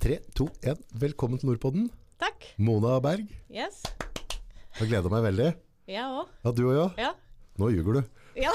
[0.00, 0.78] Tre, to, én.
[0.96, 1.88] Velkommen til Nordpodden.
[2.20, 2.46] Takk.
[2.60, 3.26] Mona Berg.
[3.52, 3.82] Yes.
[4.78, 5.48] Jeg gleder meg veldig.
[5.90, 6.30] Jeg òg.
[6.44, 7.04] Ja, du og jeg.
[7.04, 7.10] Ja.
[7.60, 8.02] Nå ljuger du.
[8.40, 8.52] Ja.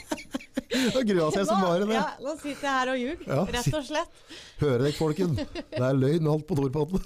[0.94, 1.94] Nå grua seg som bare det.
[1.96, 4.16] ja, nå sitter jeg her og ljuger, Ja, rett og slett.
[4.58, 5.34] Hører dere, folken?
[5.74, 7.04] Det er løgn alt på Nordpodden.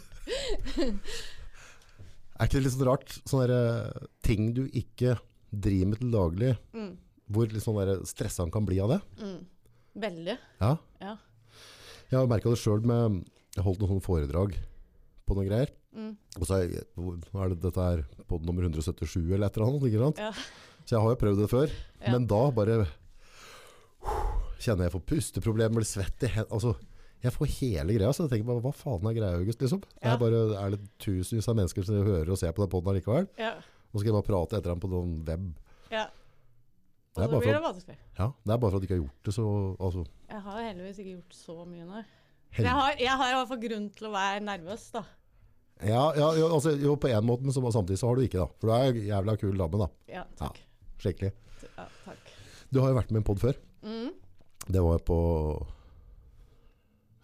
[2.38, 3.12] Er ikke det litt sånn rart?
[3.28, 5.16] Sånne eh, ting du ikke
[5.52, 6.92] driver med til daglig, Mm.
[7.32, 9.00] hvor litt sånn stressa kan bli av det?
[9.20, 9.38] Mm.
[10.04, 10.36] Veldig.
[10.64, 10.72] Ja.
[11.04, 11.14] Ja.
[12.08, 13.20] Jeg har merka det sjøl med
[13.58, 14.54] Jeg holdt noen sånne foredrag
[15.28, 15.72] på noen greier.
[15.98, 16.12] Mm.
[16.38, 19.86] Og så er, er det, dette her pod nummer 177 eller et eller annet.
[19.90, 20.20] Ikke sant?
[20.22, 20.30] Ja.
[20.86, 21.72] Så jeg har jo prøvd det før.
[22.00, 22.12] Ja.
[22.14, 22.76] Men da bare
[24.62, 26.54] kjenner jeg får pusteproblemer, blir svett i hendene.
[26.54, 26.74] Altså,
[27.22, 29.60] jeg får hele greia, så jeg tenker bare hva faen er greia, August?
[29.62, 29.82] Liksom?
[29.82, 30.14] Det Ja.
[30.14, 33.28] er bare er det tusenvis av mennesker som hører og ser på den poden allikevel.
[33.38, 33.56] Ja.
[33.90, 35.52] Og så skal jeg bare prate etter dem på noen web.
[35.90, 36.06] ja.
[37.18, 37.96] Og så blir det vanskelig.
[38.18, 40.58] ja, det er bare for at du ikke har gjort det så altså, Jeg har
[40.62, 42.02] heldigvis ikke gjort så mye, nei.
[42.56, 45.04] Jeg har, jeg har i hvert fall grunn til å være nervøs, da.
[45.84, 48.40] ja, ja, jo, altså, jo, på en måte, men så, samtidig så har du ikke,
[48.40, 48.48] da.
[48.58, 49.90] For du er en jævla kul dame, da.
[50.10, 50.58] Ja, takk.
[50.98, 51.34] Skikkelig.
[51.76, 52.32] Ja, takk.
[52.72, 53.60] Du har jo vært med i en pod før.
[53.86, 54.10] Mm.
[54.68, 55.18] Det var på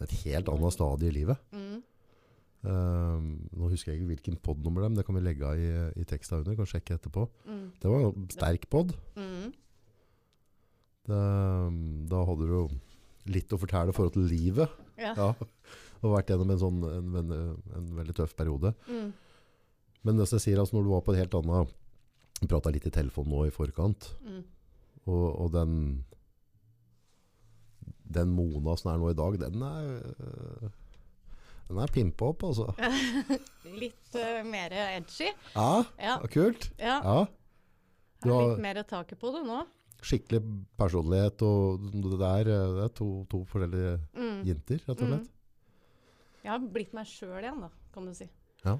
[0.04, 1.42] et helt annet stadie i livet.
[1.54, 1.82] Mm.
[2.64, 5.60] Um, nå husker jeg ikke hvilken podnummer det er, men det kan vi legge av
[5.60, 5.68] i,
[6.00, 6.56] i teksta under.
[6.56, 7.26] Kan sjekke etterpå.
[7.44, 7.66] Mm.
[7.82, 8.94] Det var en sterk pod.
[9.18, 9.52] Mm.
[11.12, 12.64] Um, da hadde du jo
[13.34, 14.80] litt å fortelle i forhold til livet.
[15.00, 15.12] Ja.
[15.18, 15.28] Ja.
[16.04, 17.30] Og vært gjennom en, sånn, en, en,
[17.78, 18.74] en veldig tøff periode.
[18.88, 19.12] Mm.
[20.04, 21.72] Men det jeg sier, altså når du var på et helt annet
[22.50, 24.10] prata litt i telefon nå i forkant.
[24.26, 24.42] Mm.
[25.06, 25.72] Og, og den
[28.14, 30.72] Den Mona som er nå i dag, den er
[31.70, 32.66] Den er pimpa opp, altså.
[33.80, 35.30] Litt uh, mer edgy.
[35.54, 36.18] Ja, Ja.
[36.30, 36.68] kult.
[36.78, 36.98] ja.
[37.00, 37.16] Ja,
[38.22, 39.62] Du har- litt mer taket på det nå.
[40.04, 40.40] Skikkelig
[40.76, 42.44] personlighet, og det der.
[42.76, 44.42] det er to, to forskjellige Mm.
[44.44, 45.30] jenter, rett og slett.
[46.44, 48.26] Jeg har blitt meg sjøl igjen, da, kan du si.
[48.64, 48.74] Ja.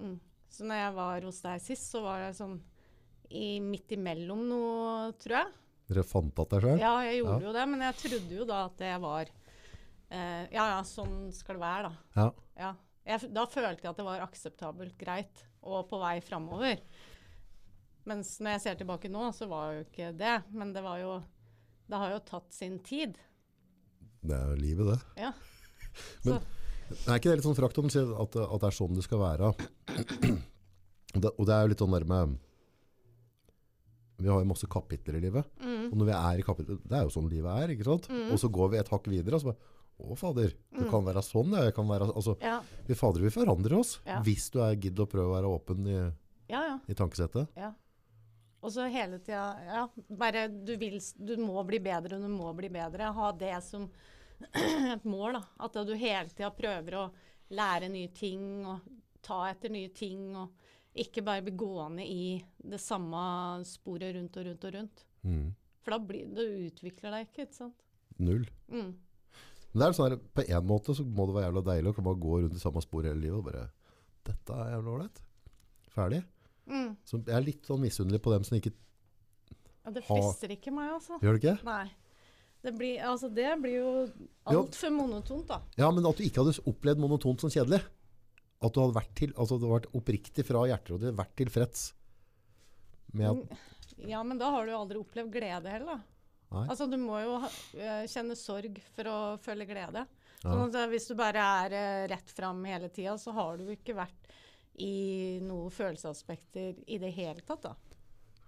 [0.00, 0.14] Mm.
[0.48, 2.56] Så når jeg var hos deg sist, så var jeg sånn
[3.32, 5.52] i, midt imellom noe, tror jeg.
[5.92, 6.78] Dere fant at deg sjøl?
[6.80, 7.46] Ja, jeg gjorde Ja.
[7.48, 9.26] jo det, men jeg trodde jo da at jeg var
[10.10, 11.94] eh, Ja ja, sånn skal det være, da.
[12.16, 12.30] Ja.
[12.56, 12.74] Ja.
[13.04, 16.78] Jeg, da følte jeg at det var akseptabelt greit og på vei framover.
[18.08, 20.36] Mens når jeg ser tilbake nå, så var jo ikke det.
[20.50, 21.22] Men det var jo
[21.88, 23.18] Det har jo tatt sin tid.
[24.22, 25.22] Det er jo livet, det.
[25.24, 25.32] Ja.
[26.24, 26.40] Men-
[27.08, 27.96] Er ikke det litt sånn frakt om at,
[28.36, 29.52] at det er sånn det skal være?
[31.14, 32.38] Det, og det er jo litt sånn der med
[34.22, 35.44] Vi har jo masse kapitler i livet.
[35.60, 38.08] mm, Og når vi er i kapitler Det er jo sånn livet er, ikke sant?
[38.08, 38.30] Mm.
[38.32, 39.70] Og så går vi et hakk videre, og så bare
[40.02, 40.52] Å, fader.
[40.72, 41.52] Det kan være sånn.
[41.62, 42.56] Jeg kan være, altså, ja,
[42.88, 44.00] vi fader, vi forandrer oss.
[44.06, 44.20] Ja.
[44.24, 45.98] Hvis du er gidd å prøve å være åpen i,
[46.50, 46.78] ja, ja.
[46.88, 47.46] i tankesettet.
[47.54, 47.68] Ja.
[48.62, 52.52] Og så hele tida Ja, bare du vil Du må bli bedre, og du må
[52.56, 53.12] bli bedre.
[53.14, 53.88] Ha det som
[54.94, 55.44] et mål, da.
[55.66, 57.06] At du hele tida prøver å
[57.52, 58.86] lære nye ting og
[59.22, 60.30] ta etter nye ting.
[60.38, 63.22] Og ikke bare bli gående i det samme
[63.66, 65.06] sporet rundt og rundt og rundt.
[65.22, 65.46] Mm.
[65.82, 67.86] For da blir, du utvikler deg ikke, ikke sant.
[68.22, 68.44] Null.
[68.70, 68.92] Mm.
[69.72, 71.96] Men det er sånn her, på en måte så må det være jævla deilig å
[71.96, 73.68] kunne bare gå rundt i samme spor hele livet og bare
[74.22, 75.22] Dette er jævla ålreit.
[75.90, 76.20] Ferdig.
[76.70, 76.92] Mm.
[77.08, 78.72] Så jeg er litt sånn misunnelig på dem som ikke
[79.82, 81.18] Ja, det frister ikke meg, altså.
[81.22, 81.56] Gjør det ikke?
[81.66, 81.88] Nei.
[82.62, 83.92] Det blir, altså, det blir jo
[84.46, 85.58] altfor monotont, da.
[85.80, 87.80] Ja, men at du ikke hadde opplevd monotont som kjedelig.
[88.62, 91.88] At du hadde vært, til, altså du hadde vært oppriktig fra hjertet og vært tilfreds
[93.18, 96.12] med at Ja, men da har du jo aldri opplevd glede heller, da.
[96.52, 96.66] Nei.
[96.68, 97.48] Altså, du må jo ha,
[97.80, 100.04] eh, kjenne sorg for å føle glede.
[100.42, 103.74] Sånn at hvis du bare er eh, rett fram hele tida, så har du jo
[103.76, 104.30] ikke vært
[104.80, 107.74] i noen følelsesaspekter i det hele tatt, da.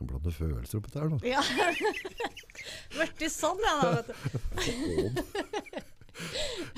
[0.05, 1.19] Blande følelser oppi der, da.
[1.25, 1.41] Ja.
[2.97, 4.15] Blitt sånn, jeg, da, vet du.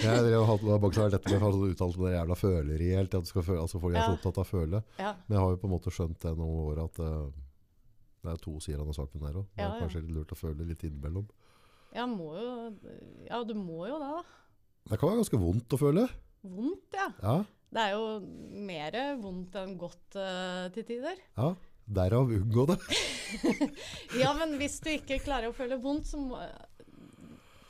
[0.01, 3.17] Jeg drev og hadde bak seg dette med sånn uttalt med det jævla føleri helt,
[3.19, 4.81] at føle, altså folk er så opptatt av å føle.
[5.01, 5.11] Ja.
[5.27, 7.27] Men jeg har jo på en måte skjønt det noen år at uh,
[8.25, 9.49] det er to sider av den saken der òg.
[9.53, 9.81] Det er Ja, ja.
[9.85, 11.27] kanskje litt lurt å føle litt innimellom.
[11.97, 12.49] ja, må jo
[13.29, 14.23] Ja, du må jo det, da.
[14.87, 16.07] Det kan være ganske vondt å føle.
[16.47, 17.09] Vondt, ja.
[17.23, 17.37] Ja,
[17.73, 18.21] Det er jo
[18.67, 21.19] mer vondt enn godt uh, til tider.
[21.39, 21.55] ja.
[21.87, 22.81] Derav unngå det.
[24.23, 26.41] Ja, men hvis du ikke klarer å føle vondt, så må,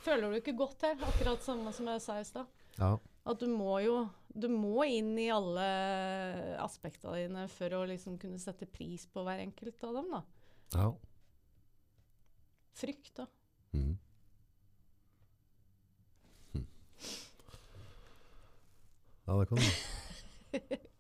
[0.04, 0.96] føler du ikke godt her.
[1.04, 2.48] Akkurat samme som jeg sa i stad.
[2.78, 2.94] Ja.
[3.28, 4.06] At du må jo
[4.37, 5.66] Du må inn i alle
[6.60, 10.22] aspektene dine for å liksom kunne sette pris på hver enkelt av dem, da.
[10.76, 10.88] Ja.
[12.76, 13.25] Frykt, da.
[13.72, 13.94] Mm.
[19.26, 19.69] Ja, det kan du.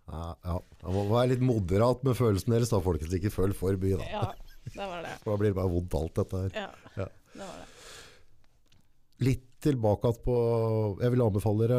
[0.06, 0.56] Ja, ja.
[0.86, 3.14] Må være litt moderat med følelsen deres, da, folkens.
[3.16, 4.06] Ikke føl for mye, da.
[4.10, 4.26] Ja,
[4.66, 5.14] det var det.
[5.22, 6.58] For da blir det bare vondt alt dette her.
[6.58, 6.68] Ja,
[7.02, 7.08] Ja.
[7.36, 7.72] det var det.
[9.26, 10.34] Litt tilbake på
[11.00, 11.78] Jeg vil anbefale dere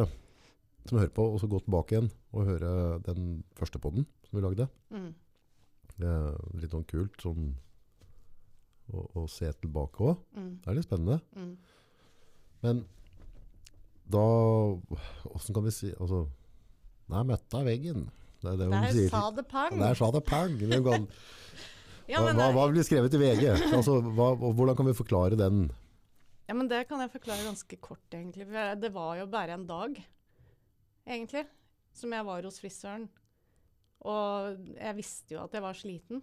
[0.87, 2.69] som hører på, å gå tilbake igjen og høre
[3.05, 3.27] den
[3.59, 4.65] første podden som vi lagde.
[4.95, 5.09] Mm.
[5.97, 7.49] Det er litt sånn kult sånn,
[8.95, 10.21] å, å se tilbake òg.
[10.39, 10.51] Mm.
[10.63, 11.19] Det er litt spennende.
[11.35, 11.51] Mm.
[12.63, 12.81] Men
[14.07, 14.23] da
[15.33, 16.25] Åssen kan vi si altså,
[17.11, 18.05] Nei, møtta av veggen.
[18.41, 19.09] Det er det hun Der sier.
[19.11, 19.75] sa det pang!
[19.79, 20.57] Der sa det pang!
[22.07, 23.41] Ja, hva, men, hva, hva blir skrevet i VG?
[23.75, 25.65] Altså, hva, hvordan kan vi forklare den?
[26.47, 28.45] ja, men det kan jeg forklare ganske kort, egentlig.
[28.47, 29.97] For Det var jo bare en dag,
[31.03, 31.43] egentlig,
[31.91, 33.09] som jeg var hos frisøren.
[34.07, 36.21] Og jeg visste jo at jeg var sliten.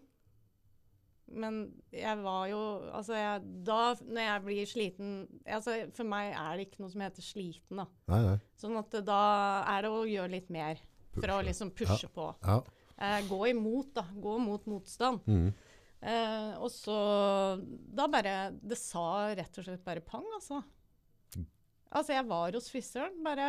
[1.33, 1.61] Men
[1.91, 2.59] jeg var jo
[2.93, 5.13] Altså, jeg, da når jeg blir sliten
[5.47, 7.87] altså, For meg er det ikke noe som heter sliten, da.
[8.13, 8.35] Nei, nei.
[8.61, 9.21] Sånn at da
[9.73, 10.83] er det å gjøre litt mer
[11.15, 11.47] for å Pushe.
[11.49, 12.27] liksom pushe på.
[12.45, 12.59] Ja.
[12.99, 14.05] Eh, gå imot, da.
[14.13, 15.25] Gå mot motstand.
[15.27, 15.49] Mm.
[16.05, 16.97] Eh, og så
[17.97, 20.61] Da bare Det sa rett og slett bare pang, altså.
[21.95, 23.45] Altså, jeg var hos frisøren, bare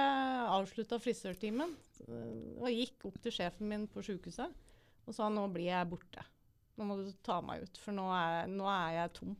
[0.54, 1.72] avslutta frisørtimen.
[2.08, 4.54] eh, Og gikk opp til sjefen min på sjukehuset
[5.08, 6.24] og sa nå blir jeg borte.
[6.76, 9.36] Nå må du ta meg ut, for nå er, nå er jeg tom.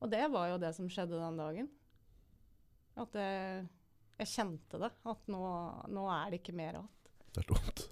[0.00, 1.68] Og det var jo det som skjedde den dagen.
[3.00, 3.66] At jeg,
[4.20, 4.90] jeg kjente det.
[5.10, 5.42] At nå,
[5.92, 6.90] nå er det ikke mer igjen.
[7.30, 7.84] Det er dumt.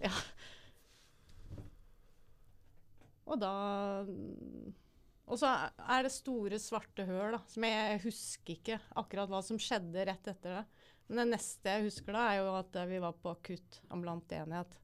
[3.28, 3.52] Og da
[5.28, 7.42] Og så er det store, svarte høl, da.
[7.52, 10.64] Som jeg, husker ikke akkurat hva som skjedde rett etter det.
[11.08, 14.78] Men det neste jeg husker da, er jo at vi var på akutt ambulant enhet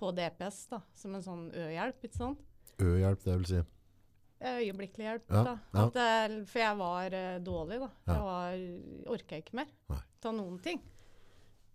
[0.00, 0.82] på DPS, da.
[0.98, 2.42] Som en sånn ø-hjelp, ikke sant.
[2.82, 3.60] Ø-hjelp, det vil si.
[4.44, 5.52] Øyeblikkelig hjelp, Ja, da.
[5.72, 5.84] ja.
[5.94, 7.88] Det, for jeg var uh, dårlig, da.
[8.06, 8.14] Ja.
[8.14, 10.00] Jeg var, orka ikke mer Nei.
[10.24, 10.82] av noen ting.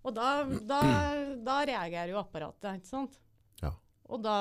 [0.03, 0.27] Og da,
[0.69, 0.79] da,
[1.49, 3.17] da reagerer jo apparatet, ikke sant.
[3.63, 3.71] Ja.
[4.09, 4.35] Og da,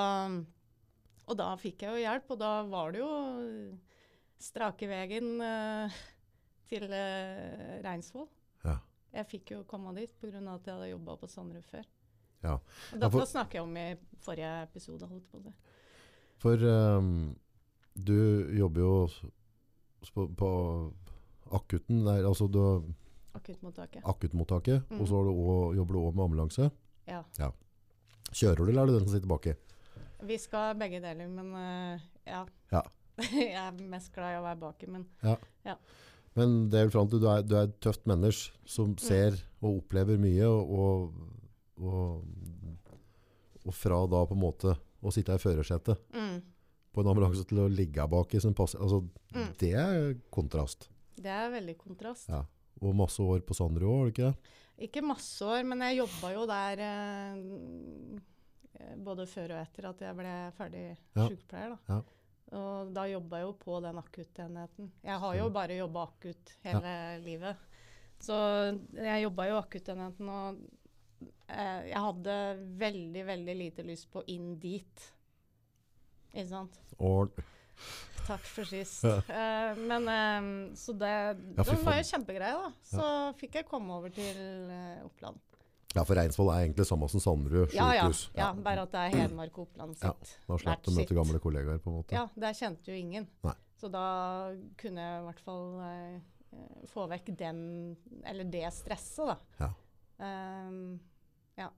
[1.29, 3.13] og da fikk jeg jo hjelp, og da var det jo
[4.39, 5.97] strake veien uh,
[6.69, 8.29] til uh, Reinsvoll.
[8.67, 8.77] Ja.
[9.15, 10.37] Jeg fikk jo komme dit pga.
[10.53, 11.87] at jeg hadde jobba på Sandrud før.
[12.45, 12.55] Ja.
[12.59, 12.61] Og
[12.93, 13.89] Ja, dette for- snakker jeg om i
[14.23, 15.09] forrige episode.
[15.09, 15.55] holdt på si.
[16.39, 17.35] For um,
[17.99, 18.15] du
[18.59, 19.09] jobber jo
[20.15, 20.51] på, på
[21.59, 22.61] akutten, der, altså du,
[23.35, 24.03] Akuttmottaket.
[24.05, 25.01] akuttmottaket, Mm.
[25.01, 26.71] og så har du også, jobber du òg med ambulanse.
[27.09, 27.23] Ja.
[28.33, 29.55] Kjører du, eller er det den som sitter baki?
[30.29, 32.45] Vi skal begge deler, men uh, ja.
[32.73, 32.83] Ja.
[33.23, 35.07] jeg er mest glad i å være baki, men
[36.39, 38.99] Men det er fram til du er, du er et tøft menneske som Mm.
[39.03, 41.15] ser og opplever mye, og,
[41.83, 42.23] og,
[43.67, 46.39] og fra da på en måte å sitte i førersetet mm,
[46.93, 49.05] på en ambulanse til å ligge baki som passer, altså
[49.35, 49.53] Mm.
[49.61, 50.89] det er kontrast.
[51.17, 52.29] det er veldig kontrast.
[52.33, 52.45] Ja.
[52.81, 54.37] Og masse år på Sandro òg, var det ikke det?
[54.89, 57.35] Ikke masse år, men jeg jobba jo der eh,
[59.03, 60.85] både før og etter at jeg ble ferdig
[61.17, 61.27] Ja.
[61.29, 61.75] sykepleier.
[61.75, 61.79] Da.
[61.89, 62.03] Ja.
[62.59, 64.91] Og da jobba jeg jo på den akuttenheten.
[65.05, 66.93] Jeg har jo bare jobba akutt hele
[67.25, 67.57] livet.
[68.21, 68.35] Så
[68.95, 70.57] jeg jobba jo akuttenheten, og
[71.49, 72.35] eh, jeg hadde
[72.81, 75.09] veldig, veldig lite lyst på inn dit.
[76.33, 76.81] Ikke sant?
[76.99, 77.31] Or
[78.29, 79.05] Takk for sist.
[79.09, 79.19] Ja.
[79.23, 81.11] Eh, men eh, Så det,
[81.57, 82.73] Ja, det var jo kjempegreie, da.
[82.85, 83.11] Så
[83.41, 85.39] fikk jeg komme over til uh, Oppland.
[85.95, 88.27] Ja, for Reinsvoll er egentlig samme som Sandrud Ja, ja, sykehus.
[88.37, 88.51] ja.
[88.65, 90.35] Bare at det er Hedmark og Oppland Ja, sitt.
[90.45, 92.17] Da slapp du å møte gamle kollegaer, på en måte.
[92.17, 93.29] Ja, der kjente jo ingen.
[93.47, 93.55] Nei.
[93.81, 94.05] Så da
[94.81, 96.19] kunne jeg i hvert fall eh,
[96.93, 97.61] få vekk den,
[98.27, 99.39] eller det stresset, da.
[99.63, 99.71] Ja.
[100.29, 100.99] Ehm,
[101.59, 101.69] ja.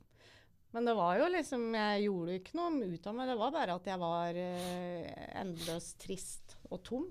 [0.70, 3.26] Men det var jo liksom Jeg gjorde ikke noe ut av meg.
[3.32, 5.08] Det var bare at jeg var eh,
[5.40, 7.08] endeløst trist og tom.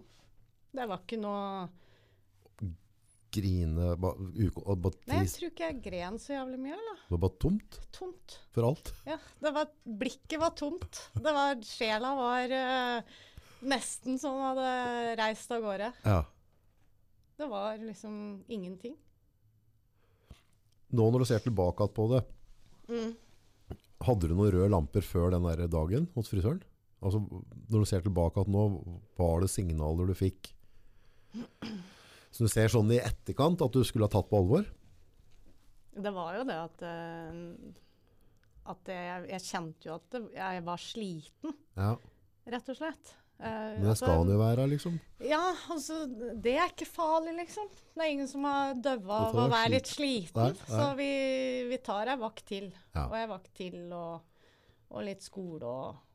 [0.72, 1.68] Det var ikke noe
[3.30, 5.36] Grine ba, uko, og ba, Nei, jeg trist.
[5.38, 7.02] tror ikke jeg gren så jævlig mye, eller?
[7.04, 8.38] Det var bare tomt Tomt.
[8.56, 8.90] for alt.
[9.06, 9.68] Ja, det var,
[10.02, 11.02] blikket var tomt.
[11.14, 13.12] Det var, sjela var eh,
[13.70, 14.72] nesten som den hadde
[15.22, 15.92] reist av gårde.
[16.08, 16.24] Ja.
[17.38, 18.18] Det var liksom
[18.50, 18.98] ingenting.
[20.90, 22.24] Nå når du ser tilbake på det,
[22.90, 23.12] Mm.
[24.02, 26.64] hadde du noen røde lamper før den der dagen hos frisøren?
[27.06, 27.22] Altså,
[27.70, 28.64] når du ser tilbake at nå,
[29.20, 30.50] var det signaler du fikk?
[32.34, 34.66] Så du ser sånn i etterkant at du skulle ha tatt på alvor?
[36.00, 37.40] Det var jo det at eh,
[38.70, 41.96] At jeg, jeg kjente jo at jeg var sliten, Ja,
[42.50, 43.16] rett og slett.
[43.40, 44.98] Eh, men det altså, skal han jo være, liksom.
[45.24, 46.02] Ja, altså
[46.44, 47.70] Det er ikke farlig, liksom.
[47.96, 50.42] Det er ingen som har daua av å være litt sliten.
[50.42, 50.76] Nei, nei.
[50.76, 51.10] Så vi,
[51.72, 52.70] vi tar ei vakt til.
[52.96, 53.08] Ja.
[53.08, 54.22] Og ei vakt til, og,
[54.92, 56.06] og litt skole og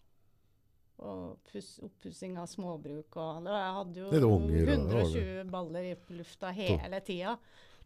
[1.05, 1.51] og
[1.83, 7.37] oppussing av småbruk og Jeg hadde jo unger, og- 120 baller i lufta hele tida.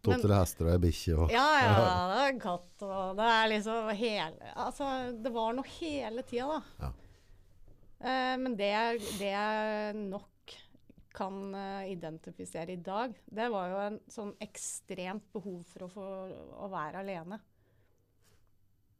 [0.05, 1.71] To-tre hester og ei bikkje og Ja, ja,
[2.13, 4.91] det er en katt, og det er liksom hele Altså,
[5.25, 6.63] det var noe hele tida, da.
[6.85, 6.93] Ja.
[7.99, 8.73] Eh, men det,
[9.19, 10.57] det jeg nok
[11.19, 16.07] kan eh, identifisere i dag, det var jo en sånn ekstremt behov for å få
[16.63, 17.41] å være alene.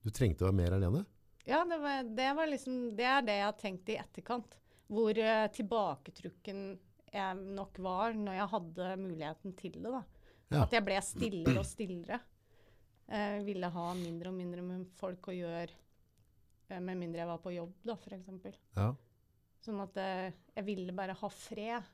[0.03, 1.05] Du trengte å være mer alene?
[1.49, 4.57] Ja, det, var, det, var liksom, det er det jeg har tenkt i etterkant.
[4.89, 6.61] Hvor uh, tilbaketrukken
[7.09, 9.93] jeg nok var når jeg hadde muligheten til det.
[9.93, 10.03] da.
[10.49, 10.63] Ja.
[10.65, 12.19] At jeg ble stillere og stillere.
[13.09, 15.73] Jeg ville ha mindre og mindre med folk å gjøre,
[16.77, 18.59] med mindre jeg var på jobb, da, f.eks.
[18.77, 18.91] Ja.
[19.65, 21.89] Sånn at eh, jeg ville bare ha fred.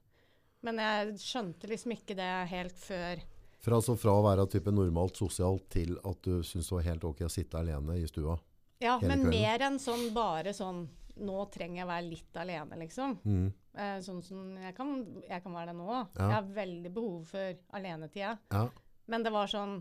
[0.64, 3.20] Men jeg skjønte liksom ikke det helt før
[3.60, 7.04] Fra, altså, fra å være type normalt sosialt til at du syntes det var helt
[7.08, 8.38] ok å sitte alene i stua?
[8.80, 9.32] Ja, men kvelden.
[9.32, 13.12] mer enn sånn bare sånn Nå trenger jeg være litt alene, liksom.
[13.22, 13.44] Mm.
[13.78, 14.88] Eh, sånn som jeg kan,
[15.22, 15.90] jeg kan være det nå.
[15.92, 16.08] Ja.
[16.16, 18.32] Jeg har veldig behov for alenetida.
[18.50, 18.64] Ja.
[19.06, 19.76] Men det var sånn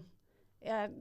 [0.63, 0.93] Jeg er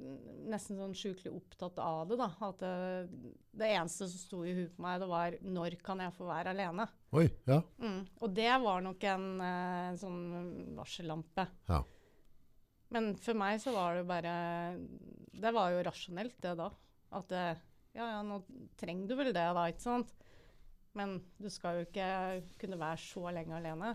[0.51, 2.29] nesten sånn sjukelig opptatt av det, da.
[2.43, 6.15] At det, det eneste som sto i huet på meg, det var 'når kan jeg
[6.17, 6.89] få være alene'?
[7.15, 7.61] Oi, ja.
[7.79, 8.01] Mm.
[8.21, 10.23] Og det var nok en eh, sånn
[10.79, 11.47] varsellampe.
[11.69, 11.83] Ja.
[12.93, 14.35] Men for meg så var det bare
[15.33, 16.69] Det var jo rasjonelt, det da.
[17.13, 17.47] At det,
[17.95, 18.43] ja, ja, nå
[18.77, 20.13] trenger du vel det, da, ikke sant?
[20.99, 23.95] Men du skal jo ikke kunne være så lenge alene.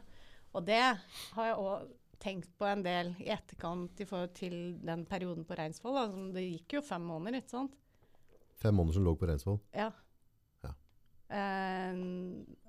[0.56, 4.56] Og det har jeg òg tenkt på en del i etterkant i forhold til
[4.86, 5.98] den perioden på Reinsvoll.
[6.02, 7.78] Altså, Det gikk jo fem måneder, ikke sant?
[8.58, 9.60] Fem måneder som lå på Reinsvoll.
[9.78, 9.92] Ja.
[10.66, 10.74] Ja.
[11.38, 12.00] Eh,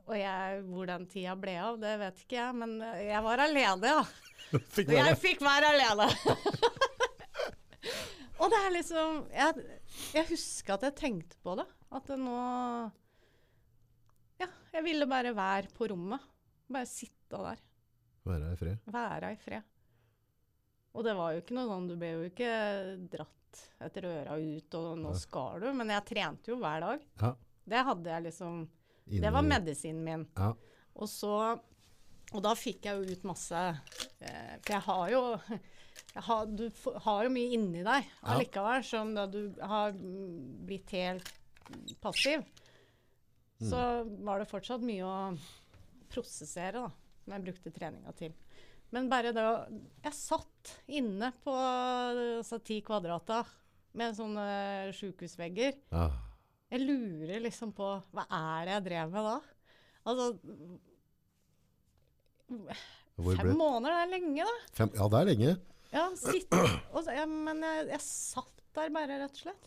[0.09, 3.95] og jeg, hvor den tida ble av, det vet ikke jeg, men jeg var alene,
[3.97, 4.03] ja.
[4.75, 6.07] Fikk Jeg fikk være alene.
[8.41, 9.67] og det er liksom jeg,
[10.17, 11.67] jeg husker at jeg tenkte på det.
[11.93, 12.39] At det nå
[14.41, 16.25] Ja, jeg ville bare være på rommet.
[16.69, 17.61] Bare sitte der.
[18.29, 18.79] Være i fred.
[18.93, 19.63] Være i fred.
[20.99, 22.53] Og det var jo ikke noe sånn Du ble jo ikke
[23.13, 23.35] dratt
[23.87, 25.19] etter øra ut, og nå Nei.
[25.21, 25.69] skal du.
[25.79, 27.05] Men jeg trente jo hver dag.
[27.23, 27.33] Ja.
[27.69, 28.61] Det hadde jeg liksom
[29.09, 30.27] Inni- Det var medisinen min.
[30.37, 30.53] Ja.
[30.97, 31.33] Og så
[32.35, 33.57] Og da fikk jeg jo ut masse
[34.21, 35.23] eh, For jeg har jo
[36.15, 36.67] jeg har, Du
[37.05, 38.35] har jo mye inni deg Ja.
[38.35, 41.33] allikevel, som da du har blitt helt
[42.01, 42.45] passiv.
[43.61, 43.69] Mm.
[43.71, 43.81] Så
[44.25, 45.39] var det fortsatt mye å
[46.13, 46.91] prosessere, da,
[47.29, 48.33] som jeg brukte treninga til.
[48.95, 49.57] Men bare det å
[50.07, 53.43] Jeg satt inne på altså, ti kvadrata
[53.99, 54.49] med sånne
[54.97, 55.77] sjukehusvegger.
[55.93, 56.17] Ah.
[56.73, 59.37] Jeg lurer liksom på Hva er det jeg drev med da?
[60.09, 60.31] Altså
[63.19, 64.69] Fem måneder, det er lenge, da.
[64.79, 65.55] fem, ja, det er lenge.
[65.91, 66.55] Ja, sitt,
[66.95, 69.67] og ja, men jeg, jeg satt der bare, rett og slett.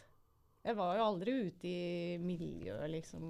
[0.65, 3.25] Jeg var jo aldri ute i miljøet, liksom.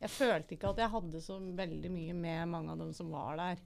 [0.00, 3.36] Jeg følte ikke at jeg hadde så veldig mye med mange av dem som var
[3.36, 3.58] der.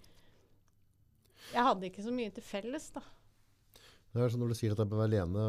[1.52, 3.02] Jeg hadde ikke så mye til felles, da.
[4.14, 5.44] Det er sånn når du sier at jeg bør være alene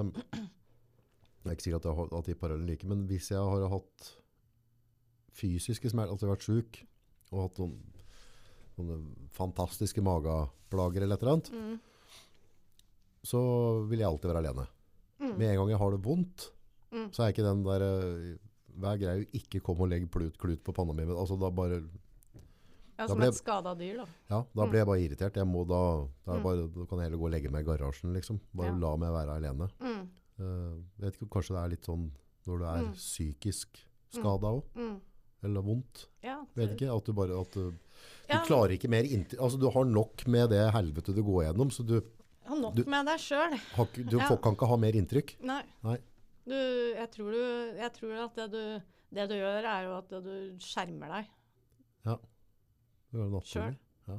[1.46, 3.68] Jeg er ikke sikker at, jeg har, at de parallellene like, men hvis jeg har
[3.70, 4.08] hatt
[5.38, 6.80] fysiske smerter, altså jeg vært syk
[7.36, 7.75] og hatt noen,
[8.80, 9.04] noen
[9.36, 11.75] fantastiske mageplager eller et eller annet, Mm.
[13.25, 13.42] så
[13.89, 14.65] vil jeg alltid være alene.
[15.20, 15.38] Mm.
[15.38, 16.50] Med en gang jeg har det vondt,
[16.92, 17.08] Mm.
[17.13, 18.38] så er ikke den der eh,
[18.79, 21.05] Vær grei ikke komme og legge plut, klut på panna mi.
[21.05, 21.82] men Altså da bare
[22.98, 24.05] Ja, som ble- et skada dyr, da.
[24.29, 24.70] Ja, da Mm.
[24.72, 25.34] blir jeg bare irritert.
[25.36, 26.44] Jeg må da, da, Mm.
[26.44, 28.39] bare, da kan jeg heller gå og legge meg i garasjen, liksom.
[28.53, 28.77] Bare Ja.
[28.77, 29.70] la meg være alene.
[29.82, 30.10] Mm.
[30.39, 32.12] Uh, vet ikke, kanskje det er litt sånn
[32.48, 32.94] når du er Mm.
[32.94, 33.67] psykisk
[34.12, 35.00] skada òg, Mm.
[35.44, 36.05] eller vondt.
[36.24, 37.77] Ja, Vet ikke, at du bare at du, du
[38.29, 38.44] Ja.
[38.46, 41.86] klarer ikke mer inntil Altså du har nok med det helvete du går gjennom, så
[41.86, 42.01] du,
[42.46, 43.60] Har nok Du- med deg sjøl.
[44.10, 44.36] du Ja.
[44.38, 45.41] kan ikke ha mer inntrykk.
[45.41, 45.63] Nei.
[45.84, 45.98] Nei.
[46.46, 50.12] Du, jeg tror, du, jeg tror at det du, det du gjør, er jo at
[50.25, 51.32] du skjermer deg
[52.06, 53.80] Det er naturlig.
[54.10, 54.18] Ja.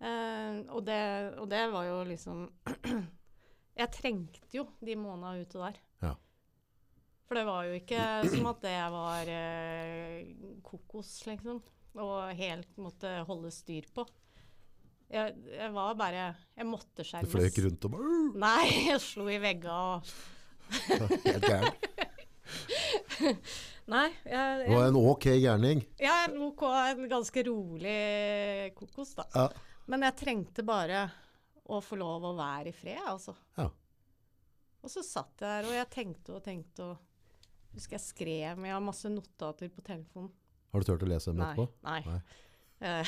[0.00, 0.98] Eh, og, det,
[1.40, 2.42] og det var jo liksom
[3.80, 5.78] Jeg trengte jo de månedene ute der.
[6.02, 6.14] Ja.
[7.28, 8.00] For det var jo ikke
[8.32, 10.32] som at det var eh,
[10.66, 11.60] kokos, liksom.
[12.00, 14.04] Og helt måtte holde styr på.
[15.10, 17.32] Jeg, jeg var bare Jeg måtte Du skjermes.
[17.32, 20.12] fløy ikke rundt og bare Nei, jeg slo i vegga og
[20.70, 21.74] Helt gæren.
[23.90, 25.82] Nei, jeg, var en ok gærning.
[25.98, 26.62] Ja, en OK,
[26.92, 29.26] en ganske rolig kokos, da.
[29.34, 29.48] Ja.
[29.90, 31.04] Men jeg trengte bare
[31.70, 33.34] å få lov å være i fred, altså.
[33.58, 33.66] Ja.
[34.80, 37.06] Og så satt jeg der, og jeg tenkte og tenkte og
[37.70, 40.32] Husker jeg skrev men Jeg har masse notater på telefonen.
[40.72, 41.50] Har du turt å lese dem Nei.
[41.52, 41.66] etterpå?
[41.86, 42.00] nei.
[42.82, 43.02] Nei.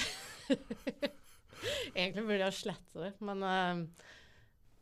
[1.99, 4.11] Egentlig burde jeg slette det, men uh,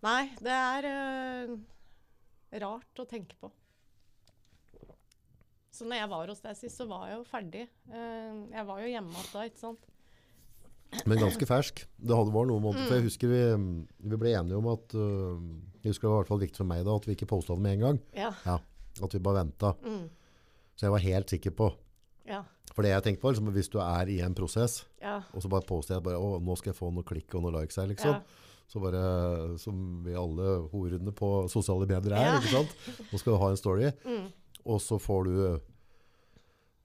[0.04, 1.50] Nei, det er eh,
[2.58, 3.50] rart å tenke på.
[5.70, 7.62] Så når jeg var hos deg sist, så var jeg jo ferdig.
[7.92, 9.86] Eh, jeg var jo hjemme igjen da, ikke sant.
[11.06, 11.84] Men ganske fersk.
[12.02, 12.98] Det hadde var noen måneder, for Mm.
[12.98, 13.42] jeg husker vi,
[14.10, 15.38] vi ble enige om at uh,
[15.84, 17.54] Jeg husker det var i hvert fall viktig for meg da, at vi ikke posta
[17.54, 18.00] det med en gang.
[18.18, 18.58] Ja.
[19.00, 19.70] At vi bare venta.
[19.86, 20.08] Mm,
[20.76, 21.70] Så jeg var helt sikker på
[22.26, 22.42] ja.
[22.74, 25.22] For det jeg tenkte på, liksom, hvis du er i en prosess, Ja.
[25.32, 27.60] og så bare poster jeg bare, å, nå skal jeg få noe klikk og noe
[27.62, 28.20] likes her, liksom.
[28.70, 32.36] Så bare, som vi alle horene på sosiale medier er, Ja.
[32.38, 32.76] ikke sant?
[33.10, 33.88] Nå skal du ha en story.
[34.06, 34.28] Mm,
[34.64, 35.58] og så får du eh,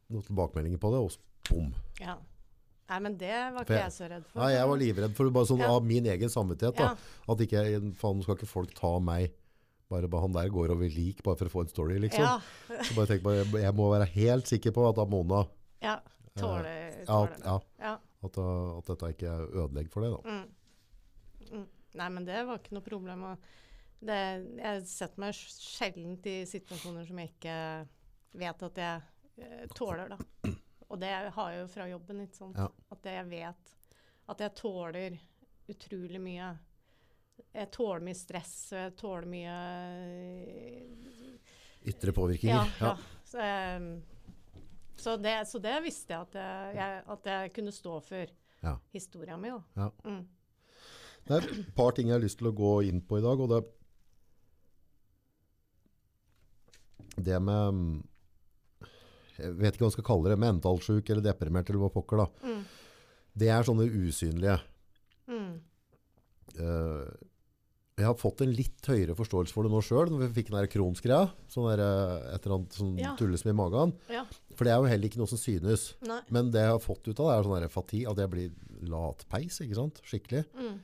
[0.10, 1.70] noen tilbakemeldinger på det, og så bom.
[2.02, 2.16] Ja.
[2.90, 4.40] Nei, men det var ikke jeg- så redd for.
[4.42, 5.72] Nei, jeg var livredd for bare sånn Ja.
[5.76, 6.76] av min egen samvittighet.
[6.76, 6.96] Da.
[7.30, 9.32] At ikke, faen, skal ikke folk ta meg
[9.90, 12.20] bare, bare han der går over lik bare for å få en story, liksom.
[12.22, 12.40] Ja.
[12.82, 15.48] Så bare tenk på, jeg, jeg må være helt sikker på at Mona
[15.82, 16.00] ja.
[16.36, 17.44] Tåler, ja, tåler det.
[17.46, 17.98] ja, Ja.
[18.24, 20.12] at, uh, at dette ikke er ødelegg for det.
[20.12, 20.30] Da.
[20.30, 20.48] Mm.
[21.96, 23.26] Nei, men det var ikke noe problem.
[24.06, 24.18] Det,
[24.60, 27.58] jeg setter meg sjelden i situasjoner som jeg ikke
[28.36, 30.20] vet at jeg eh, tåler, da.
[30.92, 32.60] Og det har jeg jo fra jobben, ikke sant.
[32.60, 32.68] Ja.
[32.94, 33.72] At jeg vet
[34.26, 35.16] at jeg tåler
[35.72, 36.50] utrolig mye.
[37.56, 39.56] Jeg tåler mye stress, og jeg tåler mye
[41.86, 42.72] Ytre påvirkninger.
[42.82, 42.92] Ja.
[42.92, 42.98] ja.
[43.26, 43.82] Så, eh,
[44.96, 48.36] så, det, så det visste jeg at jeg, jeg, at jeg kunne stå for
[48.66, 48.80] Ja.
[48.94, 49.62] historia mi, da.
[49.76, 49.92] Ja.
[50.10, 50.24] Mm.
[51.26, 53.40] Det er et par ting jeg har lyst til å gå inn på i dag,
[53.42, 53.64] og det
[57.26, 58.04] det med
[59.40, 62.22] Jeg vet ikke hva man skal kalle det, mentalsjuk eller deprimert eller hva pokker.
[62.24, 62.28] da.
[62.48, 62.62] Mm.
[63.36, 64.60] Det er sånne usynlige.
[65.28, 65.56] Mm.
[66.56, 67.10] Uh,
[68.00, 70.68] jeg har fått en litt høyere forståelse for det nå sjøl, når vi fikk den
[70.72, 71.30] kronsgreia.
[71.52, 73.14] Sånn der, eh, et eller annet som Ja.
[73.16, 73.94] tulles med i magen.
[74.12, 74.26] Ja.
[74.56, 75.94] For det er jo heller ikke noe som synes.
[76.04, 76.20] Nei.
[76.30, 78.52] Men det jeg har fått ut av det, er sånn der fati, at jeg blir
[78.84, 80.02] latpeis, ikke sant?
[80.04, 80.44] Skikkelig.
[80.60, 80.80] Mm.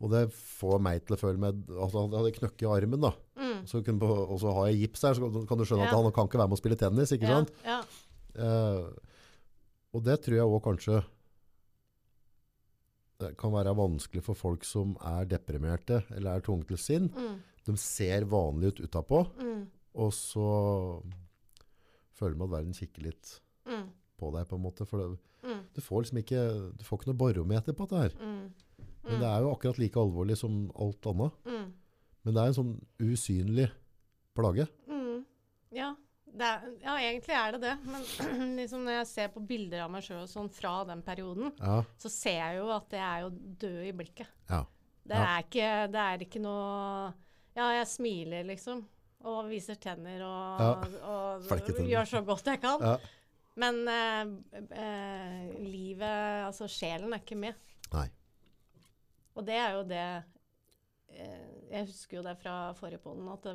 [0.00, 3.12] Og det får meg til å føle meg altså, Han hadde knøkk i armen, da.
[3.38, 3.62] Mm.
[3.66, 6.02] Så på- og så har jeg gips her, så kan- du skjønne at Ja.
[6.02, 7.12] han kan ikke være med å spille tennis.
[7.12, 7.50] ikke sant?
[7.64, 7.82] Ja,
[8.36, 8.84] Eh,
[9.94, 11.04] og det tror jeg òg kanskje
[13.18, 17.08] det kan være vanskelig for folk som er deprimerte eller er tunge til sinn.
[17.08, 17.38] Mm.
[17.64, 19.66] De ser vanlige ut utapå, Mm.
[19.94, 21.02] og så
[22.14, 23.88] føler man at verden kikker litt Mm.
[24.20, 24.86] på deg, på en måte.
[24.86, 25.60] For det, Mm.
[25.74, 28.10] du får liksom ikke Du får ikke noe barometer på dette her.
[29.06, 31.36] Men det er jo akkurat like alvorlig som alt annet.
[31.46, 31.66] Mm.
[32.26, 32.72] Men det er en sånn
[33.06, 33.68] usynlig
[34.36, 34.66] plage.
[34.90, 35.24] Mm.
[35.76, 35.92] Ja.
[36.36, 37.74] Det er, ja, egentlig er det det.
[37.88, 38.02] Men
[38.60, 41.78] liksom når jeg ser på bilder av meg sjøl sånn fra den perioden, Ja.
[42.02, 43.30] så ser jeg jo at jeg er jo
[43.62, 44.32] død i blikket.
[44.50, 44.64] ja.
[45.06, 47.12] Det, er, ikke, det er ikke noe
[47.54, 48.80] Ja, jeg smiler, liksom.
[49.22, 51.86] Og viser tenner og, og, tenner.
[51.92, 52.82] gjør så godt jeg kan.
[52.82, 52.96] ja.
[53.56, 54.32] Men eh,
[54.76, 57.54] eh, livet, altså sjelen, er ikke med.
[57.94, 58.08] Nei.
[59.36, 60.04] Og det er jo det
[61.12, 63.48] eh, Jeg husker jo det fra forrige podden, at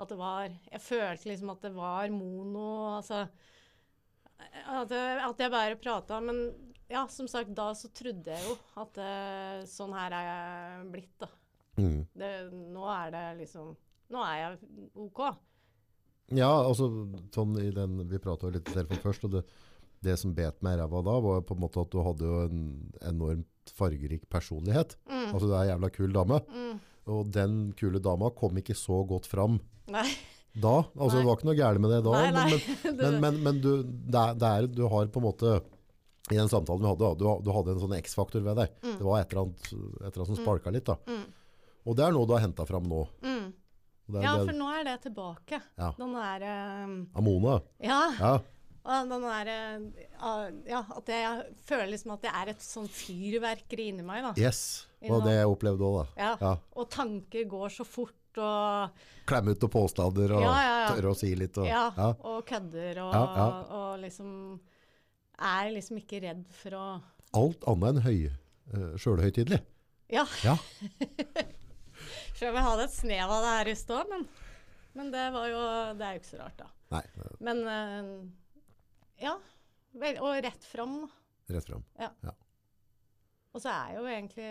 [0.00, 3.26] at det var Jeg følte liksom at det var mono, altså
[4.66, 6.18] At, jeg, at jeg bare prata.
[6.20, 6.48] Men
[6.90, 11.14] ja, som sagt, da så trodde jeg jo at eh, sånn her er jeg blitt,
[11.22, 11.28] da.
[11.78, 12.02] Mm.
[12.12, 12.30] Det,
[12.74, 13.72] nå er det liksom
[14.14, 14.58] Nå er jeg
[15.00, 15.22] OK.
[16.36, 16.90] Ja, altså
[17.34, 19.44] sånn i den Vi prata litt i telefonen først, og det,
[20.04, 22.42] det som bet meg i ræva da, var på en måte at du hadde jo
[22.44, 22.60] en
[23.06, 24.96] enormt fargerik personlighet.
[25.08, 25.30] Mm.
[25.32, 26.40] Altså du er en jævla kul dame.
[26.50, 26.78] Mm.
[27.14, 29.58] Og den kule dama kom ikke så godt fram
[29.92, 30.06] Nei.
[30.56, 30.76] da.
[30.96, 32.12] Altså det var ikke noe gærent med det da.
[32.16, 32.60] Nei, nei.
[32.84, 35.54] Men, men, men, men du, det er, det er, du har på en måte
[36.32, 38.72] I den samtalen vi hadde, du, du hadde en sånn X-faktor ved deg.
[38.80, 38.94] Mm.
[39.00, 40.88] Det var et eller annet, et eller annet som sparka litt.
[40.88, 40.96] da.
[41.04, 41.26] Mm.
[41.84, 43.02] Og det er noe du har henta fram nå.
[43.20, 43.52] Mm.
[44.20, 45.60] Ja, for nå er det tilbake.
[45.80, 45.90] Ja.
[45.96, 46.42] Den der
[46.84, 46.96] um...
[47.16, 47.58] Amona.
[47.80, 48.00] Ja.
[48.18, 48.32] Ja.
[48.84, 52.88] Og den er, eh, ah, ja, at jeg føler liksom at jeg er et sånn
[52.92, 54.26] fyrverkeri inni meg.
[54.26, 54.32] da.
[54.36, 54.86] Yes.
[55.08, 56.04] og det jeg opplevde òg, da.
[56.20, 56.32] Ja.
[56.40, 56.52] Ja.
[56.76, 58.90] Og tanker går så fort, og,
[59.30, 61.56] Klemme ut noen påstander og Ja, tørre å si litt.
[61.56, 61.86] Og, ja,
[62.18, 64.32] og kødder, og, og liksom
[65.38, 66.86] Er liksom ikke redd for å
[67.38, 68.18] Alt annet enn høy,
[68.74, 69.60] uh, sjølhøytidelig.
[70.12, 70.56] Ja, Ja.
[72.36, 74.26] selv om jeg hadde et snev av det her i stad, men,
[74.98, 75.62] men det var jo
[75.98, 76.68] Det er jo ikke så rart, da.
[76.94, 77.04] Nei,
[77.42, 78.10] Men eh,
[79.20, 79.34] ja.
[79.94, 81.54] Vel, og rett fram, da.
[81.54, 81.84] rett fram.
[83.54, 84.46] Og så er jo egentlig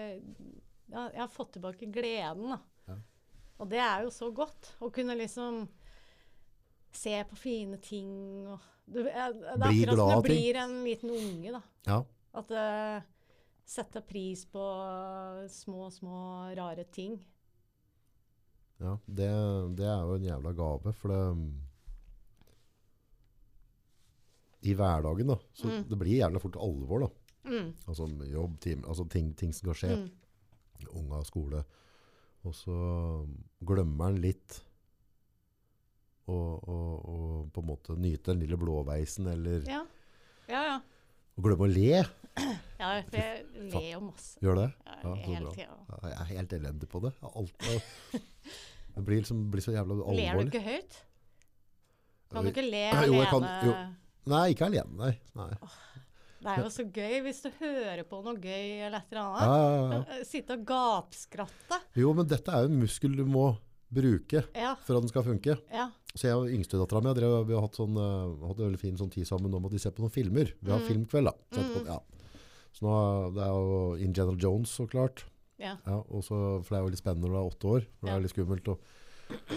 [0.88, 2.60] ja, Jeg har fått tilbake gleden, da.
[2.88, 3.00] Ja.
[3.60, 4.74] Og det er jo så godt.
[4.80, 5.66] Å kunne liksom
[6.94, 8.12] se på fine ting
[8.46, 10.24] og du, ja, Det er Bli akkurat som ting.
[10.28, 11.62] blir en liten unge, da.
[11.88, 12.00] Ja.
[12.40, 13.10] At uh,
[13.64, 14.64] Sette pris på
[15.50, 16.18] små, små,
[16.56, 17.16] rare ting.
[18.84, 19.30] ja det,
[19.80, 21.22] det er jo en jævla gave, for det
[24.64, 25.36] I hverdagen, da.
[25.54, 25.88] Så Mm.
[25.90, 27.10] det blir jævla fort alvor, da.
[27.50, 27.74] Mm.
[27.88, 29.96] Altså jobb, time, altså ting, ting som skal skje.
[29.98, 30.12] Mm.
[30.96, 31.64] Unga, skole.
[32.46, 33.28] Og så
[33.64, 34.62] glemmer han litt
[36.28, 39.86] å å- å på en måte nyte den lille blåveisen, eller Ja.
[40.48, 40.82] Ja, ja.
[41.38, 42.04] Og glemme å le.
[42.80, 44.38] ja for jeg ler jo masse.
[44.42, 44.74] Gjør det?
[44.86, 45.54] Ja, så hele bra.
[46.04, 47.14] Jeg er helt elendig på det.
[47.22, 47.58] Jeg Alt,
[48.96, 50.34] det blir, liksom, blir så jævla alvorlig.
[50.34, 51.02] Ler du ikke høyt?
[52.32, 53.74] Kan du ikke le Jo, jeg kan- jo.
[54.32, 55.14] Nei, ikke alene, nei.
[55.36, 55.50] nei.
[56.44, 59.44] Det er jo så gøy hvis du hører på noe gøy eller et eller annet.
[59.48, 60.00] ja, ja.
[60.20, 60.24] ja.
[60.28, 61.80] Sitte og gapskratte.
[61.96, 63.46] Jo, men dette er jo en muskel du må
[63.94, 64.42] bruke
[64.84, 65.58] for at den skal funke.
[65.72, 65.90] ja.
[66.14, 69.10] Så jeg og yngstedattera mi vi har hatt, sånn, uh, hatt en veldig fin sånn
[69.10, 70.52] tid sammen om at de ser på noen filmer.
[70.62, 70.86] Vi har Mm.
[70.86, 71.64] filmkveld, da.
[71.90, 71.98] Ja.
[72.70, 75.24] Så nå, det er jo General Jones, så klart.
[75.58, 75.78] Ja.
[75.88, 77.88] Ja, og for det er jo litt spennende når du er åtte år.
[77.98, 78.68] For det er litt skummelt.
[78.68, 78.80] Og,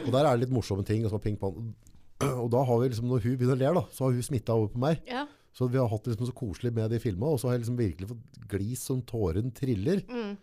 [0.07, 1.05] og der er det litt morsomme ting.
[1.05, 1.75] Og, så ping pong.
[2.43, 4.55] og da har vi liksom, når hun begynner å le, da, så har hun smitta
[4.57, 5.03] over på meg.
[5.09, 5.27] Ja.
[5.57, 7.63] Så vi har hatt det liksom så koselig med de filmene, og så har jeg
[7.65, 10.03] liksom virkelig fått glis som tåren triller.
[10.09, 10.35] Mm.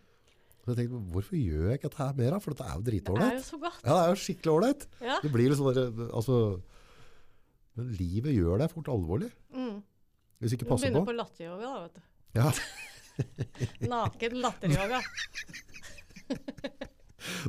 [0.64, 2.36] Så jeg tenkte, hvorfor gjør jeg ikke dette her mer?
[2.42, 3.50] For dette er jo Det dritålreit.
[3.60, 4.86] Ja, det er jo skikkelig ålreit.
[5.04, 5.18] Ja.
[5.22, 6.38] Det blir liksom der, altså
[7.76, 9.30] Men livet gjør deg fort alvorlig.
[9.54, 9.82] Mm.
[10.40, 11.12] Hvis ikke passer Du passer begynner på.
[11.12, 12.02] på latteryoga, da, vet du.
[12.40, 12.48] Ja,
[13.94, 15.00] Naken latteryoga.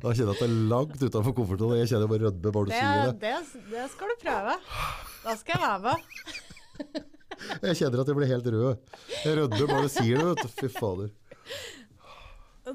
[0.02, 1.78] Da kjenner jeg at det er langt utenfor komfortsonen.
[1.80, 3.14] Jeg kjenner jeg bare rødme bare du Det, sier det.
[3.20, 4.54] det, det skal du prøve.
[5.24, 5.98] Da skal jeg være med.
[7.64, 8.76] Jeg kjenner at jeg blir helt rød.
[9.24, 10.26] Jeg rødmer bare du sier det.
[10.30, 10.52] vet du.
[10.60, 11.10] Fy fader.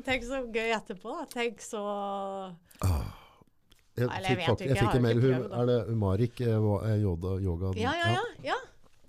[0.06, 1.14] Tenk så gøy etterpå.
[1.18, 1.26] da.
[1.34, 1.84] Tenk så
[4.00, 5.22] Jeg Eller jeg vet fakt- ikke, jeg fikk en mail.
[5.24, 8.22] Hun, er det Umarik eh, er yoga, yoga Ja, ja, ja.
[8.54, 8.60] ja.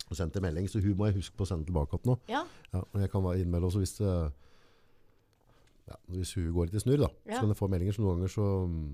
[0.09, 2.17] Hun sendte melding, så hun må jeg huske på å sende tilbake igjen nå.
[2.33, 2.41] ja.
[2.75, 4.33] Ja, jeg kan være innmelde også hvis, det,
[5.91, 7.11] ja, hvis hun går litt i snurr, da.
[7.27, 7.35] Ja.
[7.37, 8.85] Så kan jeg få meldinger, som noen ganger så mm,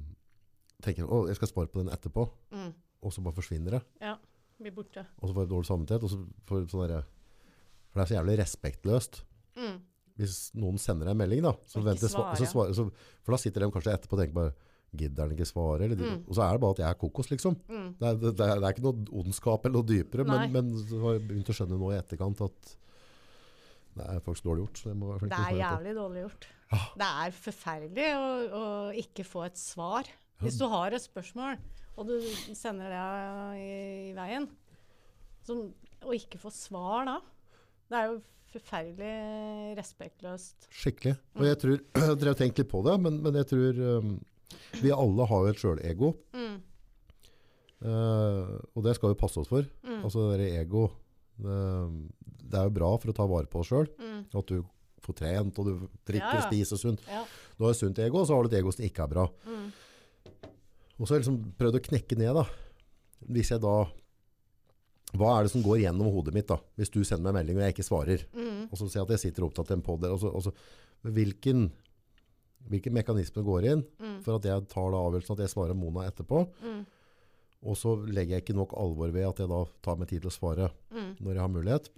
[0.83, 2.71] tenker jeg, å, jeg skal spare på den etterpå, Mm.
[3.03, 3.83] og så bare forsvinner det.
[4.01, 4.17] ja.
[4.57, 5.03] Blir borte.
[5.21, 7.05] Og så får jeg dårlig samvittighet, og så får sånn
[7.93, 9.19] For det er så jævlig respektløst.
[9.61, 9.75] Mm.
[10.17, 12.39] Hvis noen sender deg en melding, da, så venter sva- svare.
[12.41, 12.87] så svarer, så,
[13.23, 14.55] for da sitter de kanskje etterpå og tenker bare
[14.97, 15.85] Gidder han ikke svare?
[15.85, 16.23] Eller, Mm.
[16.25, 17.57] Og så er det bare at jeg er kokos, liksom.
[17.69, 17.89] Mm.
[18.01, 20.47] Det er, det, det er, det er ikke noe ondskap eller noe dypere, Nei.
[20.49, 22.77] men, men så har jeg begynt å skjønne nå i etterkant at
[23.97, 24.81] det er faktisk dårlig gjort.
[24.81, 26.47] Så jeg må være Det er jævlig dårlig gjort.
[26.71, 28.65] Det er forferdelig å, å
[28.99, 30.09] ikke få et svar.
[30.43, 31.59] Hvis du har et spørsmål,
[31.97, 32.17] og du
[32.57, 33.03] sender det
[33.63, 33.69] i,
[34.11, 34.49] i veien,
[35.47, 35.57] så,
[36.03, 37.21] og ikke få svar da,
[37.87, 38.17] det er jo
[38.57, 40.69] forferdelig respektløst.
[40.73, 41.17] Skikkelig.
[41.39, 44.15] Og jeg tror, jeg har tenkt litt på det, men, men jeg tror um,
[44.83, 46.13] vi alle har jo et sjølego.
[46.37, 46.57] Mm.
[47.87, 49.67] Uh, og det skal vi passe oss for.
[49.87, 50.01] Mm.
[50.01, 50.89] Altså det der ego
[51.37, 51.57] det,
[52.47, 53.89] det er jo bra for å ta vare på oss sjøl.
[54.01, 54.21] Mm.
[54.33, 54.61] At du
[55.07, 56.47] får trent, og du drikker Ja, ja.
[56.51, 57.01] spiser sunt.
[57.09, 57.25] Ja.
[57.59, 59.27] Du har et sunt ego, og så har du et ego som ikke er bra.
[59.47, 59.69] Mm.
[60.99, 62.45] Og så har jeg liksom prøvd å knekke ned, da.
[63.33, 63.77] Hvis jeg da
[65.17, 66.57] Hva er det som går gjennom hodet mitt, da?
[66.77, 68.25] Hvis du sender meg en melding og jeg ikke svarer.
[68.35, 68.65] Mm.
[68.69, 70.11] Og så ser jeg at jeg sitter opptatt i en der.
[70.13, 70.53] Og så, og så,
[71.07, 71.71] hvilken,
[72.69, 74.19] hvilken mekanisme går inn Mm.
[74.23, 76.43] for at jeg tar da avgjørelsen at jeg svarer Mona etterpå?
[76.61, 76.85] Mm.
[77.71, 80.29] Og så legger jeg ikke nok alvor ved at jeg da tar meg tid til
[80.31, 81.17] å svare Mm.
[81.21, 81.89] når jeg har mulighet.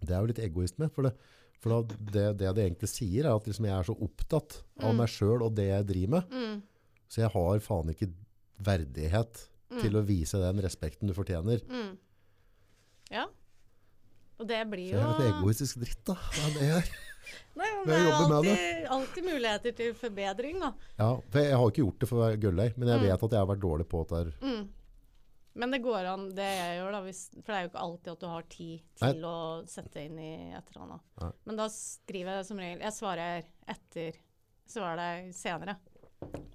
[0.00, 0.06] Mm.
[0.06, 0.88] Det er jo litt egoisme.
[0.92, 1.14] For, det,
[1.60, 4.92] for da, det, det det egentlig sier, er at liksom jeg er så opptatt av
[4.92, 4.96] Mm.
[5.00, 6.30] meg sjøl og det jeg driver med.
[6.30, 6.62] Mm.
[7.08, 8.10] Så jeg har faen ikke
[8.64, 9.80] verdighet Mm.
[9.80, 11.62] til å vise den respekten du fortjener.
[11.66, 11.96] Mm.
[13.10, 13.24] Ja.
[14.38, 16.14] Og det blir jo Det er et egoistisk dritt, da.
[16.34, 16.84] Det er det jeg.
[17.56, 20.72] Nei, men det er alltid, alltid muligheter til forbedring, da.
[20.98, 23.04] Ja, for jeg har ikke gjort det for å være gulløy, men jeg Mm.
[23.08, 24.66] vet at jeg har vært dårlig på det der.
[25.54, 28.12] Men det går an, det jeg gjør, da, hvis, for det er jo ikke alltid
[28.12, 29.10] at du har tid Nei.
[29.12, 29.34] til å
[29.70, 31.04] sette inn i et eller annet.
[31.22, 31.28] Nei.
[31.46, 34.18] Men da skriver jeg som regel Jeg svarer etter
[34.66, 35.76] svarer deg senere.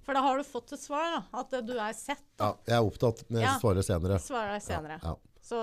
[0.04, 1.22] For da har du fått et svar, da.
[1.40, 2.24] At du er sett.
[2.42, 3.58] Ja, jeg er opptatt, men jeg Ja.
[3.62, 4.18] svarer senere.
[4.20, 4.98] Svarer deg senere.
[5.04, 5.56] Ja, Så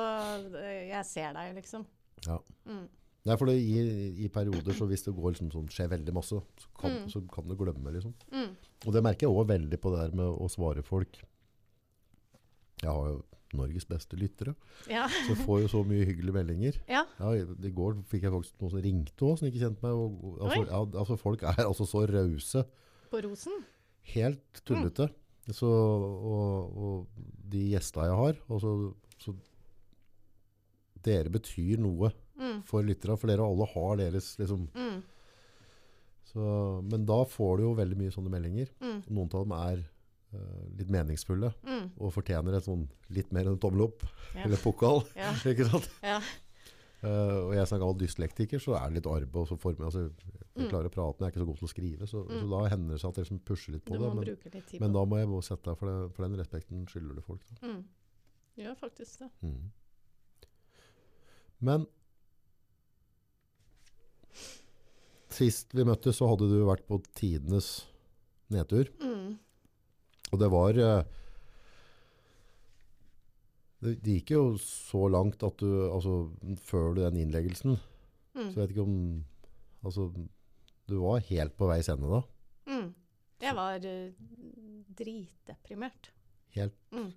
[0.58, 1.86] eh, jeg ser deg, liksom.
[2.26, 2.40] ja.
[2.66, 2.88] Mm.
[3.28, 6.38] Nei, for det, i, i perioder, så hvis det går liksom sånn, skjer veldig masse,
[6.64, 7.10] så kan, Mm.
[7.12, 8.14] så kan du glemme, liksom.
[8.32, 8.56] Mm.
[8.88, 11.20] Og det merker jeg også veldig på det der med å svare folk.
[12.82, 13.24] Jeg har jo
[13.58, 14.54] Norges beste lyttere,
[14.92, 15.06] Ja.
[15.08, 16.76] så får jo så mye hyggelige meldinger.
[16.90, 17.06] ja.
[17.20, 19.94] Ja, I går fikk jeg faktisk noen som ringte også, som ikke kjente meg.
[19.96, 22.66] Og, altså, ja, altså, folk er altså så rause.
[23.10, 23.64] På Rosen.
[24.14, 25.10] Helt tullete.
[25.48, 27.08] Så, og, og
[27.50, 29.34] de gjestene jeg har, så, så
[31.08, 32.60] Dere betyr noe Mm.
[32.68, 35.02] for lyttere, for dere alle har deres liksom Mm.
[36.34, 38.68] så, Men da får du jo veldig mye sånne meldinger.
[38.82, 39.04] Mm.
[39.10, 39.86] Noen av dem er
[40.78, 41.92] litt meningsfulle Mm.
[42.00, 44.04] og fortjener et sånn litt mer enn en tommel opp
[44.36, 44.44] Ja.
[44.44, 45.04] eller pokal.
[45.16, 45.32] Ja.
[45.34, 45.90] ikke sant?
[46.04, 46.20] Ja.
[47.04, 49.36] Uh, og jeg som er gammel dyslektiker, så er det litt arbeid.
[49.36, 50.70] Og så form, altså, jeg Mm.
[50.72, 52.08] klarer å prate, men jeg er ikke så god til å skrive.
[52.10, 52.50] Så, så Mm.
[52.50, 54.16] da hender det seg at jeg liksom pusher litt på det.
[54.16, 57.22] Men, litt men da må jeg sette deg for, det, for den respekten skylder du
[57.22, 57.42] folk.
[57.62, 57.68] Da.
[57.68, 57.84] Mm.
[58.58, 59.30] Ja, faktisk det.
[59.44, 59.72] Mm.
[61.62, 61.88] Men
[65.38, 67.86] sist vi møttes, så hadde du vært på tidenes
[68.54, 68.90] nedtur.
[69.02, 69.07] Mm.
[70.32, 71.04] Og det var eh,
[73.84, 76.32] det, det gikk jo så langt at du altså,
[76.66, 77.78] Før du den innleggelsen
[78.38, 78.52] Mm.
[78.52, 78.98] Så jeg vet ikke om
[79.86, 80.12] Altså,
[80.90, 82.20] du var helt på veis ende da.
[82.68, 82.90] Mm.
[83.42, 84.10] Jeg var uh,
[85.00, 86.10] dritdeprimert.
[86.58, 87.14] Helt Mm.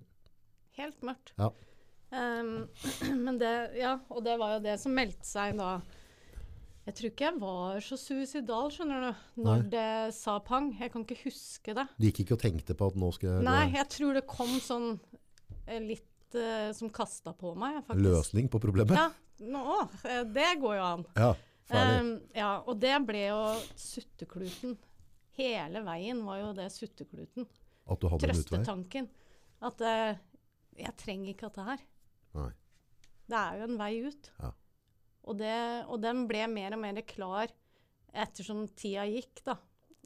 [0.76, 1.32] Helt mørkt.
[1.38, 1.48] Ja.
[2.12, 2.68] Um,
[3.24, 5.80] men det, ja, og det var jo det som meldte seg da.
[6.88, 9.70] Jeg tror ikke jeg var så suicidal, skjønner du, når Nei.
[9.74, 10.70] det sa pang.
[10.80, 11.84] Jeg kan ikke huske det.
[12.00, 14.54] Du gikk ikke og tenkte på at nå skal jeg Nei, jeg tror det kom
[14.64, 14.88] sånn
[15.66, 18.06] eh, litt uh, som kasta på meg, faktisk.
[18.06, 18.96] Løsning på problemet?
[18.96, 19.10] Ja,
[19.52, 19.64] nå,
[20.08, 21.04] eh, det går jo an.
[21.20, 21.30] Ja,
[21.68, 22.00] ferdig.
[22.00, 23.42] Um, ja, og det ble jo
[23.78, 24.78] suttekluten.
[25.40, 27.46] Hele veien var jo det suttekluten.
[27.90, 28.46] At du hadde en utvei?
[28.56, 29.10] Trøstetanken.
[29.68, 30.16] At uh,
[30.80, 31.84] jeg trenger ikke dette her.
[32.40, 32.50] Nei.
[33.30, 34.32] Det er jo en vei ut.
[34.40, 34.50] Ja.
[35.30, 37.52] Og, det, og den ble mer og mer klar
[38.10, 39.56] ettersom tida gikk, da.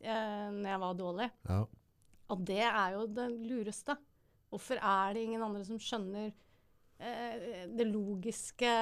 [0.05, 1.29] Eh, når jeg var dårlig.
[1.49, 1.61] Ja.
[2.35, 3.97] Og det er jo det lureste.
[4.53, 8.75] Hvorfor er det ingen andre som skjønner eh, det logiske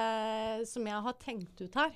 [0.69, 1.95] som jeg har tenkt ut her?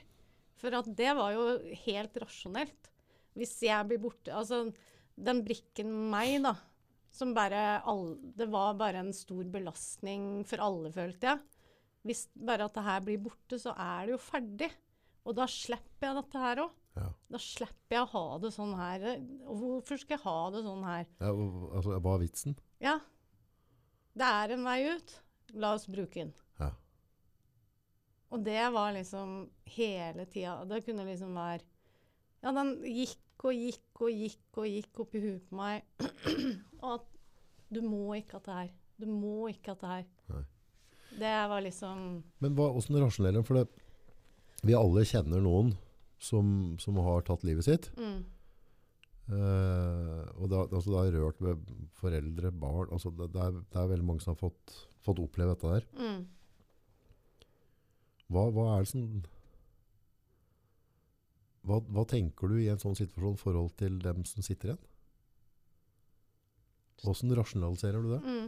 [0.58, 1.50] For at det var jo
[1.84, 2.92] helt rasjonelt.
[3.38, 4.64] Hvis jeg blir borte Altså,
[5.14, 6.56] den brikken meg, da,
[7.14, 11.44] som bare all, Det var bare en stor belastning for alle, følte jeg.
[12.08, 14.70] Hvis bare at det her blir borte, så er det jo ferdig.
[15.28, 16.76] Og da slipper jeg dette her òg.
[16.98, 17.08] Ja.
[17.30, 19.06] Da slipper jeg å ha det sånn her.
[19.46, 21.06] Og hvorfor skal jeg ha det sånn her?
[21.20, 21.32] Ja,
[21.78, 22.56] altså, hva er vitsen?
[22.84, 22.96] Ja,
[24.18, 25.14] det er en vei ut.
[25.58, 26.32] La oss bruke den.
[26.62, 26.72] Ja.
[28.34, 29.38] Og det var liksom
[29.78, 30.58] hele tida.
[30.68, 31.64] Det kunne liksom være
[32.44, 35.86] Ja, den gikk og gikk og gikk og gikk oppi huet på meg.
[36.82, 37.08] og at
[37.74, 38.74] du må ikke ha det her.
[38.98, 40.06] Du må ikke ha det her.
[41.18, 42.08] Det var liksom
[42.44, 43.68] Men hva, hvordan rasjonerer For det,
[44.68, 45.74] vi alle kjenner noen
[46.22, 47.92] som, som har tatt livet sitt.
[47.98, 48.18] mm,
[49.28, 53.82] Uh, og det, altså, det er rørt ved foreldre, barn altså, det, det, er, det
[53.82, 55.88] er veldig mange som har fått, fått oppleve dette der.
[56.00, 56.22] mm.
[58.32, 59.04] Hva, hva er det som
[61.68, 64.86] hva, hva tenker du i en sånn situasjon i forhold til dem som sitter igjen?
[67.04, 68.22] Hvordan rasjonaliserer du det?
[68.24, 68.48] Mm.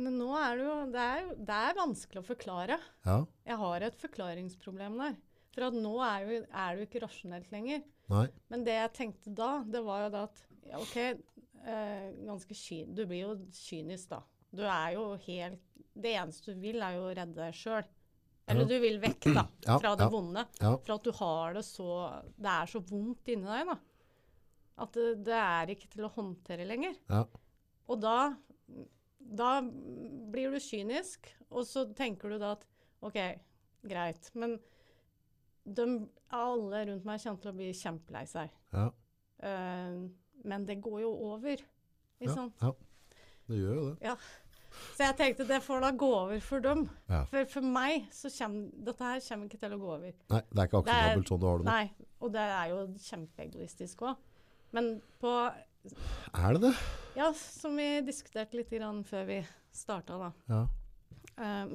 [0.00, 2.78] Men nå er det jo det, er det er vanskelig å forklare.
[3.06, 3.18] Ja?
[3.48, 5.16] Jeg har et forklaringsproblem der.
[5.52, 7.82] For at nå er, jo, er det jo ikke rasjonelt lenger.
[8.12, 8.26] Nei?
[8.52, 12.82] Men det jeg tenkte da, det var jo da at ja, OK, eh, ganske ky
[12.88, 14.22] du blir jo kynisk, da.
[14.52, 15.60] Du er jo helt
[15.92, 17.84] Det eneste du vil, er jo å redde deg sjøl.
[18.52, 19.44] Eller du vil vekk, da,
[19.82, 20.44] fra det vonde.
[20.58, 21.88] For at du har det så
[22.36, 23.78] Det er så vondt inni deg, da.
[24.82, 26.96] At det, det er ikke til å håndtere lenger.
[27.12, 27.26] Ja.
[27.92, 28.16] Og da,
[29.32, 29.54] da
[30.32, 32.66] blir du kynisk, og så tenker du da at
[33.04, 33.18] OK,
[33.88, 34.28] greit.
[34.38, 34.58] Men
[35.64, 35.86] de,
[36.34, 38.52] alle rundt meg kommer til å bli kjempelei seg.
[38.74, 38.88] Ja.
[39.42, 40.06] Uh,
[40.46, 41.60] men det går jo over.
[42.22, 42.62] Ikke Ja, sant?
[42.62, 42.72] ja.
[43.50, 43.96] Det gjør jo det.
[44.06, 44.16] Ja.
[44.96, 46.86] Så jeg tenkte det får da gå over for dem.
[47.10, 47.24] Ja.
[47.28, 50.14] For, for meg så kommer dette her kommer ikke til å gå over.
[50.32, 51.74] Nei, det er ikke akseptabelt sånn du har det nå.
[51.74, 54.22] Nei, og det er jo kjempeegoistisk òg.
[54.72, 54.88] Men
[55.20, 55.32] på
[55.84, 56.72] Er det det?
[57.18, 59.38] Ja, som vi diskuterte litt grann før vi
[59.74, 60.30] starta, da.
[60.48, 60.62] Ja.
[61.36, 61.74] Um,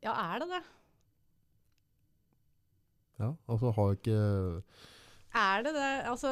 [0.00, 0.62] ja, er det det?
[3.20, 3.34] ja.
[3.52, 4.18] Altså har ikke
[5.34, 5.92] Er det det?
[6.08, 6.30] Altså,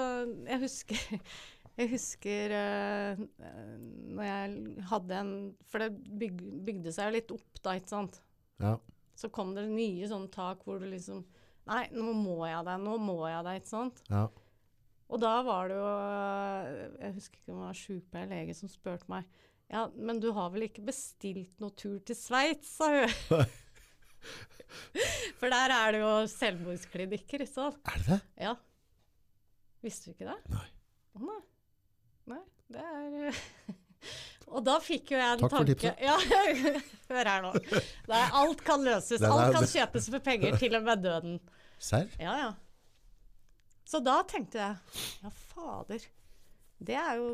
[0.49, 1.21] jeg husker
[1.79, 3.21] Jeg husker uh,
[4.17, 5.35] når jeg hadde en
[5.71, 8.23] For det byg, bygde seg jo litt opp, da, ikke sant.
[8.63, 8.75] Ja.
[9.19, 11.25] Så kom det nye sånne tak hvor du liksom
[11.69, 13.99] Nei, nå må jeg det, nå må jeg det, ikke sant.
[14.09, 14.25] ja.
[15.09, 15.91] Og da var det jo
[17.01, 19.25] Jeg husker ikke om det var sykepleier lege som spurte meg
[19.73, 23.45] Ja, men du har vel ikke bestilt noe tur til Sveits, sa hun.
[25.41, 27.77] For der er det jo selvmordsklinikker, ikke sant.
[27.89, 28.19] Er det det?
[28.49, 28.55] Ja.
[29.85, 30.39] Visste du ikke det?
[30.55, 30.67] Nei.
[31.19, 31.39] Å nei.
[32.29, 32.41] Nei,
[32.73, 33.39] det er
[34.55, 36.01] Og da fikk jo jeg en Takk for tanke tipset.
[36.01, 36.17] Ja,
[37.11, 37.53] hør her nå.
[37.61, 39.25] Det er, alt kan løses.
[39.29, 41.37] Alt kan kjøpes for penger, til og med døden.
[41.77, 42.09] Serr?
[42.17, 42.49] Ja, ja.
[43.89, 46.09] Så da tenkte jeg Ja, fader.
[46.79, 47.31] Det er jo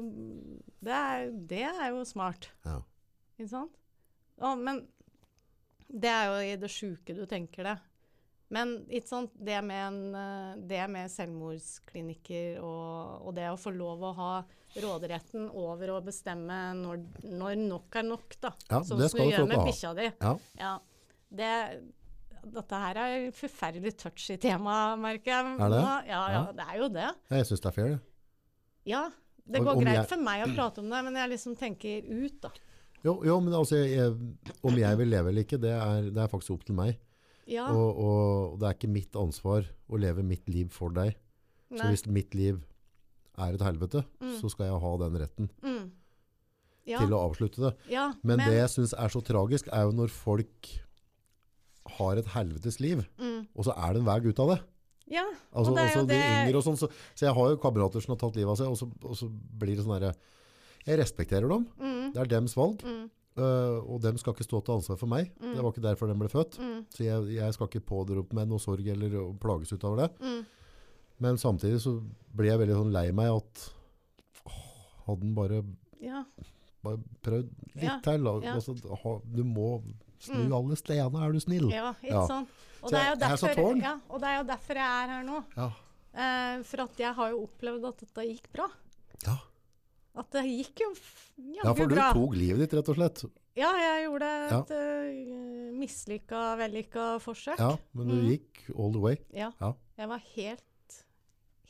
[0.85, 2.51] Det er, det er jo smart.
[2.65, 2.79] Ja.
[3.37, 3.81] Ikke sant?
[4.39, 4.85] Å, men
[5.95, 7.75] det er jo i det sjuke du tenker det.
[8.55, 9.33] Men ikke sant?
[9.35, 14.33] det med, en, eh, det med selvmordsklinikker og, og det å få lov å ha
[14.85, 18.53] råderetten over å bestemme når, når nok er nok, da.
[18.71, 20.09] Ja, sånn som du gjør med bikkja di.
[20.11, 20.35] Ja.
[20.61, 20.75] Ja,
[21.35, 21.53] det,
[22.53, 25.55] dette her er forferdelig touchy tema, merker jeg.
[25.61, 25.83] Er det?
[26.11, 27.09] Ja, ja, det er jo det.
[27.31, 28.01] Jeg syns det er fair, det.
[28.87, 29.11] Ja,
[29.47, 32.41] det går greit jeg- for meg å prate om det, men jeg liksom tenker ut,
[32.41, 32.51] da.
[33.05, 34.13] Jo, jo men altså, jeg,
[34.65, 36.99] om jeg vil leve eller ikke, det er, det er faktisk opp til meg.
[37.47, 41.15] Ja, Og, og det er ikke mitt ansvar å leve mitt liv for deg.
[41.71, 41.91] Så nei.
[41.93, 42.63] hvis mitt liv
[43.37, 44.39] er et helvete, Mm.
[44.41, 45.91] så skal jeg ha den retten Mm.
[46.87, 47.75] Ja, til å avslutte det.
[47.91, 50.69] ja, Men, det jeg syns er så tragisk, er jo når folk
[51.99, 53.41] har et helvetes liv, mm.
[53.55, 54.61] og så er det en vei ut av det.
[55.13, 56.79] Ja, Altså, og det er altså jo de det og sånn.
[56.81, 59.19] Så, så jeg har jo kamerater som har tatt livet av seg, og så, og
[59.19, 59.29] så
[59.61, 60.15] blir det sånn herre
[60.87, 61.67] Jeg respekterer dem.
[61.79, 62.81] mm, Det er dems valg.
[62.85, 63.05] mm,
[63.35, 65.33] Uh, og dem skal ikke stå til ansvar for meg.
[65.43, 65.57] Mm.
[65.57, 66.55] Det var ikke derfor de ble født.
[66.63, 70.11] mm, Så jeg, jeg skal ikke pådrope meg noe sorg eller plages ut over det.
[70.23, 70.45] mm.
[71.19, 71.97] Men samtidig så
[72.31, 73.65] blir jeg veldig sånn lei meg at
[74.47, 74.53] å,
[75.09, 75.65] hadde den bare
[76.01, 76.23] Ja,
[76.85, 78.27] Bare prøvd litt Ja, til.
[78.31, 78.75] Altså,
[79.35, 79.83] du må
[80.25, 80.53] snu Mm.
[80.59, 81.71] alle stedene, er du snill.
[81.71, 82.27] Ja, ikke Ja.
[82.27, 82.49] sant?
[82.83, 85.45] Og Så det, jeg- derfor, ja, og det er jo derfor jeg er her nå.
[85.57, 85.71] Ja.
[86.15, 88.69] Eh, for at jeg har jo opplevd at dette gikk bra.
[89.27, 89.37] Ja.
[90.17, 91.63] At det gikk jo bra.
[91.65, 92.13] ja, for du bra.
[92.13, 93.25] tok livet ditt, rett og slett.
[93.57, 94.61] Ja, jeg gjorde Ja.
[94.61, 97.59] et uh, mislykka, vellykka forsøk.
[97.59, 98.29] Ja, men du Mm.
[98.29, 99.17] gikk all the way.
[99.33, 99.51] Ja.
[99.61, 99.73] Ja.
[99.99, 101.05] Jeg var helt,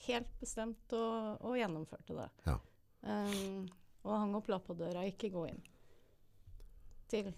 [0.06, 2.28] helt bestemt og, og gjennomførte det.
[2.46, 2.58] Ja.
[3.04, 3.68] Um,
[4.04, 5.62] og hang opp lapp på døra, ikke gå inn.
[7.08, 7.32] Til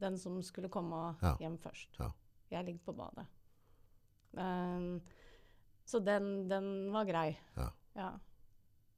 [0.00, 1.34] den som skulle komme Ja.
[1.40, 1.98] hjem først.
[2.00, 2.10] Ja.
[2.50, 3.26] Jeg ligger på badet.
[4.32, 5.00] Um,
[5.86, 7.36] så den, den var grei.
[7.96, 8.10] Ja.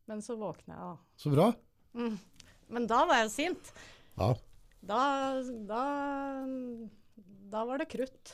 [0.07, 0.97] Men så våkna jeg, da.
[1.17, 1.47] Så bra.
[1.97, 2.19] Mm.
[2.73, 3.73] Men da var jeg sint.
[4.19, 4.33] Ja,
[4.83, 4.99] Da,
[5.69, 5.83] da,
[7.53, 8.33] da var det krutt.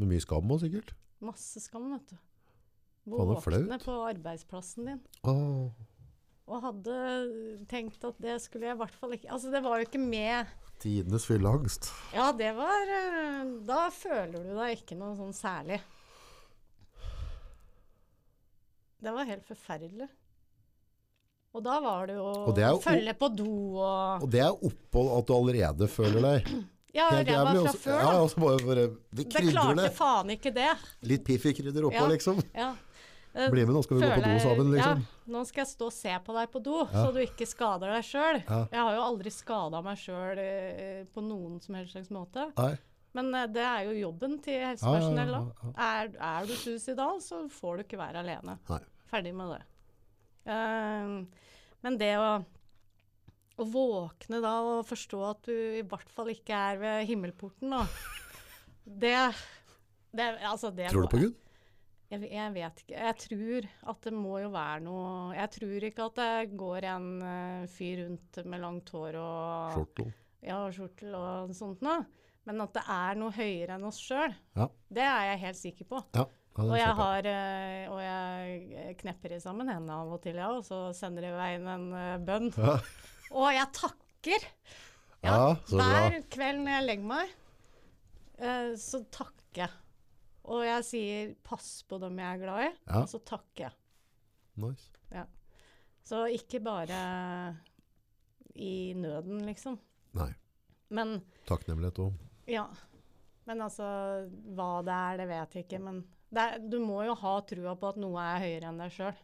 [0.00, 0.94] med mye skam òg, sikkert.
[1.22, 2.16] Masse skam, vet du.
[3.12, 5.00] Våkne på arbeidsplassen din.
[5.28, 5.70] Åh.
[6.50, 6.96] Og hadde
[7.70, 10.50] tenkt at det skulle jeg i hvert fall ikke Altså, det var jo ikke med
[10.82, 11.92] Tidenes fylleangst.
[12.10, 15.78] Ja, det var eh, Da føler du deg ikke noe sånn særlig.
[19.02, 20.08] Det var helt forferdelig.
[21.52, 25.10] Og da var det jo det å følge på do og Og det er opphold
[25.18, 26.52] at du allerede føler deg
[26.96, 30.70] Ja, ræva fra før, Ja, så bare, bare Det klarte faen ikke det.
[31.08, 32.08] Litt Piffi-krydder oppå, Ja.
[32.10, 32.40] liksom.
[32.52, 32.72] Ja.
[33.34, 35.02] Eh, Bli med, nå skal vi gå på do sammen, liksom.
[35.02, 37.04] Ja, nå skal jeg stå og se på deg på do, Ja.
[37.06, 38.40] så du ikke skader deg sjøl.
[38.44, 38.58] Ja.
[38.74, 42.50] Jeg har jo aldri skada meg sjøl eh, på noen som helst slags måte.
[42.58, 42.74] Nei.
[43.16, 45.32] Men eh, det er jo jobben til helsepersonell.
[45.32, 45.72] ja.
[45.88, 48.58] Er, er du suicidal, så får du ikke være alene.
[48.68, 48.80] Nei.
[49.12, 49.62] Ferdig med det.
[50.42, 51.22] Uh,
[51.84, 52.30] men det å,
[53.62, 57.84] å våkne da og forstå at du i hvert fall ikke er ved himmelporten, da
[59.04, 59.14] Det,
[60.10, 61.36] det Altså, det Tror du på Gud?
[62.12, 62.96] Jeg, jeg vet ikke.
[62.98, 67.06] Jeg tror at det må jo være noe Jeg tror ikke at det går en
[67.24, 70.12] uh, fyr rundt med langt hår og Skjortel.
[70.44, 72.04] ja, skjortel og sånt noe.
[72.48, 74.66] Men at det er noe høyere enn oss sjøl, Ja.
[74.90, 76.00] det er jeg helt sikker på.
[76.18, 76.24] Ja.
[76.26, 80.48] ja Og jeg, har, eh, og jeg knepper i sammen hendene av og til, ja,
[80.50, 82.50] og så sender jeg i veien en eh, bønn.
[82.58, 82.74] Ja.
[83.30, 84.48] Og jeg takker!
[85.22, 85.36] Ja.
[85.70, 87.30] Hver kveld når jeg legger meg,
[88.82, 89.81] så takker jeg.
[90.44, 93.00] Og jeg sier 'pass på dem jeg er glad i', Ja.
[93.02, 93.72] og så takker jeg.
[94.56, 94.90] Nice.
[95.12, 95.24] Ja.
[96.04, 97.56] Så ikke bare
[98.56, 99.78] i nøden, liksom.
[100.14, 100.32] Nei.
[100.90, 102.12] Men Takknemlighet òg.
[102.46, 102.66] ja.
[103.44, 103.82] Men altså,
[104.54, 105.80] hva det er, det vet jeg ikke.
[105.82, 108.92] Men det er, du må jo ha trua på at noe er høyere enn deg
[108.94, 109.16] sjøl.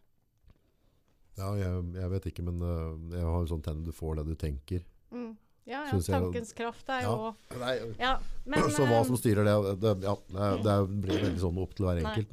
[1.38, 4.24] Ja, jeg, jeg vet ikke, men øh, jeg har jo sånn tenn du får det
[4.26, 4.83] du tenker.
[5.14, 5.37] Mm.
[5.68, 5.98] Ja, ja.
[6.00, 8.14] Tankens kraft er jo Nei, Ja,
[8.48, 11.74] men så hva eh, som styrer det, det, ja, det, det blir veldig sånn opp
[11.76, 12.33] til hver enkelt.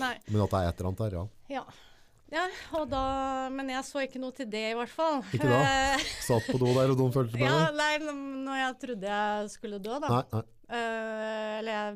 [0.00, 1.24] Men, men at det er et eller annet der, ja.
[1.50, 1.64] Ja.
[2.38, 2.44] ja,
[2.78, 3.02] og da
[3.52, 5.20] Men jeg så ikke noe til det, i hvert fall.
[5.28, 5.60] Ikke da?
[5.66, 7.92] Eh, Satt på do der, og noen følte med ja, nei,
[8.46, 10.14] når jeg trodde jeg skulle dø, da.
[10.16, 10.46] Nei, nei.
[10.70, 11.94] Uh, eller jeg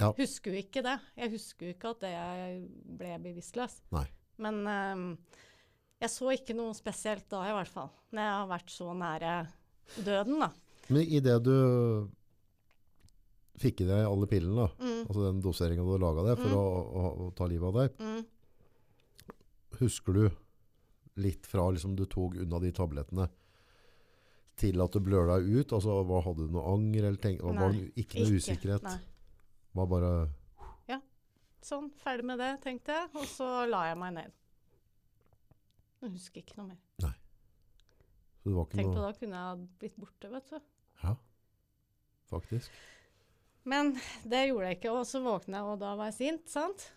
[0.00, 0.08] Ja.
[0.16, 0.98] husker jo ikke det.
[1.20, 2.62] Jeg husker jo ikke at jeg
[2.98, 3.82] ble bevisstløs.
[3.94, 4.06] Nei.
[4.42, 5.42] Men uh,
[6.02, 7.92] jeg så ikke noe spesielt da, i hvert fall.
[8.16, 9.34] Når jeg har vært så nære
[10.04, 10.50] døden, da.
[10.88, 11.54] Men i det du
[13.60, 16.56] fikk i deg alle pillene, Mm, altså den doseringen du laga deg for Mm.
[16.58, 16.64] å,
[17.00, 18.24] å, å ta livet av deg, mm.
[19.80, 20.24] husker du
[21.16, 23.28] litt fra liksom du tok unna de tablettene
[24.58, 25.72] til at du bløla ut?
[25.72, 27.04] Altså, hva, Hadde du noe anger?
[27.04, 28.82] eller tenk, var det ikke noe usikkerhet?
[28.82, 28.98] Nei.
[29.74, 30.14] Var bare
[31.64, 33.06] Sånn, ferdig med det, tenkte jeg.
[33.16, 34.32] Og så la jeg meg ned.
[36.02, 36.76] Jeg husker ikke noe mer.
[37.00, 37.08] ikke
[38.44, 40.58] Tenk på da kunne jeg ha blitt borte, vet du.
[41.02, 41.14] Ja,
[42.30, 42.80] faktisk.
[43.64, 43.94] Men
[44.28, 46.88] det gjorde jeg ikke, og så våkna jeg, og da var jeg sint, sant?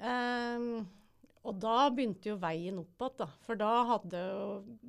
[0.00, 0.86] Um,
[1.46, 3.28] og da begynte jo veien opp igjen, da.
[3.46, 4.46] For da hadde jo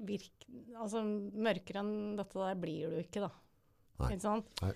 [0.07, 0.47] virk...
[0.77, 3.31] Altså, mørkere enn dette der blir du ikke, da.
[3.99, 4.13] Nei.
[4.13, 4.61] Ikke sant?
[4.63, 4.73] Nei.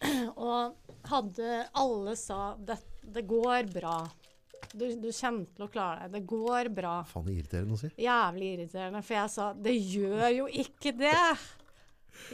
[0.48, 3.96] Og hadde Alle sa det, det går bra.
[4.70, 6.12] Du, du kommer til å klare deg.
[6.14, 7.00] Det går bra.
[7.10, 7.90] Faen, det er irriterende å si.
[8.04, 11.16] Jævlig irriterende, for jeg sa det gjør jo ikke det.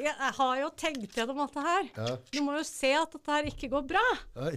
[0.00, 1.88] Jeg, har jo tenkt gjennom dette her.
[1.96, 2.16] Ja.
[2.32, 4.04] Du må jo se at dette her ikke går bra.
[4.36, 4.54] Nei.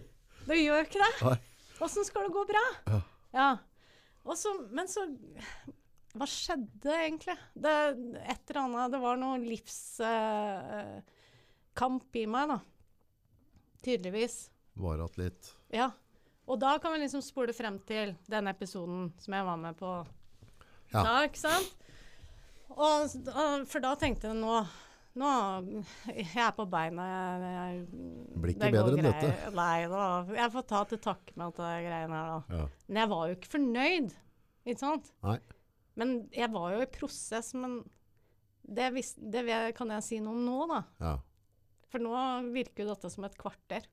[0.50, 1.14] Det gjør ikke det.
[1.84, 2.66] Åssen skal det gå bra?
[2.90, 3.00] Ja.
[3.36, 3.50] Ja.
[4.26, 5.02] Og så, men så
[6.18, 7.38] Hva skjedde egentlig?
[7.54, 7.74] Det,
[8.26, 11.00] et eller annet Det var noe livskamp
[12.20, 12.60] i meg, da.
[13.86, 14.36] Tydeligvis.
[14.80, 15.88] Var at litt Ja.
[16.50, 19.92] Og da kan vi liksom spole frem til den episoden som jeg var med på
[20.90, 21.04] Ja.
[21.06, 21.76] da, ikke sant?
[22.70, 24.62] Og, og, for da tenkte jeg nå
[25.20, 25.30] nå,
[26.14, 27.06] Jeg er på beina.
[27.10, 29.52] Jeg, jeg, Blir ikke det bedre enn dette.
[29.58, 30.04] Nei da.
[30.38, 32.60] Jeg får ta til takke med at det greiene her, da.
[32.60, 32.68] Ja.
[32.88, 34.14] Men jeg var jo ikke fornøyd,
[34.66, 35.10] ikke sant?
[35.26, 35.38] Nei.
[36.00, 37.82] Men jeg var jo i prosess, men
[38.70, 39.44] Det, vis, det
[39.76, 40.84] kan jeg si noe om nå, da.
[41.02, 41.16] Ja.
[41.90, 42.14] For nå
[42.54, 43.88] virker jo dette som et kvarter.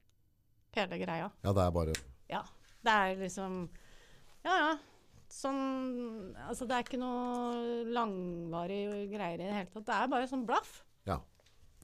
[0.77, 1.31] Hele greia.
[1.43, 1.95] ja, det er bare
[2.33, 2.43] Ja.
[2.87, 3.65] Det er liksom
[4.47, 4.75] Ja, ja.
[5.33, 9.87] Sånn Altså, det er ikke noe langvarig greier i det hele tatt.
[9.89, 10.79] Det er bare sånn blaff.
[11.09, 11.19] Ja.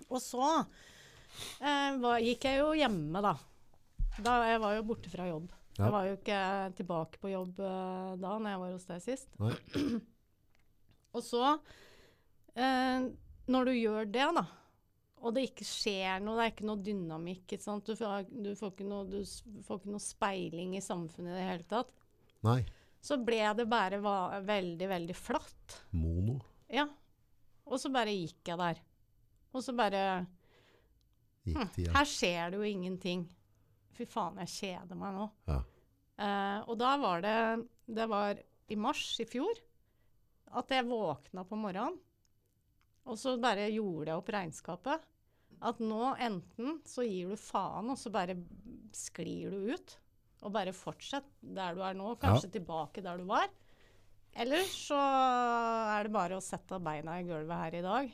[0.09, 3.35] Og så eh, var, gikk jeg jo hjemme, da.
[4.23, 4.37] da.
[4.51, 5.51] Jeg var jo borte fra jobb.
[5.73, 5.87] Ja.
[5.87, 6.41] Jeg var jo ikke
[6.79, 9.39] tilbake på jobb eh, da når jeg var hos deg sist.
[11.17, 11.55] Og så,
[12.57, 13.09] eh,
[13.53, 14.45] når du gjør det, da,
[15.23, 17.77] og det ikke skjer noe, det er ikke noe dynamikk, ikke?
[17.87, 21.45] Du, får, du, får ikke noe, du får ikke noe speiling i samfunnet i det
[21.47, 21.93] hele tatt,
[22.47, 22.59] Nei.
[22.99, 25.77] så ble det bare veldig, veldig flatt.
[25.95, 26.41] Mono.
[26.73, 26.89] Ja.
[27.71, 28.81] Og så bare gikk jeg der.
[29.53, 30.03] Og så bare
[31.47, 31.69] hm.
[31.95, 33.27] Her skjer det jo ingenting.
[33.95, 35.29] Fy faen, jeg kjeder meg nå.
[35.47, 35.61] Ja.
[36.23, 37.37] Eh, og da var det
[37.89, 38.39] Det var
[38.73, 39.59] i mars i fjor
[40.53, 41.95] at jeg våkna på morgenen,
[43.09, 45.07] og så bare gjorde jeg opp regnskapet.
[45.63, 48.35] At nå enten så gir du faen, og så bare
[48.97, 49.99] sklir du ut.
[50.43, 53.47] Og bare fortsett der du er nå, kanskje tilbake der du var.
[54.33, 58.11] Eller så er det bare å sette beina i gulvet her i dag,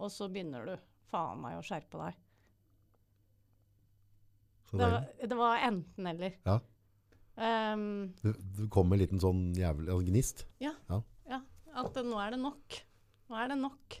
[0.00, 0.74] og så begynner du
[1.12, 2.18] faen meg å skjerpe deg.
[4.70, 6.36] Det det, var, det var enten-eller.
[6.46, 6.58] Ja.
[7.40, 10.44] Um, det kom en liten sånn jævlig ja, gnist.
[10.60, 11.40] ja,
[11.80, 12.78] at nå er det nok.
[13.30, 13.98] Nå er det nok.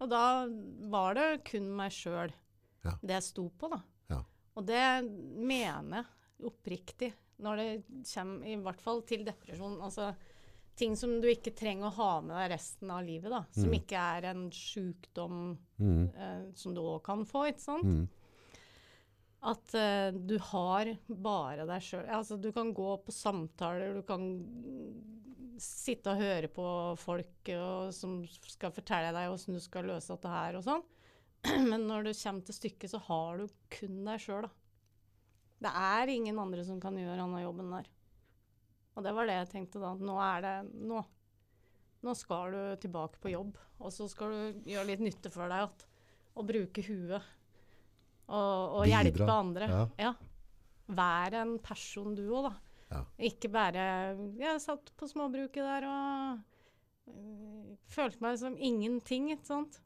[0.00, 0.46] Og da
[0.90, 2.32] var det kun meg sjøl
[2.84, 2.94] Ja.
[3.02, 3.80] det jeg sto på, da.
[4.08, 4.22] Ja.
[4.56, 4.84] Og det
[5.36, 6.04] mener
[6.40, 9.78] jeg oppriktig når det kommer i hvert fall til depresjon.
[9.84, 10.14] Altså
[10.76, 13.42] ting som du ikke trenger å ha med deg resten av livet, da.
[13.52, 13.76] Som Mm.
[13.80, 16.10] ikke er en sjukdom Mm.
[16.16, 17.84] eh, som du òg kan få, ikke sant.
[17.84, 18.08] Mm.
[19.42, 22.06] At eh, du har bare deg sjøl.
[22.08, 24.24] Altså, du kan gå på samtaler, du kan
[25.60, 26.64] sitte og høre på
[27.00, 30.82] folk og, som skal fortelle deg hvordan du skal løse dette her og sånn.
[31.70, 34.52] Men når det kommer til stykket, så har du kun deg sjøl, da.
[35.60, 37.88] Det er ingen andre som kan gjøre denne jobben der.
[38.96, 39.92] Og det var det jeg tenkte da.
[39.96, 40.54] Nå er det
[40.88, 41.02] Nå.
[42.00, 45.66] Nå skal du tilbake på jobb, og så skal du gjøre litt nytte for deg
[45.66, 45.82] igjen.
[46.40, 47.26] Og bruke huet.
[48.30, 49.68] Og, og hjelpe andre.
[49.68, 49.84] ja.
[50.00, 50.14] Ja.
[50.90, 52.54] Vær en person du òg, da.
[52.90, 53.04] Ja.
[53.22, 53.82] Ikke bare
[54.38, 56.40] Jeg satt på småbruket der og
[57.08, 59.80] øh, følte meg som ingenting, ikke sant.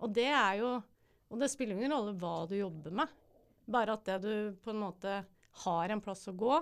[0.00, 0.70] Og det er jo
[1.32, 3.08] Og det spiller ingen rolle hva du jobber med.
[3.72, 5.12] Bare at det du på en måte
[5.64, 6.58] har en plass å gå,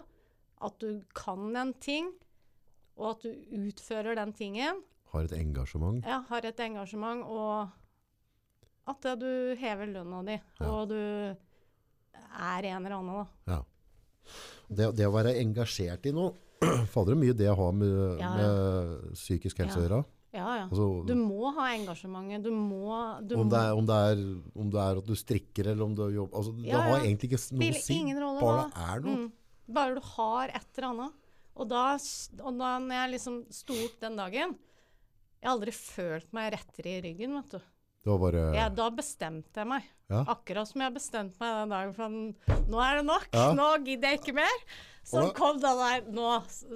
[0.63, 2.13] at du kan en ting,
[2.97, 6.05] og at du utfører den tingen, Har et engasjement.
[6.07, 7.69] ja, har et engasjement, og
[8.87, 10.71] at det du hever lønna di, Ja.
[10.71, 13.27] og du er en eller annen, da.
[13.57, 13.61] Ja.
[14.71, 16.33] Det, det å være engasjert i noe
[16.93, 18.33] Fader, er mye det har med, Ja, ja.
[18.37, 20.01] med psykisk helse å gjøre.
[20.31, 20.67] Ja, ja.
[20.69, 22.45] Altså, Du må ha engasjementet.
[22.45, 22.93] Du må
[23.27, 24.21] du om, det er, om, det er,
[24.55, 27.41] om det er at du strikker, eller om du jobber altså, Det har egentlig ikke
[27.57, 27.99] noe å si.
[28.21, 29.17] rolle Bare det er noe.
[29.25, 29.73] Mm.
[29.81, 31.19] Bare du har et eller annet.
[31.61, 31.85] Og da,
[32.47, 36.95] og da når jeg liksom sto opp den dagen Jeg har aldri følt meg rettere
[36.95, 37.67] i ryggen, vet du.
[38.05, 39.89] Bare Ja, da bestemte jeg meg.
[40.09, 40.23] Ja.
[40.33, 41.93] Akkurat som jeg bestemte meg den dagen.
[41.95, 43.27] For nå er det nok.
[43.37, 43.51] Ja.
[43.55, 44.65] Nå gidder jeg ikke mer.
[45.05, 46.31] Så da- kom den der nå,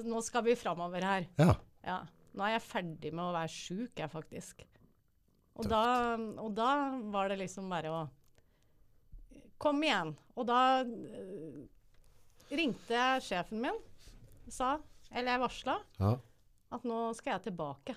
[0.05, 1.27] nå skal vi framover her.
[1.39, 1.55] Ja.
[1.85, 2.03] Ja.
[2.35, 4.65] Nå er jeg ferdig med å være sjuk, jeg, faktisk.
[5.55, 6.71] Og da, og da
[7.15, 8.05] var det liksom bare å
[9.57, 10.17] Kom igjen.
[10.37, 11.63] Og da øh,
[12.51, 13.77] ringte jeg sjefen min,
[14.51, 14.75] sa,
[15.15, 16.11] eller jeg varsla, ja.
[16.75, 17.95] at nå skal jeg tilbake.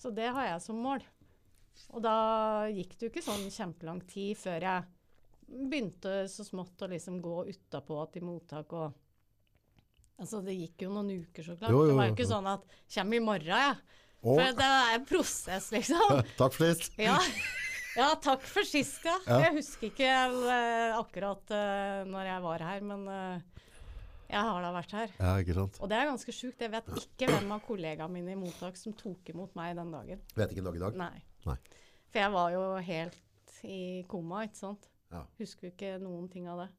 [0.00, 1.04] Så det har jeg som mål.
[1.94, 2.16] Og da
[2.72, 4.84] gikk det jo ikke sånn kjempelang tid før jeg
[5.44, 9.00] begynte så smått å liksom gå utapå til mottak og
[10.14, 11.72] Altså, det gikk jo noen uker, så klart.
[11.74, 12.14] Jo, jo, Det var jo jo.
[12.14, 13.80] ikke sånn at 'Kjem i morgen'.
[14.22, 16.22] Og, For det er en prosess, liksom.
[16.40, 16.94] takk for sist.
[16.96, 17.18] Ja.
[17.98, 19.18] ja, takk for sist, ja.
[19.26, 19.40] Ja.
[19.48, 23.42] Jeg husker ikke eh, akkurat uh, når jeg var her, men uh,
[24.30, 25.12] jeg har da vært her.
[25.18, 25.82] Ja, ikke sant.
[25.82, 26.62] Og det er ganske sjukt.
[26.62, 30.24] Jeg vet ikke hvem av kollegaene mine i mottak som tok imot meg den dagen.
[30.38, 31.00] Vet ikke dag i dag.
[31.04, 31.14] Nei.
[31.48, 31.58] Nei.
[32.12, 34.88] For jeg var jo helt i koma, ikke sant.
[35.12, 35.22] Ja.
[35.40, 36.70] Husker jo ikke noen ting av det.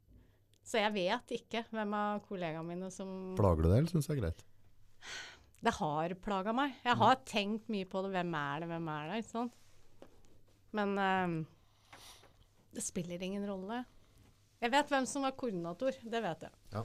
[0.66, 4.18] Så jeg vet ikke hvem av kollegaene mine som Plager det deg, eller syns jeg
[4.18, 4.46] er greit?
[5.66, 6.74] Det har plaga meg.
[6.86, 8.12] Jeg har tenkt mye på det.
[8.14, 9.20] Hvem er det, hvem er det?
[9.22, 9.56] Ikke sant?
[10.76, 11.36] Men um,
[12.76, 13.84] det spiller ingen rolle.
[14.62, 15.98] Jeg vet hvem som var koordinator.
[16.02, 16.62] Det vet jeg.
[16.74, 16.84] Ja.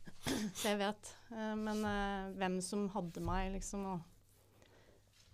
[0.58, 1.12] Så jeg vet.
[1.32, 4.09] Uh, men uh, hvem som hadde meg, liksom, og,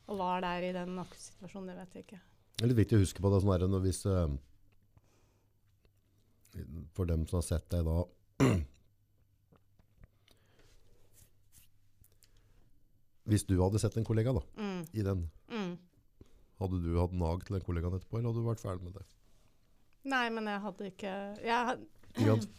[0.07, 2.20] og var der i den akuttsituasjonen, det vet jeg ikke.
[2.57, 4.28] Det er litt viktig å huske på det sånn når hvis uh,
[6.96, 7.96] For dem som har sett deg da
[13.26, 15.72] Hvis du hadde sett en kollega da, Mm, i den, mm.
[16.62, 19.04] hadde du hatt nag til den kollegaen etterpå, eller hadde du vært ferdig med det?
[20.07, 21.80] Nei, men jeg hadde ikke jeg, had?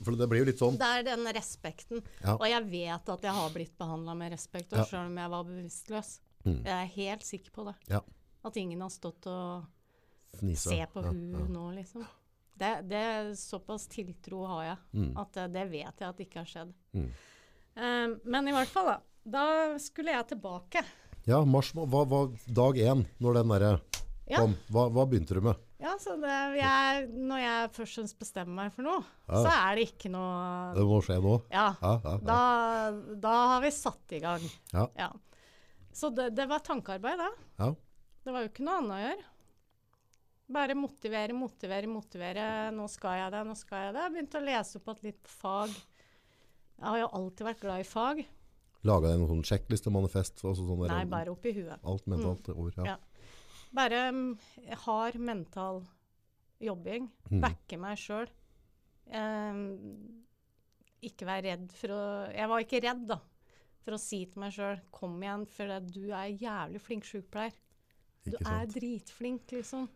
[0.04, 0.76] For det blir jo litt sånn.
[0.78, 2.04] Det er den respekten.
[2.22, 2.36] Ja.
[2.36, 4.84] Og jeg vet at jeg har blitt behandla med respekt, Ja.
[4.84, 6.20] selv om jeg var bevisstløs.
[6.46, 6.62] Mm.
[6.66, 7.76] Jeg er helt sikker på det.
[7.92, 8.02] Ja.
[8.46, 9.66] At ingen har stått og
[10.40, 10.70] Fnisa.
[10.70, 11.48] se på hun ja.
[11.52, 12.06] nå, liksom.
[12.58, 15.12] Det, det Såpass tiltro har jeg Mm.
[15.18, 16.74] at det, vet jeg at ikke har skjedd.
[16.94, 17.10] Mm.
[17.78, 18.98] Um, men i hvert fall, da.
[19.28, 19.44] Da
[19.84, 20.82] skulle jeg tilbake.
[21.28, 23.72] Ja, mars, hva var dag én når den derre
[24.28, 24.40] Ja.
[24.40, 24.56] kom?
[24.72, 25.56] Hva, hva begynte du med?
[25.80, 30.10] Ja, så det, jeg, Når jeg først bestemmer meg for noe, så er det ikke
[30.10, 31.36] noe Det må skje nå.
[31.52, 31.68] Ja.
[31.82, 32.18] Ja, ja, ja.
[32.26, 34.42] Da, da har vi satt i gang.
[34.74, 35.12] Ja.
[35.98, 37.32] Så det, det var tankearbeid, da.
[37.58, 37.72] Ja.
[38.24, 39.28] Det var jo ikke noe annet å gjøre.
[40.58, 42.48] Bare motivere, motivere, motivere.
[42.76, 44.04] Nå skal jeg det, nå skal jeg det.
[44.06, 45.74] Jeg begynte å lese opp litt på fag.
[46.78, 48.22] Jeg har jo alltid vært glad i fag.
[48.88, 50.44] Laga en sånn sjekklistemanifest?
[50.46, 51.82] Altså sånn Nei, bare oppi huet.
[51.82, 52.78] Alt mentalt over.
[52.78, 52.94] Ja.
[52.94, 53.32] Ja.
[53.76, 54.22] Bare um,
[54.86, 55.82] hard mental
[56.64, 57.10] jobbing.
[57.32, 57.42] Mm.
[57.44, 58.30] Backe meg sjøl.
[61.08, 62.04] ikke være redd for å
[62.36, 63.20] Jeg var ikke redd, da.
[63.88, 67.56] For å si til meg sjøl 'kom igjen, for du er jævlig flink sykepleier'.
[68.28, 69.88] Du er dritflink, liksom.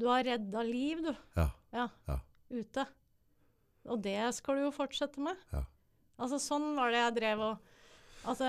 [0.00, 1.12] Du har redda liv, du.
[1.36, 1.50] Ja.
[1.76, 1.88] Ja.
[2.08, 2.16] Ja.
[2.48, 2.86] Ute.
[3.92, 5.36] Og det skal du jo fortsette med.
[5.52, 5.66] Ja.
[6.16, 7.72] Altså, sånn var det jeg drev og
[8.26, 8.46] Altså,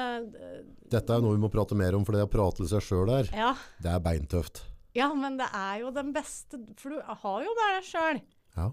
[0.90, 3.12] Dette er noe vi må prate mer om, for det å prate til seg sjøl
[3.12, 3.52] der, ja.
[3.84, 4.64] det er beintøft.
[4.98, 8.22] Ja, men det er jo den beste For du har jo bare deg sjøl.
[8.56, 8.72] Ja.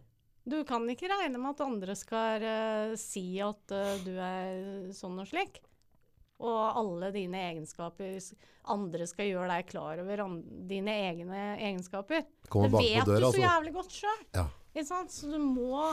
[0.48, 5.20] Du kan ikke regne med at andre skal uh, si at uh, du er sånn
[5.20, 5.60] og slik.
[6.44, 8.18] Og alle dine egenskaper
[8.74, 10.24] Andre skal gjøre deg klar over
[10.68, 12.24] dine egne egenskaper.
[12.52, 13.42] Kommer det vet døra, du så altså.
[13.44, 14.22] jævlig godt sjøl.
[14.36, 14.46] Ja.
[14.84, 15.92] Så du må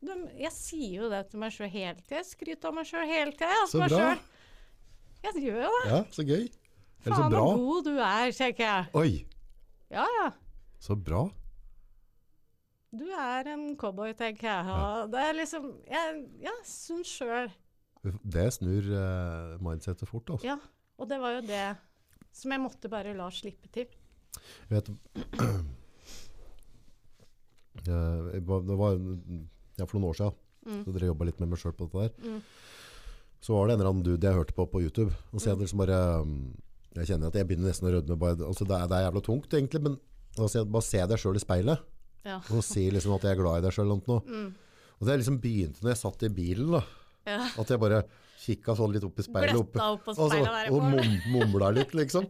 [0.00, 2.22] du, Jeg sier jo det til meg sjøl hele tida.
[2.24, 3.64] Skryter av meg sjøl hele tida.
[3.68, 4.12] Så bra.
[5.24, 5.82] Jeg gjør jo det.
[5.90, 6.46] Ja, så gøy.
[7.00, 8.88] Eller så Faen så god du er, tenker jeg.
[9.00, 9.10] Oi,
[9.90, 10.30] Ja ja.
[10.80, 11.24] så bra.
[12.90, 14.70] Du er en cowboy, tenker jeg.
[14.74, 17.50] Og det er liksom Jeg, jeg syns sjøl
[18.02, 20.46] Det snur uh, mindsetet fort, altså.
[20.46, 20.56] Ja.
[21.00, 21.64] Og det var jo det
[22.32, 23.86] som jeg måtte bare la slippe til.
[24.70, 24.90] Jeg vet,
[27.80, 28.96] Eh, jeg det var
[29.78, 30.80] ja, for noen år siden, Mm.
[30.84, 32.28] så dere jobba litt med meg sjøl på dette der.
[32.34, 32.40] Mm.
[33.40, 35.14] Så var det en eller annen dude jeg hørte på på YouTube.
[35.32, 36.52] Og så jeg liksom bare um,
[36.94, 38.18] Jeg kjenner at jeg begynner nesten å rødme.
[38.20, 39.96] Bare, altså det, er, det er jævla tungt, egentlig, men
[40.36, 41.78] altså, bare se deg sjøl i speilet.
[42.26, 42.36] Ja.
[42.52, 43.94] Og si liksom at jeg er glad i deg sjøl.
[43.96, 44.50] Og Mm.
[45.00, 46.70] det liksom begynte når jeg satt i bilen.
[46.76, 46.82] da
[47.26, 47.48] ja.
[47.58, 48.04] At jeg bare
[48.40, 49.54] kikka sånn litt opp i speilet.
[49.56, 50.72] opp- opp på Altså, speilet der.
[50.72, 51.18] og mum,
[51.52, 52.26] mumla litt, liksom.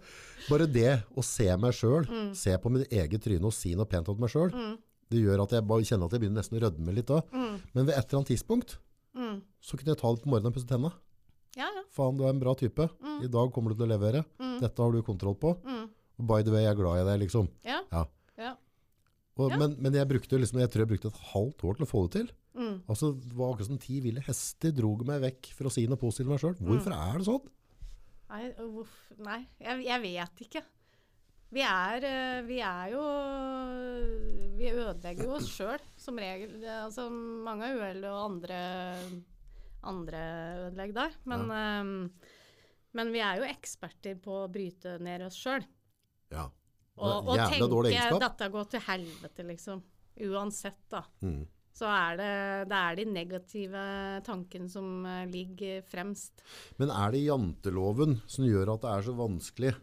[0.48, 2.34] Bare det å se meg sjøl, Mm.
[2.34, 4.78] se på mitt eget tryne og si noe pent om meg sjøl, Mm.
[5.10, 7.22] det gjør at jeg bare kjenner at jeg begynner nesten å rødme litt òg.
[7.32, 7.60] Mm.
[7.74, 8.78] Men ved et eller annet tidspunkt
[9.16, 9.42] Mm.
[9.62, 10.92] så kunne jeg ta det på morgenen og pusse tenna.
[11.56, 11.82] Ja, ja.
[11.90, 12.88] Faen, du er en bra type.
[13.02, 13.24] Mm.
[13.24, 14.24] I dag kommer du til å levere.
[14.40, 14.60] Mm.
[14.60, 15.56] Dette har du kontroll på.
[16.18, 17.48] By the way, jeg er glad i deg, liksom.
[17.64, 17.80] Ja.
[17.92, 18.04] Ja.
[19.40, 19.44] Ja.
[19.46, 19.58] Og, Ja.
[19.62, 22.02] Men, men jeg brukte liksom, jeg tror jeg brukte et halvt år til å få
[22.06, 22.30] det til.
[22.60, 22.82] Mm.
[22.90, 25.96] Altså, det var akkurat som ti ville hester drog meg vekk for å si noe
[26.00, 26.58] positivt om meg sjøl.
[26.60, 27.00] Hvorfor Mm.
[27.08, 27.48] er det sånn?
[28.30, 30.62] Nei, uff, nei jeg, jeg vet ikke.
[31.50, 33.00] Vi er, eh, vi er jo
[34.60, 36.60] Vi ødelegger jo oss sjøl, som regel.
[36.68, 38.58] Altså, mange er uhell, og andre,
[39.82, 40.20] andre
[40.68, 41.14] ødelegger der.
[41.24, 42.10] Men, ehm,
[42.92, 45.64] men vi er jo eksperter på å bryte ned oss sjøl.
[46.30, 46.48] Ja.
[47.00, 49.82] Og, og tenke dette går til helvete, liksom.
[50.20, 51.02] Uansett, da.
[51.24, 51.42] Mm.
[51.80, 52.32] Så er det,
[52.68, 53.82] det er de negative
[54.26, 56.42] tankene som eh, ligger fremst.
[56.80, 59.74] Men er det janteloven som gjør at det er så vanskelig?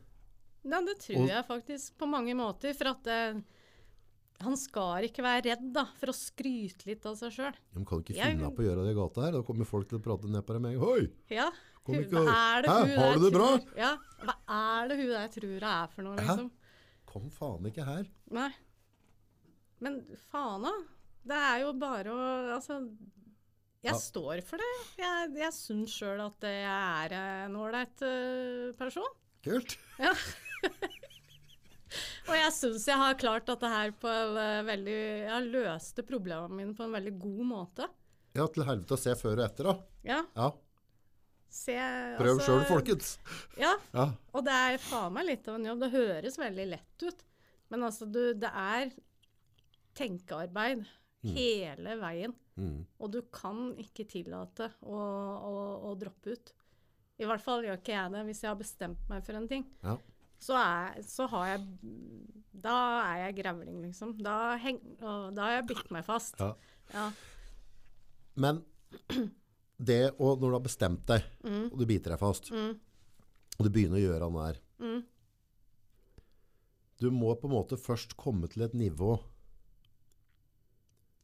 [0.68, 2.76] Nei, det tror Og- jeg faktisk på mange måter.
[2.78, 3.22] For at det,
[4.44, 7.56] han skal ikke være redd da, for å skryte litt av seg sjøl.
[7.74, 9.40] De kan ikke finne finne på å gjøre det i gata her.
[9.40, 10.92] Da kommer folk til å prate ned på deg med en gang.
[10.92, 11.08] Hoi!
[11.34, 11.50] Ja.
[11.88, 13.50] Kom ikke hva er det Hæ, hun har der du det bra?
[13.80, 13.92] Ja,
[14.28, 16.36] hva er det hun der tror det er for noe, Hæ?
[17.18, 18.06] Kom faen ikke her.
[18.38, 18.50] Nei.
[19.82, 20.74] Men faen da.
[21.28, 22.78] Det er jo bare å Altså,
[23.84, 23.98] jeg Ja.
[23.98, 24.70] står for det.
[25.02, 27.16] Jeg, jeg syns sjøl at jeg er
[27.46, 29.10] en ålreit eh, person.
[29.46, 29.78] Kult.
[32.28, 36.02] Og jeg syns jeg har klart dette her på en eh, veldig Jeg har løst
[36.10, 37.88] problemene mine på en veldig god måte.
[38.36, 39.76] Ja, til helvete å se før og etter, da.
[40.06, 40.50] Ja, Ja,
[41.50, 41.76] se
[42.20, 43.18] Prøv altså- sjøl, folkens.
[43.58, 44.12] Ja, Ja.
[44.34, 45.80] og det er faen meg litt av en jobb.
[45.86, 47.24] Det høres veldig lett ut.
[47.70, 48.92] Men altså, du, det er
[49.98, 50.86] tenkearbeid
[51.24, 52.34] hele veien.
[52.58, 52.86] Mm.
[53.00, 55.56] Og du kan ikke tillate å, å,
[55.92, 56.54] å droppe ut.
[57.18, 59.66] I hvert fall gjør ikke jeg det hvis jeg har bestemt meg for en ting.
[59.84, 59.98] Ja.
[60.40, 61.64] Så, er, så har jeg
[62.62, 62.76] Da
[63.08, 64.16] er jeg grevling, liksom.
[64.22, 66.38] Da, heng, da har jeg bitt meg fast.
[66.40, 66.54] Ja.
[66.94, 67.08] Ja.
[68.38, 68.64] Men
[69.80, 71.72] det å, når du har bestemt deg, Mm.
[71.72, 72.80] og du biter deg fast, Mm.
[73.60, 74.60] og du begynner å gjøre han der.
[74.80, 75.04] Mm.
[77.00, 79.20] Du må på en måte først komme til et nivå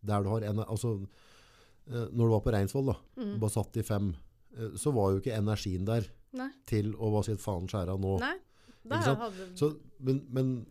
[0.05, 1.07] der du har en, altså,
[1.87, 3.39] eh, når du var på Reinsvoll da, Mm.
[3.39, 4.15] bare satt i fem,
[4.57, 6.49] eh, så var jo ikke energien der Nei.
[6.65, 8.19] til å bare si faen skjæra nå.
[8.19, 8.37] Nei.
[8.89, 10.65] Hadde Så, men, men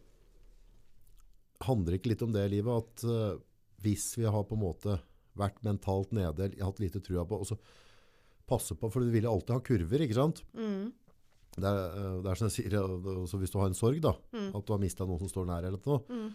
[1.62, 3.38] handler ikke litt om det i livet at uh,
[3.80, 5.00] hvis vi har på en måte
[5.38, 7.56] vært mentalt nede, hatt lite trua på, og så
[8.48, 10.42] passe på, for du vil alltid ha kurver, ikke sant?
[10.54, 10.92] mm.
[11.52, 12.70] Det er, eh, det er som jeg sier,
[13.28, 14.54] så hvis du har en sorg da, Mm.
[14.56, 16.30] at du har mistet noen som står nær eller noe, Mm.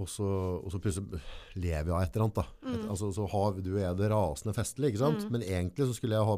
[0.00, 0.24] og så,
[0.64, 1.20] og så plutselig
[1.60, 2.44] lever jeg av et eller annet da.
[2.64, 2.88] Et, Mm.
[2.90, 5.24] altså, så har du og jeg det rasende festlig, ikke sant?
[5.26, 5.30] Mm.
[5.32, 6.36] Men egentlig så skulle jeg ha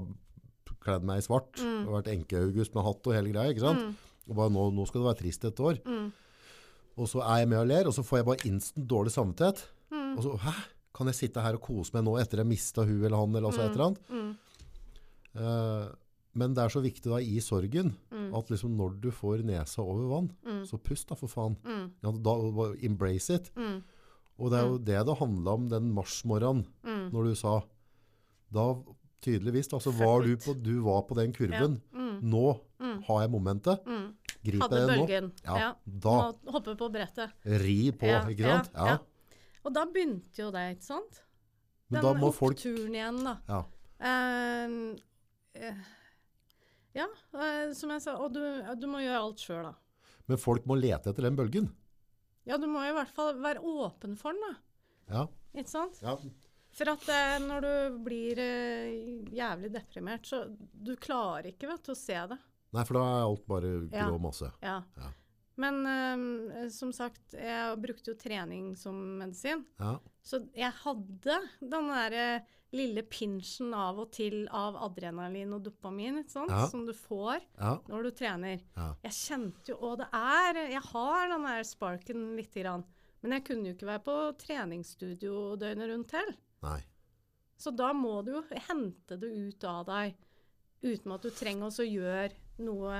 [0.82, 1.86] kledd meg i svart, Mm.
[1.86, 3.96] og vært enke-August med hatt og hele greia, ikke sant?
[4.28, 5.78] Og bare nå, nå skal det være trist et år.
[5.86, 6.12] Mm.
[6.98, 9.64] Og så er jeg med og ler, og så får jeg bare instant dårlig samvittighet.
[9.92, 10.18] Mm.
[10.18, 10.52] Og så, hæ?
[10.94, 13.48] Kan jeg sitte her og kose meg nå etter jeg mistet hun eller han, eller
[13.50, 14.10] altså et eller annet?
[14.10, 14.36] Mm.
[15.34, 15.88] Uh,
[16.34, 18.34] men det er så viktig da i sorgen, Mm.
[18.34, 20.62] at liksom når du får nesa over vann, Mm.
[20.66, 21.56] så pust da for faen.
[21.64, 21.90] Mm.
[22.02, 23.50] Ja, da, embrace it.
[23.56, 23.82] Mm.
[24.38, 27.10] Og det er jo det det handlet om den marsmorgenen, Mm.
[27.12, 27.62] når du sa,
[28.52, 28.74] da
[29.22, 31.80] tydeligvis da, så var du på, du var på den kurven.
[31.92, 32.20] Mm.
[32.22, 33.02] Nå Mm.
[33.04, 33.84] har jeg momentet.
[33.86, 34.14] Mm.
[34.44, 35.06] Grip Hadde deg nå.
[35.06, 35.32] bølgen.
[35.44, 35.74] Ja, Ja.
[35.86, 37.30] da hoppe på brettet.
[37.44, 38.70] ri på, Ja, ikke ja, sant?
[38.74, 38.98] Ja.
[39.64, 39.68] Ja.
[39.68, 41.22] Og da begynte jo det, ikke sant?
[41.88, 42.58] Men Den da må folk...
[42.60, 43.38] oppturen igjen, da.
[43.48, 43.62] Ja,
[44.04, 44.90] Uh,
[46.92, 48.40] ja, uh, som jeg sa, og du,
[48.76, 50.10] du må gjøre alt sjøl, da.
[50.28, 51.70] men folk må lete etter den bølgen.
[52.44, 55.14] Ja, du må i hvert fall være åpen for den, da.
[55.14, 55.22] Ja,
[55.56, 56.00] Ikke sant?
[56.04, 56.16] ja.
[56.74, 61.94] For at eh, når du blir eh, jævlig deprimert, så du klarer ikke vet, å
[61.96, 62.38] se det.
[62.74, 64.08] Nei, for da er alt bare Ja.
[64.10, 64.48] grå masse.
[64.60, 64.80] Ja.
[64.98, 65.12] Ja.
[65.60, 69.62] Men eh, som sagt, jeg brukte jo trening som medisin.
[69.78, 72.44] Ja, Så jeg hadde den der
[72.74, 76.50] lille pinsjen av og til av adrenalin og dopamin, sant?
[76.50, 76.66] Ja.
[76.70, 78.64] som du får ja, når du trener.
[79.04, 82.82] Jeg kjente jo, og det er, jeg har den der sparken lite grann.
[83.22, 86.34] Men jeg kunne jo ikke være på treningsstudio døgnet rundt til.
[86.66, 86.80] Nei.
[87.56, 90.18] Så da må du jo hente det ut av deg,
[90.84, 92.98] uten at du trenger å gjøre noe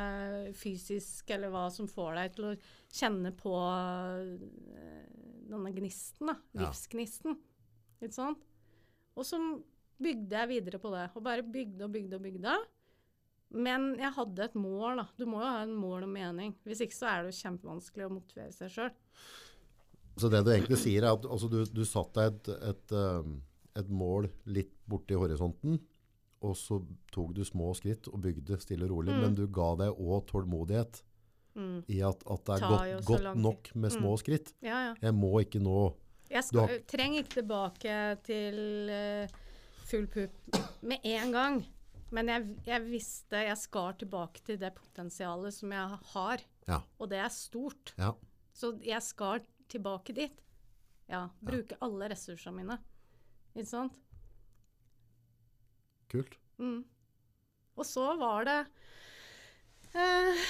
[0.58, 2.54] fysisk eller hva som får deg til å
[2.94, 5.04] kjenne på eh,
[5.50, 6.38] denne gnisten, da.
[6.64, 7.38] Livsgnisten.
[8.00, 8.42] Ikke sant?
[9.14, 9.38] Og så
[10.02, 11.06] bygde jeg videre på det.
[11.14, 12.56] Og bare bygde og bygde og bygde.
[13.54, 15.06] Men jeg hadde et mål, da.
[15.18, 16.54] Du må jo ha en mål og mening.
[16.66, 18.94] Hvis ikke så er det jo kjempevanskelig å motivere seg sjøl.
[20.18, 23.38] Så det du egentlig sier er at altså, du, du satt deg et, et, um,
[23.78, 25.78] et mål litt borti horisonten,
[26.44, 26.78] og så
[27.14, 29.20] tok du små skritt og bygde stille og rolig, Mm.
[29.24, 31.02] men du ga deg også tålmodighet
[31.56, 31.84] Mm.
[31.88, 34.18] i at, at det er godt, godt nok med små Mm.
[34.18, 34.52] skritt.
[34.62, 34.94] Ja, ja.
[35.00, 35.94] Jeg må ikke nå
[36.30, 39.28] Jeg skal, har- trenger ikke tilbake til uh,
[39.86, 40.32] full pupp
[40.82, 41.64] med en gang.
[42.10, 46.38] Men jeg, jeg visste jeg skal tilbake til det potensialet som jeg har.
[46.68, 46.80] Ja.
[47.00, 47.92] Og det er stort.
[47.98, 48.12] Ja.
[48.52, 50.40] Så jeg skal tilbake dit.
[51.08, 51.28] Ja.
[51.44, 52.78] Bruke alle ressursene mine.
[53.56, 53.92] Ikke sant?
[56.14, 56.36] Kult.
[56.62, 56.80] Mm.
[57.74, 58.58] Og så var det
[59.98, 60.44] eh,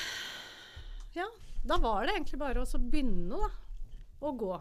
[1.17, 1.29] Ja,
[1.65, 3.49] da var det egentlig bare å begynne, da.
[4.25, 4.53] Å gå.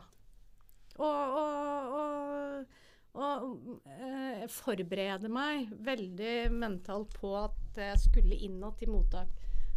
[1.04, 2.72] Og, og, og,
[3.18, 9.32] og eh, forberede meg veldig mentalt på at jeg skulle innad til mottak.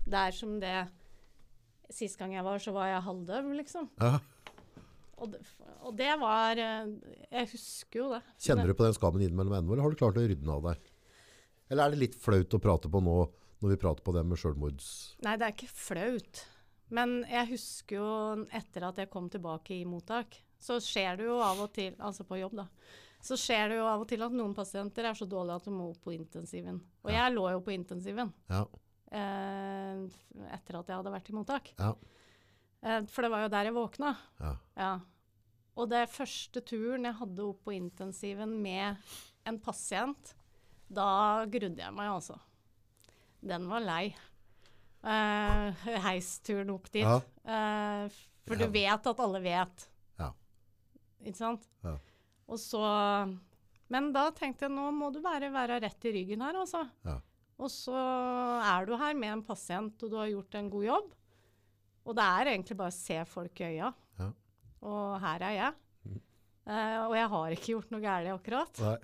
[0.07, 0.87] Der som det
[1.87, 3.85] Sist gang jeg var, så var jeg halvdøv, liksom.
[4.03, 4.17] Ja.
[5.23, 5.39] Og det,
[5.87, 6.89] og det var eh,
[7.31, 8.21] Jeg husker jo det.
[8.43, 10.67] Kjenner du på den skammen innimellom ennå, eller har du klart å rydde den av
[10.67, 10.91] deg?
[11.71, 13.17] Eller er det litt flaut å prate på nå,
[13.63, 14.89] når vi prater på det med selvmords...
[15.25, 16.43] Nei, det er ikke flaut.
[16.95, 18.11] Men jeg husker jo
[18.55, 22.25] etter at jeg kom tilbake i mottak, så skjer det jo av og til, altså
[22.29, 22.69] på jobb da,
[23.27, 25.73] så skjer det jo av og til at noen pasienter er så dårlige at de
[25.75, 26.79] må opp på intensiven.
[27.03, 28.63] Og jeg lå jo på intensiven Ja,
[29.11, 30.05] eh,
[30.55, 31.73] etter at jeg hadde vært i mottak.
[31.81, 31.95] ja,
[32.87, 34.11] Eh, for det var jo der jeg våkna.
[34.39, 34.51] ja.
[34.77, 34.91] Ja.
[35.77, 38.97] Og det første turen jeg hadde opp på intensiven med
[39.49, 40.35] en pasient,
[40.89, 42.37] da grudde jeg meg altså.
[43.47, 44.15] Den var lei.
[45.07, 45.71] Uh,
[46.07, 47.05] heisturen opp dit.
[47.07, 47.19] Ja.
[47.47, 48.09] Uh,
[48.47, 48.67] for Ja.
[48.67, 49.89] du vet at alle vet.
[50.19, 50.31] Ja.
[51.25, 51.69] Ikke sant?
[51.85, 51.97] Ja.
[52.49, 52.81] Og så
[53.89, 56.89] Men da tenkte jeg nå må du bare være rett i ryggen her, altså.
[57.07, 57.21] Ja.
[57.59, 61.13] Og så er du her med en pasient, og du har gjort en god jobb.
[62.07, 63.93] Og det er egentlig bare å se folk i øya.
[64.19, 64.27] Ja.
[64.83, 65.73] Og her er jeg.
[66.67, 68.81] Eh, og jeg har ikke gjort noe galt akkurat.
[68.83, 68.97] Nei.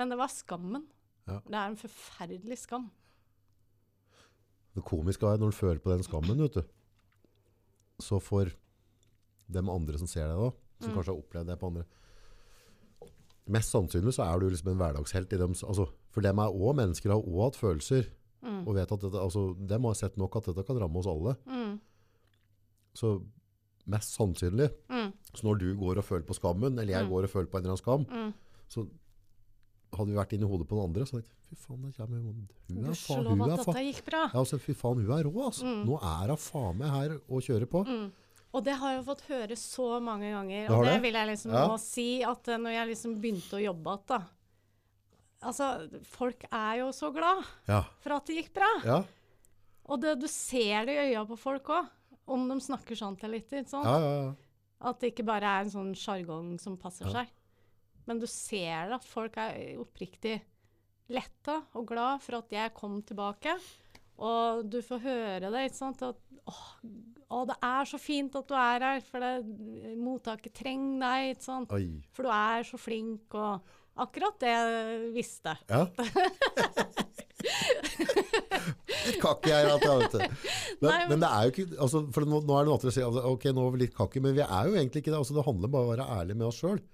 [0.00, 0.86] Men det var skammen.
[1.28, 1.38] Ja.
[1.46, 2.90] Det er en forferdelig skam.
[4.74, 6.62] Det komiske er når du føler på den skammen, vet du,
[8.00, 8.48] så for
[9.52, 10.50] dem andre som ser deg da,
[10.80, 10.96] som Mm.
[10.96, 11.84] kanskje har opplevd det på andre,
[13.46, 16.74] mest sannsynlig så er du liksom en hverdagshelt i dem, altså, for dem er òg
[16.78, 18.10] mennesker, har også hatt følelser,
[18.42, 18.66] Mm.
[18.66, 21.36] og vet at dette, altså, dem har sett nok at dette kan ramme oss alle.
[21.46, 21.80] Mm.
[22.94, 23.22] Så
[23.86, 25.12] mest sannsynlig, Mm.
[25.34, 27.10] så når du går og føler på skammen, eller jeg Mm.
[27.10, 28.34] går og føler på en eller annen skam, Mm.
[28.68, 28.88] så
[29.98, 31.92] hadde vi vært inne i hodet på noen andre, så hadde jeg, fy faen, det
[31.96, 33.78] kommer jo, hun er faen, hun er faen,
[34.16, 35.66] ja, altså, fy faen, hun er rå, altså.
[35.68, 35.82] Mm.
[35.88, 37.82] Nå er hun faen meg her og kjører på.
[37.88, 38.06] Mm.
[38.52, 40.70] Og det har jeg fått høre så mange ganger.
[40.76, 41.02] Og det det?
[41.06, 41.64] vil jeg liksom Ja.
[41.68, 44.22] nå si at eh, når jeg liksom begynte å jobbe igjen, da
[45.42, 45.68] Altså,
[46.06, 48.68] folk er jo så glad Ja, for at det gikk bra.
[48.86, 49.00] ja,
[49.90, 51.88] Og det, du ser det i øya på folk òg,
[52.30, 53.64] om de snakker sant eller ikke.
[53.66, 53.82] Sånn.
[53.82, 54.34] ja, ja, ja.
[54.82, 57.26] At det ikke bare er en sånn sjargong som passer seg.
[58.08, 60.40] Men du ser at folk er oppriktig
[61.12, 63.54] letta og glad for at jeg kom tilbake.
[64.22, 66.02] Og du får høre det, ikke sant.
[66.06, 66.18] At
[66.50, 66.62] åh,
[67.32, 69.32] å, det er så fint at du er her, for det,
[70.02, 71.72] mottaket trenger deg, ikke sant.
[71.74, 71.86] Oi.
[72.14, 73.62] For du er så flink, og
[74.02, 75.54] akkurat det jeg visste.
[75.70, 75.86] Ja.
[79.02, 80.18] Litt kakk jeg er, vet du.
[80.22, 82.90] Men, Nei, men- men det er jo ikke, altså, for nå, nå er det til
[82.90, 85.10] å si, altså, ok, nå er vi litt kakke, men vi er jo egentlig ikke
[85.14, 85.18] det.
[85.22, 86.84] Altså, det handler bare om å være ærlig med oss selv.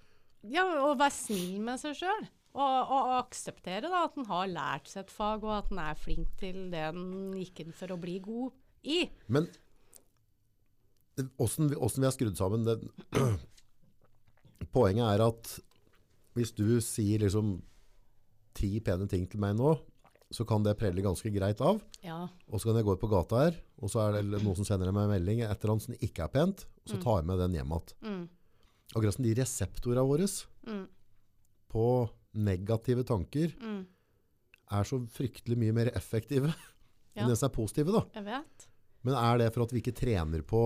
[0.47, 2.28] Ja, og være snill med seg sjøl.
[2.59, 5.99] Og, og, akseptere da, at en har lært seg et fag, og at en er
[5.99, 8.51] flink til det en gikk inn for å bli god
[8.89, 9.03] i.
[9.28, 9.47] Men
[11.36, 12.78] hvordan, vi- vi har skrudd sammen, det,
[14.74, 15.53] poenget er at
[16.39, 17.61] hvis du sier liksom
[18.59, 19.76] ti pene ting til meg nå,
[20.34, 21.78] så kan det prelle ganske greit av.
[22.05, 22.26] Ja.
[22.53, 24.66] Og så kan jeg gå ut på gata her, og så er det noen som
[24.66, 27.28] sender meg en melding et eller annet som ikke er pent, og så tar jeg
[27.30, 27.95] med den hjem igjen.
[28.05, 28.26] Mm,
[28.97, 30.26] Akkurat som de reseptorene våre
[30.68, 30.84] mm,
[31.68, 31.84] på
[32.39, 33.80] negative tanker mm.
[34.78, 36.53] er så fryktelig mye mer effektive
[37.18, 37.24] Ja.
[37.24, 37.91] enn det som er positive.
[37.91, 38.05] da.
[38.14, 38.66] Jeg vet.
[39.03, 40.61] Men er det for at vi ikke trener på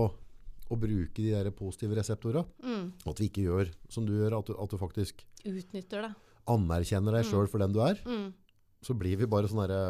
[0.69, 2.43] å bruke de der positive reseptorene?
[2.61, 2.83] Mm.
[3.09, 6.11] At vi ikke gjør som du gjør, at du, at du faktisk Utnytter det.
[6.53, 7.97] anerkjenner deg selv for den du er?
[8.05, 8.29] Mm,
[8.85, 9.81] Så blir vi bare sånn derre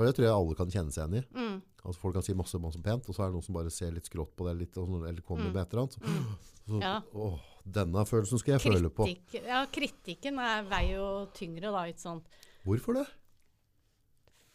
[0.00, 1.26] For det tror jeg alle kan kjenne seg igjen i.
[1.36, 3.72] mm, Altså Folk kan si masse, masse pent, og så er det noen som bare
[3.72, 5.52] ser litt skrått på det, litt, sånn, eller kommer Mm.
[5.52, 5.96] med et eller annet.
[5.96, 6.38] Så, mm.
[6.70, 6.94] så, Ja.
[7.12, 7.28] å,
[7.68, 9.08] denne følelsen skal jeg føle på.
[9.44, 12.24] Ja, kritikken er, veier jo tyngre, da, ikke sant.
[12.64, 13.06] Hvorfor det?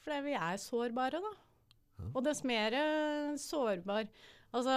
[0.05, 1.33] Fordi vi er sårbare, da.
[1.99, 2.09] Ja.
[2.15, 4.07] Og dess mer eh, sårbar
[4.55, 4.73] Altså,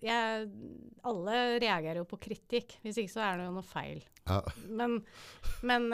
[0.00, 0.48] jeg
[1.04, 2.74] Alle reagerer jo på kritikk.
[2.82, 4.02] Hvis ikke så er det jo noe feil.
[4.28, 4.42] Ja.
[4.68, 4.98] Men,
[5.62, 5.90] men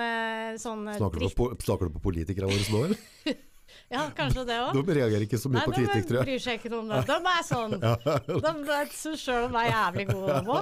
[0.58, 3.36] sånn Snakker, du på, snakker du på politikere våre nå, eller?
[3.92, 4.72] Ja, kanskje det òg.
[4.88, 6.26] De reagerer ikke så mye på kritikk, tror jeg.
[6.30, 7.00] bryr seg ikke noe om det.
[7.06, 7.78] De er sånn.
[8.68, 10.56] De så sjøl de er jævlig gode på.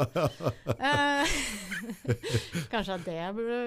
[0.77, 1.35] Eh,
[2.73, 3.59] kanskje det jeg burde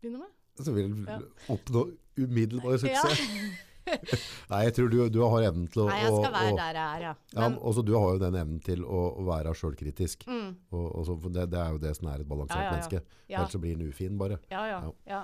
[0.00, 0.32] begynne med?
[0.64, 1.18] Så vil Ja.
[1.50, 1.86] oppnå
[2.18, 2.78] umiddelbar Ja.
[2.78, 3.24] suksess.
[4.48, 5.88] Nei, jeg tror du, du har evnen til å...
[5.90, 7.14] Nei, jeg skal være å- der jeg er, ja.
[7.36, 10.24] Ja, også du har jo den evnen til å, å være selvkritisk.
[10.24, 12.70] mm, Og, og så, det, det er jo det som er et balansert Ja, ja,
[12.78, 13.02] menneske.
[13.28, 14.38] Ellers så blir en ufin bare.
[14.54, 14.80] ja, ja.
[15.10, 15.20] ja.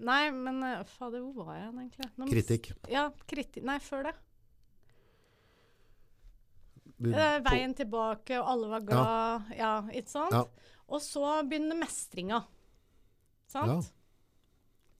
[0.00, 2.08] Nei, men eh, fader, hvor var jeg egentlig?
[2.16, 2.70] Nå Kritikk.
[2.88, 3.64] Ja, kritikk.
[3.68, 4.14] Nei, før det.
[7.00, 9.52] Eh, veien tilbake, og alle var glad.
[9.56, 10.34] Ja, ikke sant?
[10.36, 10.42] Ja.
[10.90, 12.42] Og så begynner mestringa.
[13.50, 13.88] Sant?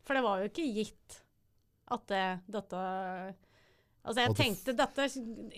[0.07, 1.21] For det var jo ikke gitt
[1.91, 2.81] at det, dette
[4.01, 5.05] Altså, jeg tenkte dette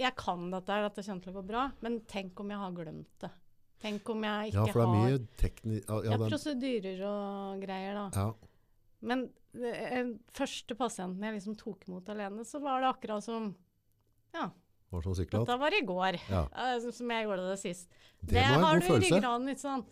[0.00, 3.12] Jeg kan dette, dette kommer til å gå bra, men tenk om jeg har glemt
[3.22, 3.30] det.
[3.82, 5.84] Tenk om jeg ikke har Ja, for det er mye teknisk...
[5.86, 8.04] Ja, ja, ja, er- prosedyrer og greier, da.
[8.18, 8.51] ja,
[9.02, 13.52] Men den første pasienten jeg liksom tok imot alene, så var det akkurat som
[14.32, 14.46] Ja,
[14.92, 16.18] var som dette var i går.
[16.30, 16.46] Ja.
[16.52, 17.90] eh, som jeg gjorde det sist.
[18.20, 19.84] Det, Det, har du i ryggraden, litt sånn.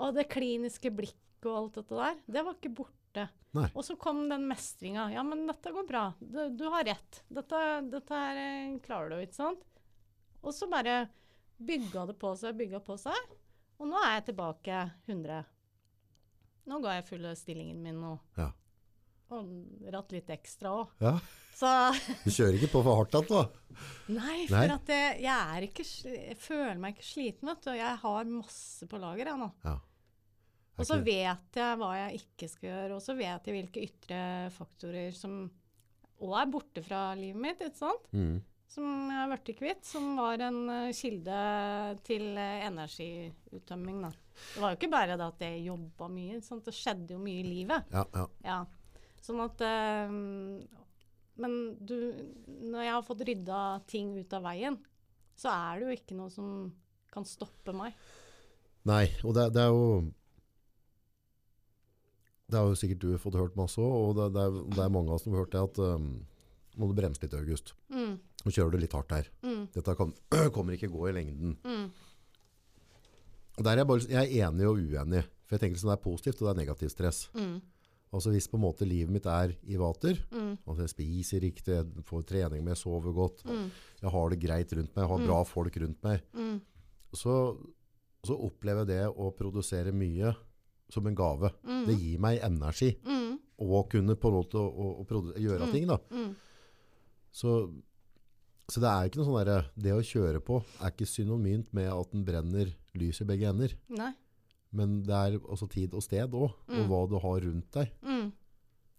[0.00, 3.28] Og det kliniske blikket og alt dette der, det var ikke borte.
[3.52, 3.66] Nei.
[3.76, 5.10] Og så kom den mestringa.
[5.12, 6.04] Ja, men dette går bra.
[6.20, 7.22] Du, du har rett.
[7.28, 7.58] Dette,
[7.92, 9.66] dette her eh, klarer du, ikke sant.
[10.42, 11.02] Og så bare
[11.62, 13.34] bygga det på seg, bygga på seg.
[13.80, 15.42] Og nå er jeg tilbake 100.
[16.70, 18.16] Nå ga jeg fulle stillingen min nå.
[18.38, 18.50] Ja.
[19.32, 19.48] og
[19.94, 20.90] ratt litt ekstra òg.
[21.02, 21.16] Ja,
[21.56, 21.68] Så
[22.24, 23.78] du kjører ikke på for hardt igjen, da.
[24.12, 24.66] Nei, for Nei.
[24.76, 27.72] at jeg, jeg ikke Jeg føler meg ikke sliten, vet du.
[27.76, 29.48] Jeg har masse på lager, jeg nå.
[29.64, 29.78] Ja.
[30.80, 34.22] Og så vet jeg hva jeg ikke skal gjøre, og så vet jeg hvilke ytre
[34.54, 35.42] faktorer som
[36.22, 38.08] òg er borte fra livet mitt, ikke sant?
[38.14, 38.38] Mm.
[38.72, 41.40] Som jeg har blitt kvitt, som var en eh, kilde
[42.06, 44.12] til eh, energiuttømming, da.
[44.54, 46.64] Det var jo ikke bare det at jeg jobba mye, sant?
[46.68, 47.92] det skjedde jo mye i livet.
[47.92, 48.26] Ja, ja.
[48.46, 48.60] Ja.
[49.22, 50.14] Sånn at eh,
[51.42, 51.94] Men du
[52.72, 54.78] Når jeg har fått rydda ting ut av veien,
[55.38, 56.48] så er det jo ikke noe som
[57.12, 57.94] kan stoppe meg.
[58.88, 59.86] Nei, og det, det er jo
[62.50, 64.92] Det har jo sikkert du fått hørt masse òg, og det, det, er, det er
[64.92, 66.08] mange av oss som har hørt det at um,
[66.76, 67.74] må du bremse litt, August.
[67.92, 69.28] Mm, Nå kjører du litt hardt her.
[69.44, 70.12] mm, Dette kan,
[70.56, 71.54] kommer ikke gå i lengden.
[71.64, 71.86] mm,
[73.58, 75.24] der er jeg, bare, jeg er enig og uenig.
[75.46, 77.28] For jeg tenker sånn det er positivt, og det er negativt stress.
[77.34, 77.60] mm,
[78.12, 80.58] Altså hvis på en måte livet mitt er i vater, Mm.
[80.68, 83.70] altså jeg spiser riktig, jeg får trening, med, jeg sover godt, Mm.
[84.02, 85.26] jeg har det greit rundt meg, jeg har Mm.
[85.26, 86.60] bra folk rundt meg, Mm.
[87.14, 87.56] så,
[88.22, 90.36] så opplever jeg det å produsere mye
[90.90, 91.50] som en gave.
[91.64, 91.86] Mm.
[91.86, 93.38] Det gir meg energi Mm.
[93.58, 94.68] å kunne på en måte å,
[95.00, 95.86] å, å gjøre ting.
[95.86, 95.96] Da.
[96.10, 96.36] Mm.
[97.32, 97.72] Så,
[98.68, 101.88] så det er ikke noe sånn derre Det å kjøre på er ikke synonymt med
[101.90, 103.74] at den brenner lys i begge ender.
[103.88, 104.12] Nei.
[104.72, 106.86] Men det er også tid og sted òg, og Mm.
[106.88, 107.90] hva du har rundt deg.
[108.02, 108.32] Mm.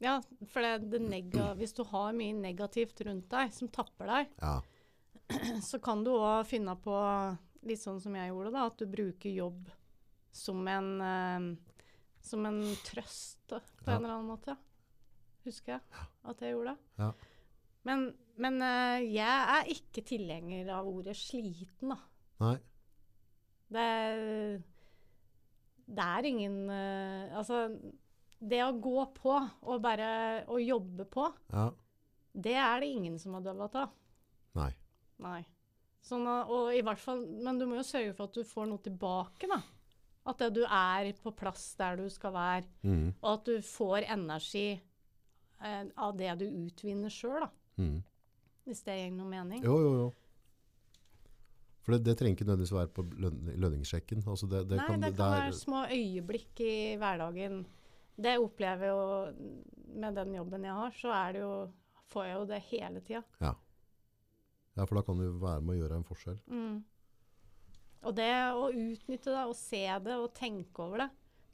[0.03, 4.27] Ja, for det, det nega hvis du har mye negativt rundt deg som tapper deg,
[4.41, 4.61] Ja.
[5.61, 6.93] så kan du òg finne på,
[7.63, 9.69] litt sånn som jeg gjorde, da, at du bruker jobb
[10.31, 11.55] som en, eh,
[12.21, 13.95] som en trøst på Ja.
[13.97, 14.57] en eller annen måte.
[15.45, 15.81] Husker jeg
[16.25, 16.77] at jeg gjorde det.
[16.99, 17.11] Ja.
[17.85, 21.97] Men, men eh, jeg er ikke tilhenger av ordet sliten, da.
[22.39, 22.57] Nei.
[23.73, 24.61] Det er,
[25.97, 27.65] det er ingen eh, Altså,
[28.43, 31.69] det å gå på og bare å jobbe på, Ja.
[32.33, 33.93] det er det ingen som har dødd av.
[34.59, 34.71] Nei.
[35.23, 35.41] Nei.
[36.03, 38.83] Sånn, og i hvert fall, men du må jo sørge for at du får noe
[38.83, 39.61] tilbake, da.
[40.27, 43.07] At det du er på plass der du skal være, mm.
[43.21, 47.49] og at du får energi eh, av det du utvinner sjøl, da.
[47.79, 48.01] Mm.
[48.67, 49.63] Hvis det gir noe mening.
[49.63, 50.11] Jo, jo, jo.
[51.83, 54.23] For det, det trenger ikke nødvendigvis være på løn, lønningssjekken.
[54.23, 57.63] Altså det, det Nei, kan, det det kan være små øyeblikk i hverdagen.
[58.23, 61.53] Det opplever jeg jo med den jobben jeg har, så er det jo,
[62.13, 63.23] får jeg jo det hele tida.
[64.73, 66.39] Ja, for da kan du være med å gjøre en forskjell.
[66.49, 66.77] Mm.
[68.03, 71.09] Og det å utnytte det, og se det, og tenke over det,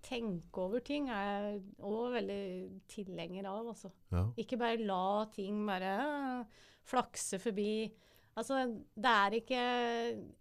[0.06, 2.44] tenke over ting, er jeg òg veldig
[2.90, 3.92] tilhenger av, altså.
[4.14, 4.24] Ja.
[4.40, 7.90] Ikke bare la ting bare øh, flakse forbi.
[8.38, 8.60] Altså,
[8.96, 9.62] det er ikke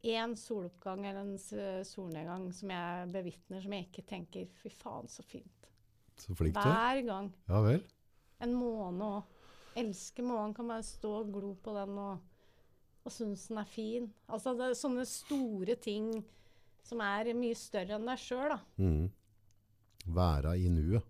[0.05, 5.23] én soloppgang eller en solnedgang som jeg bevitner som jeg ikke tenker fy faen, så
[5.27, 5.69] fint.
[6.19, 6.69] Så flink du er.
[6.75, 7.33] Hver gang.
[7.49, 7.83] Ja vel.
[8.41, 9.23] En måne òg.
[9.79, 10.55] Elsker månen.
[10.55, 12.19] Kan bare stå og glo på den og,
[13.05, 14.09] og synes den er fin.
[14.29, 16.13] Altså, det er sånne store ting
[16.87, 18.61] som er mye større enn deg sjøl, da.
[18.81, 19.11] Mm.
[20.15, 21.03] Væra i nuet,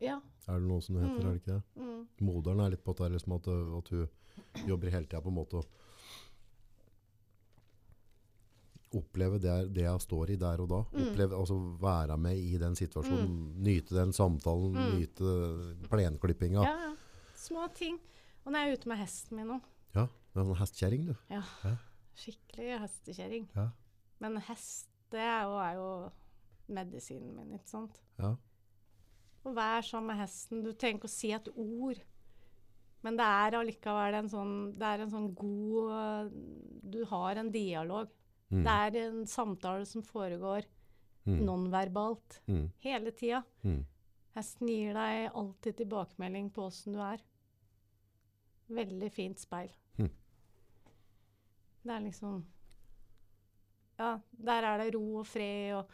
[0.00, 0.16] Ja.
[0.48, 1.26] er det noe som det heter, Mm.
[1.26, 1.62] er det ikke det?
[1.76, 2.08] Mm.
[2.26, 4.08] Moderen er litt på det liksom at, at hun
[4.66, 5.64] jobber hele tida på en måte å
[8.94, 10.80] oppleve det, det jeg står i der og da.
[10.92, 11.02] Mm.
[11.06, 13.36] Oppleve, altså være med i den situasjonen.
[13.62, 14.98] Nyte den samtalen, Mm.
[14.98, 16.62] nyte plenklippinga.
[16.64, 16.94] ja, ja.
[17.36, 17.98] Små ting.
[18.44, 19.60] Og når jeg er ute med hesten min nå
[19.94, 21.14] Ja, du er sånn hestkjerring, du.
[22.20, 23.48] Skikkelig hestekjerring.
[23.56, 23.68] Ja.
[24.20, 26.10] Men hest, det er jo, er jo
[26.68, 28.00] medisinen min, ikke sant?
[28.18, 28.34] Ja.
[29.44, 30.62] Og vær sammen med hesten.
[30.64, 32.02] Du trenger ikke å si et ord.
[33.02, 36.32] Men det er allikevel en sånn, det er en sånn god
[36.92, 38.08] Du har en dialog.
[38.50, 38.62] Mm.
[38.66, 40.64] Det er en samtale som foregår
[41.26, 41.44] Mm.
[41.46, 42.70] nonverbalt Mm.
[42.80, 43.42] hele tida.
[43.62, 43.84] Mm.
[44.34, 47.20] Hesten gir deg alltid tilbakemelding på åssen du er.
[48.70, 49.70] Veldig fint speil.
[49.98, 50.08] Hm.
[51.84, 52.44] Det er liksom
[53.98, 55.86] Ja, der er det ro og fred, og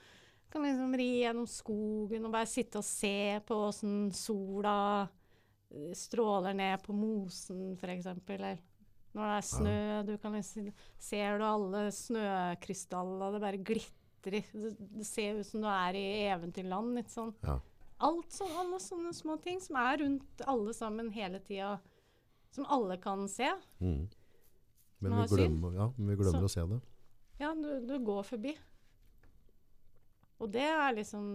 [0.48, 5.08] kan liksom ri gjennom skogen og bare sitte og se på åssen sola
[5.74, 8.06] eh, stråler ned på mosen, f.eks.
[8.28, 8.60] Eller
[9.16, 10.66] når det er snø, du kan liksom
[11.00, 14.02] Ser du alle snøkrystallene, det bare glitrer.
[14.26, 14.42] Det,
[14.98, 17.30] det ser ut som du er i eventyrland, litt sånn.
[17.46, 17.60] Ja.
[18.02, 21.76] Alt sånn, alle sånne små ting som er rundt alle sammen hele tida.
[22.50, 23.48] Som alle kan se.
[23.78, 24.08] Mm.
[24.98, 26.80] Men, vi glemmer, ja, men vi glemmer å se det.
[27.38, 28.56] Ja, du, du går forbi.
[30.42, 31.26] Og det er liksom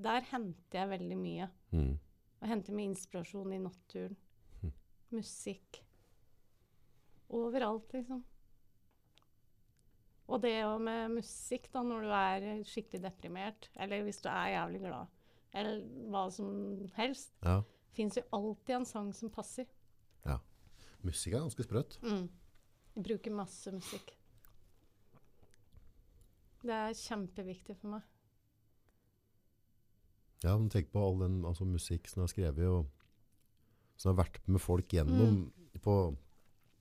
[0.00, 1.48] Der henter jeg veldig mye.
[1.74, 1.94] Mm.
[2.40, 4.16] Og henter mye inspirasjon i naturen.
[4.60, 4.74] Mm.
[5.16, 5.82] Musikk.
[7.30, 8.24] Overalt, liksom.
[10.30, 14.52] Og det òg med musikk, da, når du er skikkelig deprimert, eller hvis du er
[14.54, 15.06] jævlig glad,
[15.54, 17.62] eller hva som helst, Ja.
[17.92, 19.66] fins jo alltid en sang som passer.
[20.24, 20.38] Ja.
[21.02, 21.98] Musikk er ganske sprøtt.
[22.02, 22.28] Mm.
[22.94, 24.14] Jeg bruker masse musikk.
[26.62, 28.02] Det er kjempeviktig for meg.
[30.44, 32.86] Ja, men tenk på all den altså, musikk som er skrevet, og
[34.00, 35.80] som har vært med folk gjennom Mm.
[35.82, 36.16] på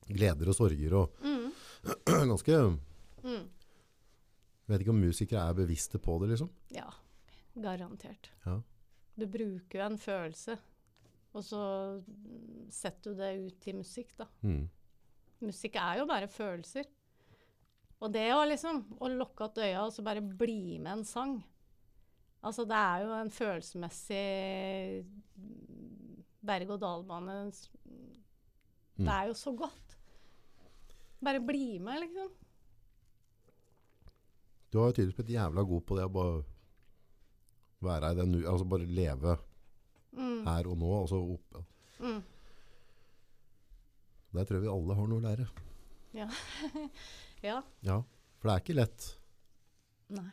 [0.10, 1.52] gleder og sorger, og Mm.
[2.34, 2.58] ganske
[3.24, 3.46] Mm.
[4.70, 6.50] Vet ikke om musikere er bevisste på det, liksom.
[6.72, 6.88] Ja,
[7.58, 8.30] garantert.
[8.46, 8.60] Ja.
[9.20, 10.56] Du bruker jo en følelse,
[11.34, 11.62] og så
[12.06, 14.28] mm, setter du det ut i musikk, da.
[14.46, 14.70] Mm.
[15.42, 16.88] Musikk er jo bare følelser.
[18.00, 21.40] Og det å liksom å lukke opp øya og så bare bli med en sang
[22.40, 27.34] Altså, det er jo en følelsesmessig mm, berg-og-dal-bane.
[28.96, 29.89] Det er jo så godt.
[31.22, 32.30] Bare bli med, liksom.
[34.72, 36.44] Du har jo tydeligvis blitt jævla god på det å bare
[37.82, 39.38] være i den nu, altså bare leve
[40.16, 40.44] Mm.
[40.48, 40.90] her og nå.
[41.02, 41.60] Altså opp.
[42.02, 42.24] Mm.
[44.34, 45.48] Der tror jeg vi alle har noe å lære.
[47.42, 47.62] Ja.
[47.86, 48.02] Ja,
[48.42, 49.06] for det er ikke lett.
[50.12, 50.26] Nei.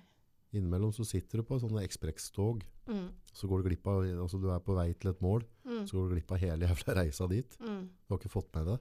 [0.57, 3.11] Innimellom så sitter du på sånne ekspresstog, Mm.
[3.35, 5.85] så går du glipp av, altså du er på vei til et mål, Mm.
[5.87, 7.57] så går du glipp av hele jævla reisa dit.
[7.61, 7.89] Mm.
[8.09, 8.79] Du har ikke fått med det.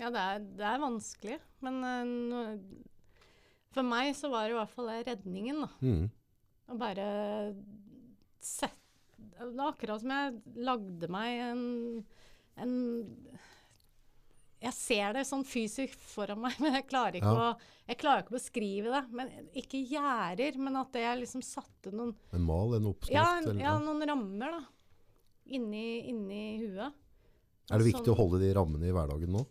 [0.00, 1.38] Ja, det er, det er vanskelig.
[1.60, 1.76] Men
[2.32, 2.54] uh,
[3.74, 5.70] for meg så var det i hvert fall det redningen, da.
[5.84, 6.06] Mm.
[6.70, 7.06] Å bare
[8.40, 8.78] sette
[9.20, 11.62] Det var akkurat som jeg lagde meg en,
[12.62, 12.74] en
[14.60, 17.50] Jeg ser det sånn fysisk foran meg, men jeg klarer ikke, Ja.
[17.52, 19.02] å, jeg klarer ikke å beskrive det.
[19.16, 23.16] Men Ikke gjerder, men at det jeg liksom satte noen En mal, en oppskrift.
[23.16, 24.64] Ja, en, eller, ja noen rammer, da.
[25.50, 26.94] Inni, inni huet.
[27.70, 29.44] Er det viktig Sånn- å holde de rammene i hverdagen nå?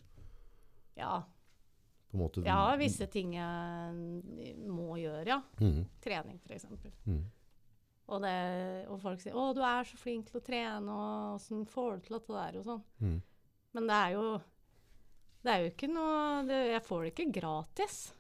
[0.98, 1.24] Ja.
[2.14, 5.42] Måte, ja, visse ting jeg må gjøre, ja.
[5.62, 5.84] Mm.
[6.02, 6.66] Trening, f.eks.
[7.06, 7.24] Mm.
[8.10, 11.66] Og, det- og folk sier 'Å, du er så flink til å trene', og 'åssen
[11.68, 12.84] får du til dette der', og sånn.
[13.02, 13.22] Mm.
[13.74, 14.42] Men det er jo
[15.42, 18.14] Det er jo ikke noe det, Jeg får det ikke gratis.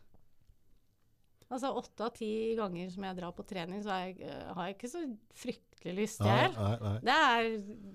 [1.49, 4.67] Altså åtte av ti ganger som jeg drar på trening, så har jeg, øh, har
[4.67, 4.99] jeg ikke så
[5.33, 6.57] fryktelig lyst til.
[7.01, 7.15] Det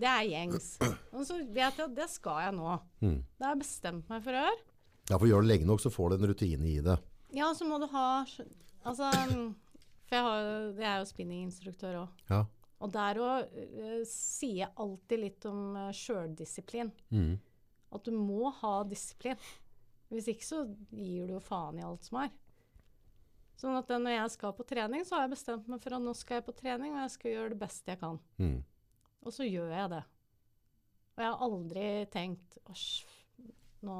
[0.00, 0.68] det er gjengs.
[1.14, 2.72] Og så vet jeg at det skal jeg nå.
[3.04, 3.20] Mhm.
[3.22, 4.64] Det har jeg bestemt meg for å gjøre.
[5.04, 6.98] Ja, for gjør det lenge nok, så får du en rutine i det.
[7.36, 8.08] Ja, så må du ha
[8.84, 9.08] Altså
[10.04, 10.40] For jeg, har,
[10.76, 12.24] jeg er jo spinninginstruktør òg.
[12.28, 12.42] Ja.
[12.84, 13.54] Og der òg
[14.10, 16.90] sier jeg alltid litt om uh, sjøldisiplin.
[17.08, 17.38] Mm.
[17.94, 19.40] At du må ha disiplin.
[20.12, 20.60] Hvis ikke så
[20.92, 22.34] gir du jo faen i alt som er.
[23.58, 26.14] Sånn at når jeg skal på trening, så har jeg bestemt meg for at nå
[26.18, 28.18] skal jeg på trening, og jeg skal gjøre det beste jeg kan.
[28.42, 28.58] Mm.
[29.24, 30.02] Og så gjør jeg det.
[31.14, 32.88] Og jeg har aldri tenkt Æsj,
[33.86, 33.98] nå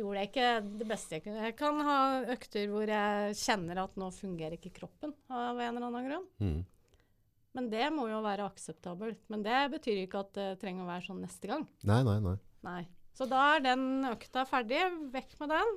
[0.00, 1.46] gjorde jeg ikke det beste jeg kunne.
[1.46, 1.96] Jeg kan ha
[2.34, 6.28] økter hvor jeg kjenner at nå fungerer ikke kroppen av en eller annen grunn.
[6.42, 6.60] Mm.
[7.58, 9.22] Men det må jo være akseptabelt.
[9.32, 11.66] Men det betyr ikke at det trenger å være sånn neste gang.
[11.86, 12.36] Nei, nei, nei.
[12.66, 12.82] Nei.
[13.16, 14.82] Så da er den økta ferdig.
[15.14, 15.72] Vekk med den.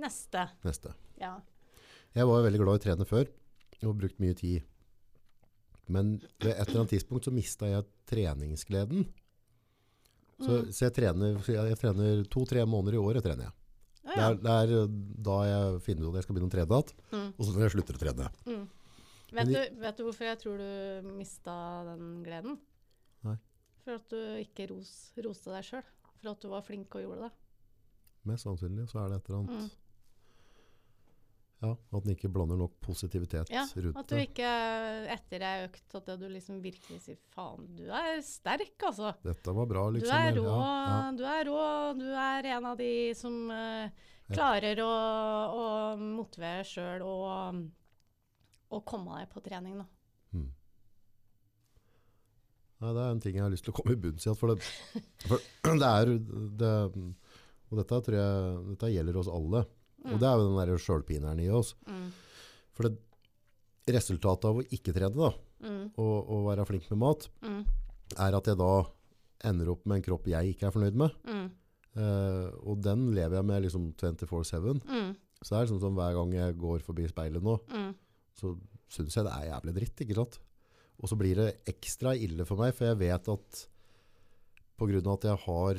[0.00, 0.46] Neste.
[0.64, 0.94] Neste.
[1.20, 1.34] Ja.
[2.16, 3.28] Jeg var jo veldig glad i å trene før,
[3.86, 4.62] og brukt mye tid.
[5.90, 9.06] Men ved et eller annet tidspunkt så mista jeg treningsgleden.
[10.40, 10.68] Så, Mm.
[10.72, 13.22] så jeg trener, trener to-tre måneder i året.
[13.22, 13.52] trener jeg.
[14.16, 14.86] Ja, Det, er, det er
[15.22, 17.34] da jeg finner ut at jeg skal begynne å trene igjen, Mm.
[17.38, 18.30] og så når jeg slutter å trene.
[18.46, 18.68] Mm.
[19.32, 22.58] Vet, de- du, vet du hvorfor jeg tror du mista den gleden?
[23.22, 23.36] Nei.
[23.84, 25.82] For at du ikke ros, roste deg sjøl.
[26.22, 27.32] For at du var flink og gjorde det.
[28.24, 29.70] Mest sannsynlig så er det et eller annet Mm.
[31.60, 34.50] Ja, At den ikke blander nok positivitet Ja, rundt At du ikke
[35.12, 39.12] etter ei økt at du liksom virkelig sier 'faen, du er sterk', altså.
[39.24, 40.16] Dette var bra, Du liksom.
[40.16, 43.90] er rå, Ja, du er rå, du er en av de som uh,
[44.32, 44.88] klarer å,
[45.60, 45.64] å
[46.00, 47.60] motivere sjøl og,
[48.70, 49.84] og komme deg på trening, da.
[49.84, 50.40] ja.
[50.40, 50.48] Mm.
[52.80, 54.32] Nei, det er en ting jeg har lyst til å komme i bunns i.
[54.32, 54.64] For det,
[55.28, 56.14] for det er
[56.62, 56.72] det,
[57.68, 59.66] Og dette tror jeg dette gjelder oss alle.
[60.04, 61.74] Og det er jo den der sjølpineren i oss.
[61.86, 62.10] Mm.
[62.72, 62.98] For det
[63.90, 65.90] resultatet av å ikke trene da, Mm.
[66.00, 67.64] og, og være flink med mat, Mm.
[68.16, 68.86] er at jeg da
[69.44, 71.10] ender opp med en kropp jeg ikke er fornøyd med.
[71.26, 71.50] Mm.
[72.00, 74.80] Eh, og den lever jeg med liksom 24-7.
[74.88, 75.16] Mm.
[75.42, 77.94] Så det er liksom som hver gang jeg går forbi speilet nå, Mm.
[78.36, 78.54] så
[78.88, 79.96] syns jeg det er jævlig dritt.
[80.06, 80.38] ikke sant?
[81.02, 83.66] Og så blir det ekstra ille for meg, for jeg vet at
[84.78, 85.12] pga.
[85.12, 85.74] at jeg har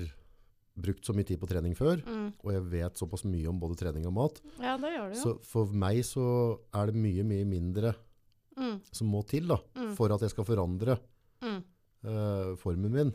[0.82, 2.34] brukt så mye tid på trening før, Mm.
[2.43, 5.21] og jeg vet såpass mye om både trening og mat, Ja, det gjør du jo.
[5.23, 7.95] så for meg så er det mye, mye mindre
[8.57, 8.82] Mm.
[8.91, 9.95] som må til da, Mm.
[9.95, 10.99] for at jeg skal forandre
[11.41, 11.63] Mm.
[12.03, 13.13] eh, formen min,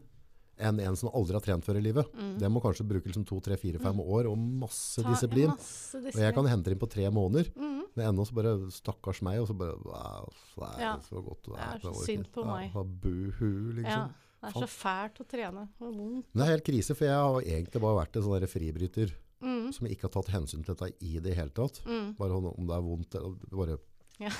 [0.58, 2.06] enn en som aldri har trent før i livet.
[2.14, 2.38] Mm.
[2.38, 5.48] Det må kanskje bruke liksom to, tre, fire, fem år og masse disiplin.
[5.48, 7.82] masse Og jeg kan hente det inn på tre måneder, Mm.
[7.94, 10.96] men ennå så bare stakkars meg, og så bare det er Ja.
[10.98, 11.42] så godt.
[11.44, 12.72] Det er så synd på meg.
[12.74, 13.84] Ja, buhu, liksom.
[13.84, 14.08] Ja.
[14.46, 15.66] Det er så fælt å trene.
[15.78, 16.22] Det er.
[16.40, 19.66] Det helt krise, for jeg har egentlig bare vært en sånn fribryter Mm.
[19.72, 21.82] som ikke har tatt hensyn til dette i det hele tatt.
[21.84, 22.14] Mm.
[22.16, 23.78] Bare sånn om det er vondt, eller bare...
[24.18, 24.30] Ja.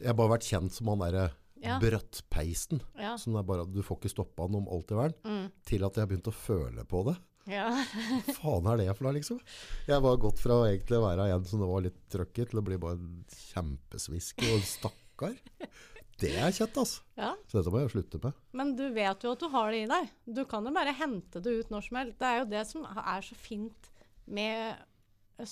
[0.00, 1.26] Jeg har bare vært kjent som han derre
[1.60, 1.78] Ja.
[1.78, 3.16] brøttpeisen, Ja.
[3.16, 5.50] som er bare, du får ikke stoppa han om alt i verden, Mm.
[5.66, 7.16] til at jeg har begynt å føle på det.
[7.48, 7.68] ja.
[8.40, 9.40] faen er det for noe, liksom?
[9.86, 12.60] Jeg var gått fra å egentlig være en som det var litt trøkk i, til
[12.60, 15.36] å bli bare en kjempesvisk og stakkar.
[16.18, 17.04] Det er kjett, altså.
[17.14, 17.30] ja.
[17.46, 18.38] Så dette må jeg slutte med.
[18.58, 20.08] Men du vet jo at du har det i deg.
[20.26, 22.18] Du kan jo bare hente det ut når som helst.
[22.18, 23.90] Det er jo det som er så fint
[24.26, 25.46] med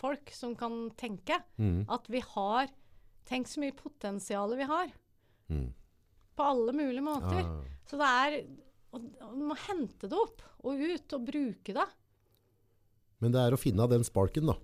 [0.00, 1.38] folk som kan tenke.
[1.62, 1.84] Mm.
[1.90, 2.70] At vi har
[3.30, 4.88] Tenk så mye potensial vi har.
[5.54, 5.68] Mm.
[6.34, 7.44] På alle mulige måter.
[7.44, 7.76] Ja.
[7.86, 8.36] Så det er
[8.90, 11.86] og, og Du må hente det opp og ut og bruke det.
[13.22, 14.56] Men det er å finne den sparken, da.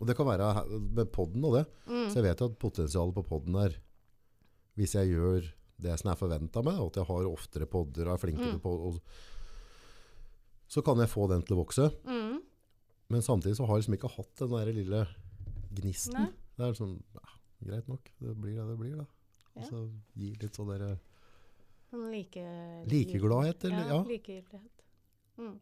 [0.00, 0.48] Og det kan være
[0.82, 1.62] med podden og det.
[1.86, 2.08] Mm.
[2.10, 3.76] Så jeg vet jo at potensialet på podden er
[4.78, 5.48] Hvis jeg gjør
[5.82, 8.60] det som er forventa meg, og at jeg har oftere podder og er flinkere Mm.
[8.62, 9.00] på og,
[10.72, 11.90] Så kan jeg få den til å vokse.
[12.06, 12.38] Mm.
[13.10, 15.06] Men samtidig så har jeg liksom ikke hatt den der lille
[15.74, 16.14] gnisten.
[16.14, 16.30] Nei.
[16.56, 17.28] Det er liksom ja,
[17.62, 18.08] Greit nok.
[18.18, 19.04] Det blir det det blir, da.
[19.56, 19.66] Ja.
[19.68, 19.82] Så
[20.16, 20.96] gi litt sånn der
[21.90, 22.40] Sånn like,
[22.88, 23.84] Likegladhet, eller?
[23.84, 23.98] Ja.
[23.98, 24.02] Ja.
[24.08, 24.82] Likegyldighet.
[25.36, 25.58] Mm.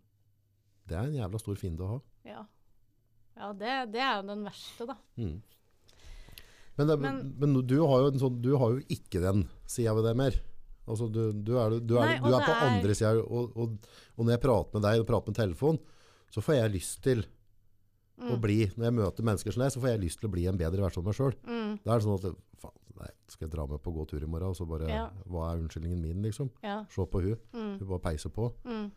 [0.87, 2.01] Det er en jævla stor fiende å ha.
[2.25, 2.45] Ja.
[3.37, 4.97] Ja, det, det er jo den verste, da.
[6.81, 9.93] Men, det, men, Men- du, har jo en sånn, du har jo ikke den sida
[9.99, 10.39] ved det mer.
[10.91, 13.77] Altså, du, du er, du er, Nei, du er på er- andre sida, og, og,
[14.17, 15.79] og når jeg prater med deg og prater med telefon,
[16.33, 18.41] så får jeg lyst til å Mm.
[18.43, 20.59] bli Når jeg møter mennesker som deg, så får jeg lyst til å bli en
[20.61, 21.37] bedre versjon av meg sjøl.
[21.49, 21.71] Mm.
[21.87, 24.51] Da er det sånn at faen, nei, skal jeg dra med på gåtur i morgen,
[24.53, 25.07] og så bare Ja.
[25.25, 26.51] Hva er unnskyldningen min, liksom?
[26.63, 26.83] Ja.
[26.93, 27.39] Se på hun.
[27.55, 27.79] Mm.
[27.79, 28.51] Hun bare peiser på.
[28.69, 28.91] Mm.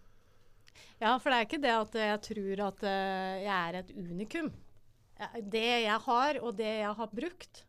[1.00, 4.52] Ja, for det er ikke det at jeg tror at eh, jeg er et unikum.
[5.54, 7.64] Det jeg har, og det jeg har brukt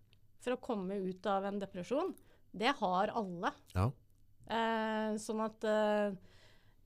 [0.45, 2.13] for å komme ut av en depresjon,
[2.55, 3.51] det har alle.
[3.75, 3.89] Ja.
[4.45, 6.13] Eh, sånn at eh,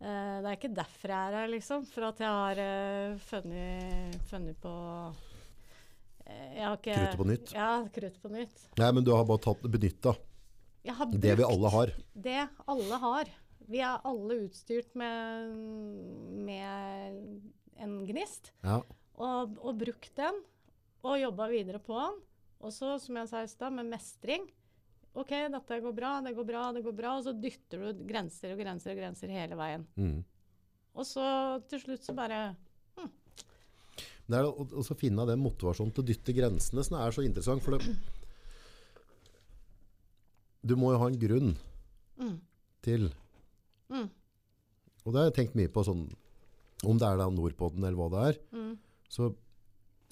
[0.01, 1.85] eh, det er ikke derfor jeg er her, liksom.
[1.91, 4.75] For at jeg har eh, funnet, funnet på
[6.27, 7.53] eh, jeg Kruttet på nytt.
[7.57, 8.65] Ja, kruttet på nytt.
[8.79, 10.15] Nei, men du har bare tatt benytta
[11.19, 11.91] det vi alle har.
[12.15, 13.29] det alle har.
[13.69, 15.51] Vi er alle utstyrt med,
[16.47, 17.19] med
[17.77, 18.79] en gnist, Ja.
[19.21, 20.39] og, og brukt den,
[21.05, 22.17] og jobba videre på den.
[22.65, 24.49] Og så, som jeg sa i stad, med mestring.
[25.19, 27.15] OK, dette går bra, det går bra, det går bra.
[27.19, 29.87] Og så dytter du grenser og grenser og grenser hele veien.
[29.99, 30.19] Mm.
[30.99, 31.25] Og så
[31.71, 32.41] til slutt så bare
[34.29, 37.63] Det er å, å finne den motivasjonen til å dytte grensene som er så interessant.
[37.65, 37.95] For det,
[40.69, 41.55] du må jo ha en grunn
[42.19, 42.35] mm,
[42.85, 43.07] til
[43.89, 44.09] mm,
[45.07, 46.09] Og det har jeg tenkt mye på, sånn,
[46.85, 48.41] om det er da Nordpodden eller hva det er.
[48.53, 48.75] mm,
[49.09, 49.31] Så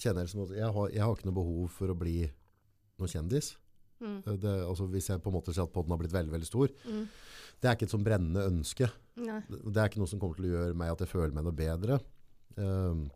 [0.01, 2.19] kjenner jeg som at jeg har, jeg har ikke noe behov for å bli
[2.99, 3.55] noen kjendis.
[4.01, 6.47] mm, Det, altså hvis jeg på en måte ser at podden har blitt veldig, veldig
[6.51, 6.69] stor.
[6.87, 7.07] mm.
[7.57, 8.87] Det er ikke et sånn brennende ønske.
[9.17, 9.39] Nei.
[9.49, 11.57] Det er ikke noe som kommer til å gjøre meg at jeg føler meg noe
[11.57, 11.97] bedre.
[12.61, 13.07] Um,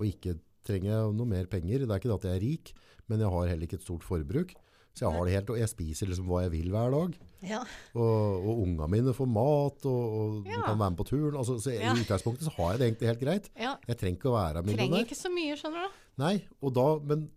[0.00, 1.84] og ikke trenger jeg noe mer penger.
[1.84, 2.72] Det er ikke det at jeg er rik,
[3.10, 4.54] men jeg har heller ikke et stort forbruk.
[4.96, 7.12] Så jeg har det helt, og jeg spiser liksom hva jeg vil hver dag.
[7.46, 7.60] Ja.
[7.94, 10.62] Og, og unga mine får mat, og, og Ja.
[10.66, 11.36] kan være med på turen.
[11.38, 11.92] Altså, så Ja.
[11.94, 13.50] I utgangspunktet så har jeg det egentlig helt greit.
[13.56, 13.76] ja.
[13.86, 16.00] Jeg trenger ikke å være Trenger ikke så mye, skjønner du.
[16.24, 17.28] Nei, og da, men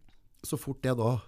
[0.43, 1.19] så fort jeg da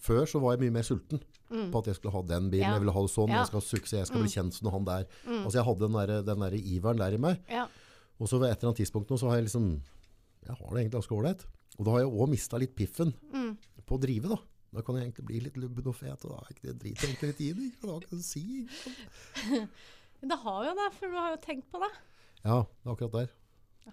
[0.00, 1.72] Før så var jeg mye mer sulten Mm.
[1.72, 2.70] på at jeg skulle ha den bilen, Ja.
[2.76, 3.38] jeg ville ha det sånn, Ja.
[3.42, 5.04] jeg skal ha suksess, jeg skal bli kjent som han der.
[5.26, 5.44] Mm.
[5.44, 7.40] Altså jeg hadde den der, den der iveren der i meg.
[7.50, 7.66] Ja.
[8.20, 9.82] Og så ved et eller annet tidspunkt nå så har jeg liksom
[10.46, 11.44] Jeg har det egentlig ganske ålreit.
[11.78, 13.58] Og da har jeg òg mista litt piffen Mm.
[13.84, 14.36] på å drive, da.
[14.72, 16.96] Da kan jeg egentlig bli litt lubben og fet, og da er ikke det drit
[17.02, 17.72] egentlig litt i det.
[17.72, 17.86] ikke?
[17.86, 18.40] Da kan jeg si.
[18.62, 18.96] ikke sant?
[20.22, 21.90] Men det har jo det, for du har jo tenkt på det.
[22.44, 23.28] Ja, det er akkurat der.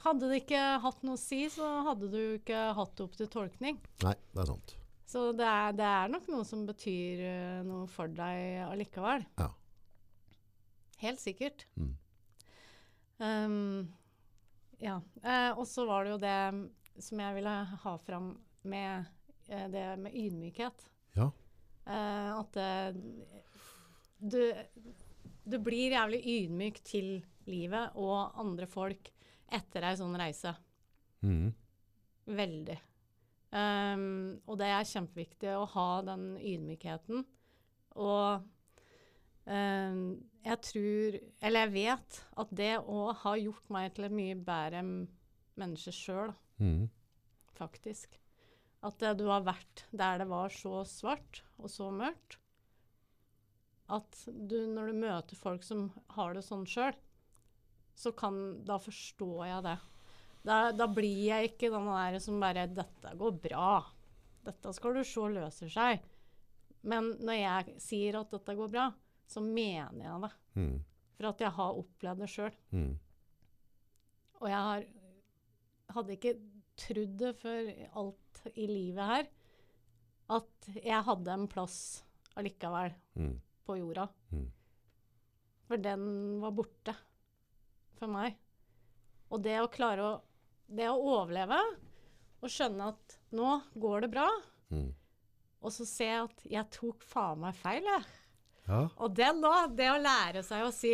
[0.04, 3.30] Hadde det ikke hatt noe å si, så hadde du ikke hatt det opp til
[3.32, 3.80] tolkning.
[4.04, 4.76] Nei, det er sant.
[5.08, 9.24] Så det er, det er nok noe som betyr eh, noe for deg allikevel.
[9.40, 9.48] Ja.
[11.00, 11.64] Helt sikkert.
[11.80, 11.94] Mm.
[13.18, 13.88] Um,
[14.84, 15.00] ja.
[15.24, 16.40] Eh, og så var det jo det
[17.08, 18.34] som jeg ville ha fram
[18.68, 19.08] med
[19.48, 20.88] eh, det med ydmykhet.
[21.18, 21.32] Ja.
[21.88, 23.00] Eh, at eh,
[24.20, 24.42] du,
[25.48, 27.14] du blir jævlig ydmyk til
[27.48, 29.14] livet og andre folk
[29.54, 30.54] etter ei sånn reise.
[31.26, 31.50] Mm.
[32.38, 32.78] Veldig.
[33.48, 37.24] Um, og det er kjempeviktig å ha den ydmykheten.
[37.98, 38.44] Og
[39.48, 40.02] um,
[40.48, 41.18] jeg tror,
[41.48, 44.84] eller jeg vet, at det òg har gjort meg til et mye bedre
[45.58, 46.88] menneske sjøl, mm.
[47.58, 48.20] faktisk.
[48.86, 52.38] At eh, du har vært der det var så svart og så mørkt.
[53.88, 55.88] At du, når du møter folk som
[56.18, 56.96] har det sånn sjøl,
[57.98, 59.78] så kan Da forstår jeg det.
[60.48, 63.72] Da, da blir jeg ikke den der som bare 'Dette går bra.
[64.46, 66.06] Dette skal du se løser seg'.
[66.88, 68.92] Men når jeg sier at dette går bra,
[69.28, 70.32] så mener jeg det.
[70.56, 70.78] Mm.
[71.18, 72.54] For at jeg har opplevd det sjøl.
[72.72, 72.94] Mm.
[74.38, 74.86] Og jeg har,
[75.98, 76.36] hadde ikke
[76.78, 77.72] trodd det for
[78.04, 79.28] alt i livet her,
[80.38, 81.80] at jeg hadde en plass
[82.38, 83.36] allikevel mm.
[83.66, 84.08] på jorda.
[84.30, 84.48] Mhm.
[85.68, 86.04] For den
[86.40, 86.94] var borte
[88.00, 88.38] for meg.
[89.34, 90.16] Og det å klare å
[90.68, 91.58] Det å overleve
[92.44, 94.26] og skjønne at nå går det bra,
[94.68, 94.90] mm.
[95.64, 98.04] og så se at jeg tok faen meg feil, jeg.
[98.68, 98.82] Ja.
[99.00, 100.92] Og det da, det å lære seg å si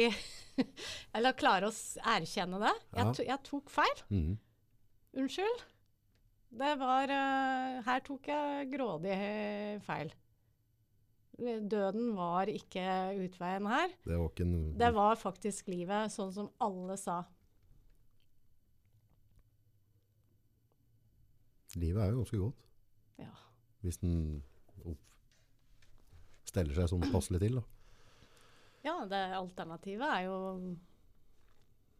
[1.16, 1.74] Eller klare å
[2.14, 2.74] erkjenne det.
[2.94, 3.14] Jeg, Ja.
[3.18, 4.04] to, jeg tok feil.
[4.14, 4.36] Mm.
[5.18, 5.64] Unnskyld.
[6.54, 10.14] Det var uh, Her tok jeg grådig eh, feil.
[11.40, 12.84] Døden var ikke
[13.24, 13.94] utveien her.
[14.06, 14.74] Det var ikke noe...
[14.78, 17.24] Det var faktisk livet, sånn som alle sa.
[21.74, 22.68] Livet er jo ganske godt.
[23.24, 23.32] Ja.
[23.82, 24.44] Hvis den
[26.54, 27.58] steller seg sånn passelig til.
[27.58, 27.64] Da.
[28.84, 30.38] Ja, det alternativet er jo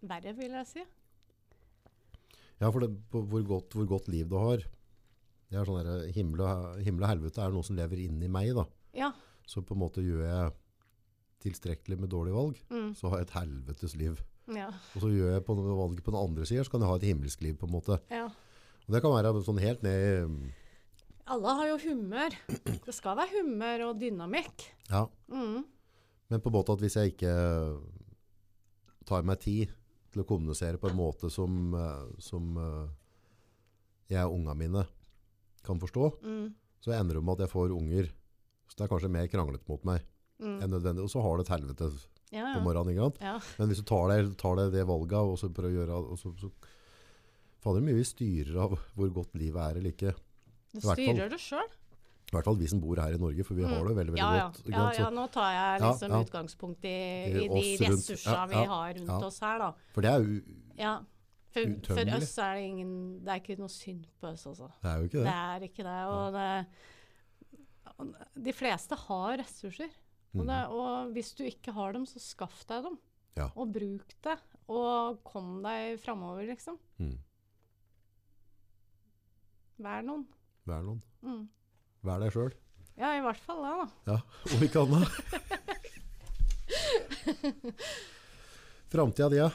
[0.04, 0.86] verre, vil jeg si.
[2.62, 4.64] Ja, for det, hvor, godt, hvor godt liv du har.
[5.50, 8.54] Det er sånn der, himmel, og, himmel og helvete er noe som lever inni meg.
[8.58, 8.68] da.
[8.94, 9.12] Ja.
[9.48, 10.54] Så på en måte gjør jeg
[11.44, 14.22] tilstrekkelig med dårlige valg, Mm, så har jeg et helvetes liv.
[14.48, 14.68] ja.
[14.96, 17.08] Og så gjør jeg på valg på den andre siden, så kan jeg ha et
[17.10, 17.56] himmelsk liv.
[17.58, 18.00] på en måte.
[18.10, 18.26] ja.
[18.88, 20.54] Og Det kan være sånn helt ned i
[21.26, 22.30] Alle har jo humør.
[22.86, 24.66] Det skal være humør og dynamikk.
[24.90, 25.64] Ja, Mm.
[26.30, 27.80] men på en måte at hvis jeg ikke
[29.06, 29.70] tar meg tid
[30.12, 32.90] til å kommunisere på en måte som, eh, som eh,
[34.10, 34.88] jeg og ungene mine
[35.64, 36.54] kan forstå, Mm.
[36.82, 38.10] så ender det med at jeg får unger.
[38.74, 40.02] Så det er kanskje mer kranglet mot meg
[40.42, 40.58] Mm.
[40.66, 41.04] enn nødvendig.
[41.06, 41.88] Og så har du et helvete
[42.34, 43.14] Ja, på morgenen.
[43.22, 43.36] Ja.
[43.60, 46.18] Men hvis du tar deg, tar deg det valget og så prøver å gjøre og
[46.20, 46.50] så, så
[47.64, 50.12] Fader mye vi styrer av hvor godt livet er eller ikke.
[50.74, 51.70] Du styrer det sjøl.
[52.34, 54.18] I hvert fall vi som bor her i Norge, for vi har det veldig veldig
[54.18, 54.18] Mm.
[54.18, 54.48] Ja, ja.
[54.50, 54.68] godt.
[54.74, 56.22] ja, ja, nå tar jeg liksom ja.
[56.26, 56.98] utgangspunkt i,
[57.30, 59.20] I de ressursene Ja, vi har rundt ja.
[59.28, 59.72] oss her, da.
[59.94, 60.42] For det er jo
[60.82, 60.94] Ja.
[61.54, 62.94] For, for oss er det ingen
[63.24, 64.72] Det er ikke noe synd på oss, altså.
[64.82, 65.38] det er jo ikke Det det.
[65.38, 66.00] er ikke det.
[66.10, 66.68] Og det
[68.44, 69.90] de fleste har ressurser.
[70.34, 70.48] Og, Mhm.
[70.50, 72.98] det, og hvis du ikke har dem, så skaff deg dem.
[73.38, 73.50] Ja.
[73.56, 74.38] Og bruk det.
[74.68, 76.78] Og kom deg framover, liksom.
[77.00, 77.18] Mm.
[79.84, 80.26] Vær noen.
[80.66, 81.02] Vær noen.
[81.22, 81.48] Mm.
[82.04, 82.54] Vær deg sjøl.
[82.98, 83.88] Ja, i hvert fall det, da.
[84.14, 84.22] Ja,
[84.56, 85.10] om ikke annet.
[88.94, 89.52] Framtida di, ja.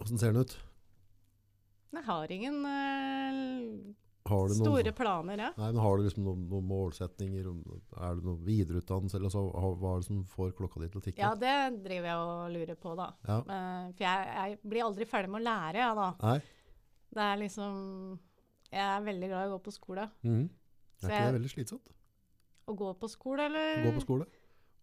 [0.00, 0.56] Åssen ser den ut?
[1.96, 3.94] Jeg har ingen eh,
[4.28, 5.50] Har du noen, store planer, ja.
[5.56, 7.42] Nei, men har du liksom noen, noen målsetninger?
[8.00, 9.16] Er det noe videreutdannelse?
[9.20, 11.20] Eller så, hva er det som får klokka di til å tikke?
[11.22, 11.54] Ja, det
[11.84, 13.08] driver jeg og lurer på, da.
[13.28, 13.38] Ja.
[13.40, 16.08] Eh, for jeg, jeg blir aldri ferdig med å lære, jeg, da.
[16.22, 16.38] Nei?
[17.16, 17.72] Det er liksom
[18.72, 20.04] Jeg er veldig glad i å gå på skole.
[20.26, 20.44] Mm.
[20.46, 20.48] Er
[21.06, 21.86] ikke jeg- det veldig slitsomt?
[22.66, 23.66] Å gå på skole, eller?
[23.86, 24.24] Gå på skole?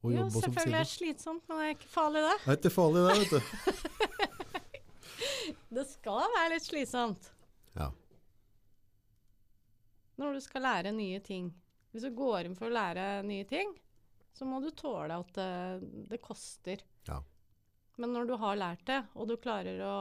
[0.04, 2.38] Og Jo, selvfølgelig er det slitsomt, men det er ikke farlig, det.
[2.44, 3.40] Det er ikke farlig det, vet du.
[5.74, 7.30] Det skal være litt slitsomt
[7.78, 7.88] Ja.
[10.20, 11.50] Når du skal lære nye ting.
[11.94, 13.74] Hvis du går inn for å lære nye ting,
[14.34, 15.50] så må du tåle at det,
[16.10, 16.82] det koster.
[17.08, 17.20] Ja.
[18.02, 19.98] Men når du har lært det, og du klarer å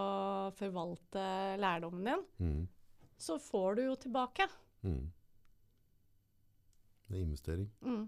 [0.56, 1.24] forvalte
[1.60, 2.62] lærdommen din, mm.
[3.20, 4.48] så får du jo tilbake.
[4.86, 5.04] Mm.
[7.08, 7.68] Det er investering.
[7.84, 8.06] Mm.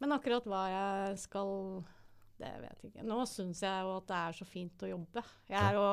[0.00, 1.50] Men akkurat hva jeg skal
[2.36, 3.04] Det vet jeg ikke.
[3.08, 5.22] Nå syns jeg jo at det er så fint å jobbe.
[5.48, 5.86] Jeg er jo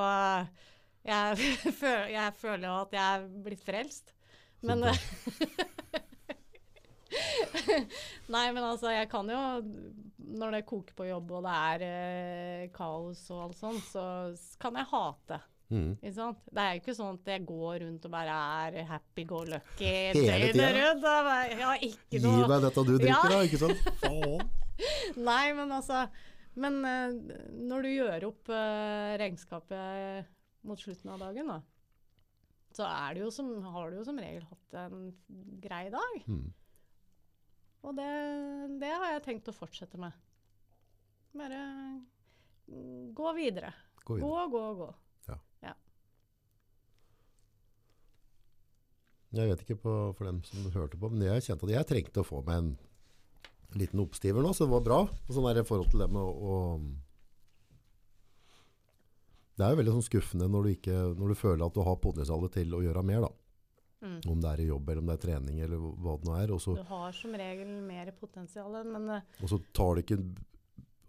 [1.04, 4.16] Jeg, føler, jeg føler jo at jeg er blitt frelst.
[4.64, 4.86] Men.
[8.34, 9.40] Nei, men altså, jeg kan jo
[10.34, 14.04] Når det koker på jobb og det er eh, kaos og alt sånt, så
[14.62, 15.38] kan jeg hate.
[15.74, 15.92] Mm.
[16.00, 16.40] Ikke sant?
[16.50, 18.34] Det er jo ikke sånn at jeg går rundt og bare
[18.66, 20.70] er happy go lucky Hele tida.
[21.54, 23.22] Ja, ikke Gi meg dette du drikker, Ja.
[23.30, 23.88] da, ikke sant?
[24.04, 24.48] Faen.
[25.22, 26.06] Nei, men altså
[26.58, 27.14] Men eh,
[27.70, 30.32] når du gjør opp eh, regnskapet
[30.64, 31.60] mot slutten av dagen, da,
[32.78, 35.08] så er det jo som, har du jo som regel hatt en
[35.64, 36.20] grei dag.
[36.28, 36.50] Mm.
[37.84, 38.12] Og det,
[38.82, 40.16] det har jeg tenkt å fortsette med.
[41.38, 41.62] Bare
[42.70, 43.74] mm, gå videre.
[44.04, 44.28] Gå videre.
[44.30, 44.92] Gå, gå, gå.
[49.34, 52.22] Jeg vet ikke på, for dem som hørte på, men jeg kjente at jeg trengte
[52.22, 52.74] å få meg en
[53.82, 55.00] liten oppstiver nå, så det var bra.
[55.10, 56.58] Og sånn det i forhold til det med å
[59.58, 61.96] Det er jo veldig sånn skuffende når du, ikke, når du føler at du har
[62.02, 63.30] potensialet til å gjøre mer, da.
[64.04, 64.18] Mm.
[64.34, 66.52] Om det er i jobb, eller om det er trening, eller hva det nå er.
[66.52, 70.18] Også, Du har som regel mer potensial, men eh, og så tar du ikke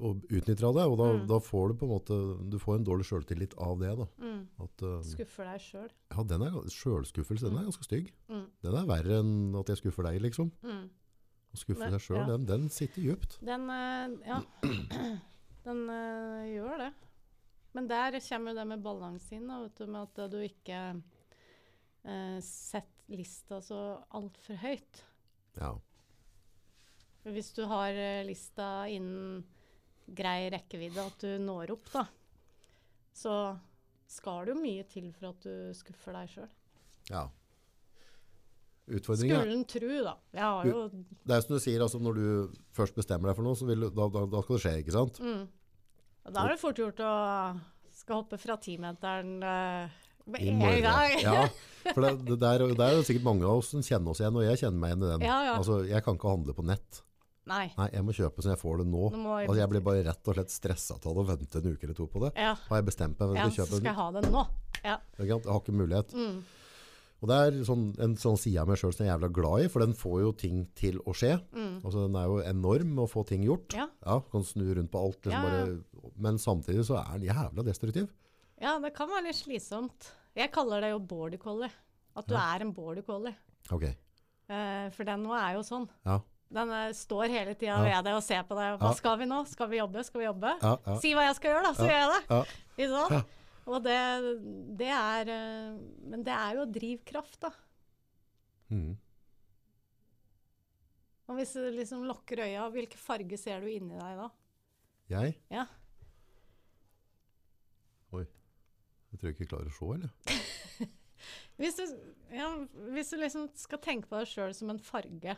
[0.04, 1.26] og utnytter av det, og da, Mm.
[1.30, 2.16] da får du på en måte
[2.50, 3.92] Du får en dårlig sjøltillit av det.
[3.96, 4.06] da.
[4.18, 5.88] mm, At, uh, skuffer deg sjøl.
[6.10, 8.10] ja, den er Sjølskuffelse, den er ganske stygg.
[8.28, 10.50] Mm, Den er verre enn at jeg skuffer deg, liksom.
[10.62, 10.84] mm.
[11.54, 12.26] Å skuffe seg sjøl, ja.
[12.26, 13.38] den, den sitter djupt.
[13.40, 14.40] Den eh, Ja.
[15.64, 16.92] Den uh, gjør det.
[17.74, 20.80] Men der kommer jo det med balanse inn, da, vet du, med at du ikke
[20.94, 23.80] eh, setter lista så
[24.16, 25.02] altfor høyt.
[25.58, 25.74] Ja.
[27.26, 29.42] Hvis du har eh, lista innen
[30.06, 32.04] grei rekkevidde, at du når opp, da,
[33.14, 33.36] så
[34.10, 36.52] skal det jo mye til for at du skuffer deg sjøl.
[37.10, 37.26] ja.
[38.84, 40.10] Utfordringen er, Skulle en tru, da.
[40.68, 43.64] Jo det er som du sier, altså når du først bestemmer deg for noe, så
[43.64, 45.20] du, da, da, da skal det skje, ikke sant?
[45.24, 45.46] mm.
[46.32, 47.12] Da er det fort gjort å
[47.94, 49.88] skal hoppe fra timeteren uh,
[50.26, 51.16] med en gang.
[51.22, 51.46] Ja,
[51.92, 54.38] for det, det, der, det er jo sikkert mange av oss som kjenner oss igjen,
[54.40, 55.26] og jeg kjenner meg igjen i den.
[55.28, 55.58] Ja, ja.
[55.60, 57.02] Altså, jeg kan ikke handle på nett.
[57.44, 57.66] Nei.
[57.76, 59.08] Nei, jeg må kjøpe så jeg får det nå.
[59.12, 61.74] Nå jeg- Altså, jeg blir bare rett og slett stresset av det og vente en
[61.74, 62.30] uke eller to på det.
[62.40, 64.46] Ja, Har jeg bestemt meg for ja å så skal jeg ha det nå.
[64.84, 64.96] Ja.
[65.18, 66.14] Jeg har ikke mulighet.
[66.16, 66.38] Mm.
[67.22, 69.62] Og det er sånn, en sånn side av meg sjøl som jeg er jævla glad
[69.64, 71.38] i, for den får jo ting til å skje.
[71.80, 73.72] Altså, den er jo enorm å få ting gjort.
[73.72, 73.86] Ja.
[74.32, 75.20] kan snu rundt på alt.
[75.24, 75.64] Liksom Ja, ja.
[75.64, 78.10] Bare, men samtidig så er den jævla destruktiv.
[78.60, 80.10] Ja, det kan være litt slitsomt.
[80.36, 81.70] Jeg kaller det jo border collie.
[82.14, 83.34] At du er en border collie.
[83.72, 83.88] Ok.
[84.50, 85.88] Uh, for den nå er jo sånn.
[86.04, 86.20] Ja.
[86.54, 87.82] Den uh, står hele tida Ja.
[87.82, 88.76] ved deg og ser på deg.
[88.78, 88.98] Hva Ja.
[88.98, 89.40] skal vi nå?
[89.48, 90.04] Skal vi jobbe?
[90.04, 90.52] Skal vi jobbe?
[90.60, 90.98] Ja, ja.
[91.00, 91.90] Si hva jeg skal gjøre, da, så Ja.
[91.90, 92.22] gjør jeg det.
[92.28, 92.44] Ja.
[92.76, 93.26] Ikke sant?
[93.64, 93.96] Og det,
[94.76, 95.76] det er eh,
[96.10, 97.50] Men det er jo drivkraft, da.
[98.74, 98.92] Mm.
[101.24, 104.28] Og hvis du liksom lukker øya, hvilke farger ser du inni deg da?
[105.14, 105.38] Jeg?
[105.52, 105.64] Ja.
[108.12, 108.24] Oi.
[109.12, 110.12] Jeg tror ikke jeg klarer å se, eller?
[111.60, 111.84] Hvis du,
[112.34, 112.48] ja,
[112.90, 115.36] hvis du liksom skal tenke på deg sjøl som en farge,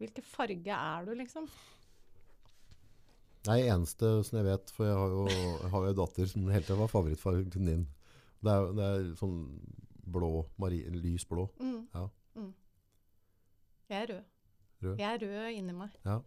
[0.00, 1.48] hvilken farge er du, liksom?
[3.48, 6.62] Nei, eneste som jeg vet, for jeg har jo, jeg har jo datter som hele
[6.62, 7.86] tiden var favorittfargen din.
[8.42, 9.38] Det er, det er sånn
[10.12, 11.48] blå, mari, lys blå.
[11.58, 11.80] Mm.
[11.94, 12.04] Ja.
[12.38, 12.52] Mm.
[13.90, 14.28] Jeg er rød.
[14.82, 15.02] Rød.
[15.02, 15.96] Jeg er rød inni meg.
[16.06, 16.20] Ja.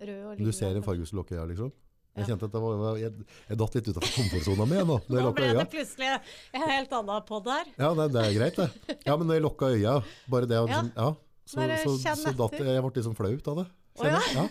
[0.00, 1.74] Rød og Du ser en farge som lukker øya, liksom?
[2.18, 5.26] Jeg kjente at det var, jeg, jeg datt litt utenfor komfortsona mi nå, når jeg
[5.26, 7.70] Nå ble det plutselig en helt annen på der.
[7.78, 8.96] Ja, nei, det er greit, det.
[9.06, 9.94] Ja, men når jeg lukka øya,
[10.32, 10.80] bare det å Ja.
[10.82, 11.10] liksom, ja.
[11.50, 13.68] Så, så, så, så datt jeg, ble liksom flaut av det.
[14.00, 14.44] Å, ja?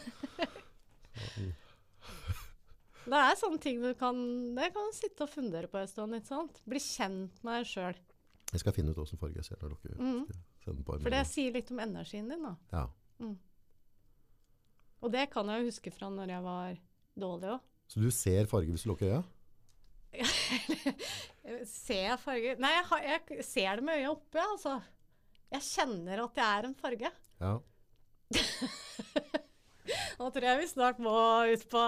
[3.09, 4.19] Det er sånne ting du kan,
[4.57, 6.13] det kan du sitte og fundere på en stund.
[6.17, 6.61] ikke sant?
[6.69, 7.97] Bli kjent med deg sjøl.
[8.49, 9.97] Jeg skal finne ut åssen farge jeg ser når dere.
[9.97, 10.23] Mm.
[10.63, 12.45] sender på For det sier litt om energien din.
[12.45, 12.53] da.
[12.73, 12.85] Ja.
[14.99, 16.79] Og det kan jeg jo huske fra når jeg var
[17.19, 17.67] dårlig òg.
[17.89, 19.21] Så du ser farge hvis du lukker øya?
[21.69, 24.75] Ser jeg farger Nei, jeg, har, jeg ser det med øya oppe, altså.
[25.49, 27.11] Jeg kjenner at jeg er en farge.
[27.41, 27.53] Ja.
[30.19, 31.15] Nå tror jeg vi snart må
[31.47, 31.83] ut på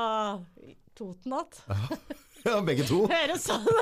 [0.95, 1.47] Toten igjen.
[2.47, 3.03] ja, begge to.
[3.11, 3.65] Høres sånn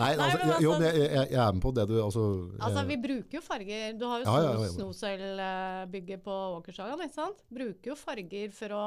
[0.00, 2.22] Nei, Nei, altså, jo, altså- men jeg, jeg, jeg er med på det du altså,
[2.56, 3.96] Altså, eh, vi bruker jo farger.
[4.00, 4.68] Du har jo Ja, ja, ja.
[4.72, 7.02] Snoselbygget på Åkershagan.
[7.04, 7.42] ikke sant?
[7.52, 8.84] Bruker jo farger for å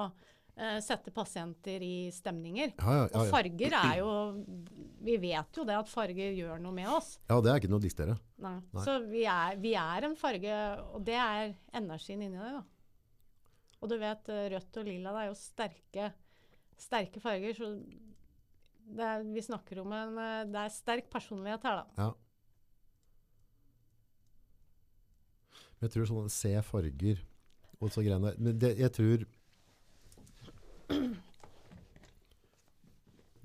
[0.58, 2.74] eh, sette pasienter i stemninger.
[2.78, 4.12] ja, ja, ja, Og farger er jo
[5.04, 7.18] Vi vet jo det at farger gjør noe med oss.
[7.30, 8.18] ja, det er ikke noe å distere.
[8.44, 8.56] Nei.
[8.72, 8.84] Nei.
[8.86, 10.60] Så vi er, vi er en farge,
[10.94, 12.64] og det er energien inni deg, da.
[13.84, 16.10] Og du vet, eh, rødt og lilla det er jo sterke,
[16.80, 17.74] sterke farger, så
[18.94, 22.06] det er, vi snakker om en eh, Det er sterk personlighet her, da.
[22.06, 22.12] Ja.
[25.80, 27.20] Men jeg tror sånn se farger
[27.84, 28.32] og så greiene.
[28.40, 29.26] Men det, jeg tror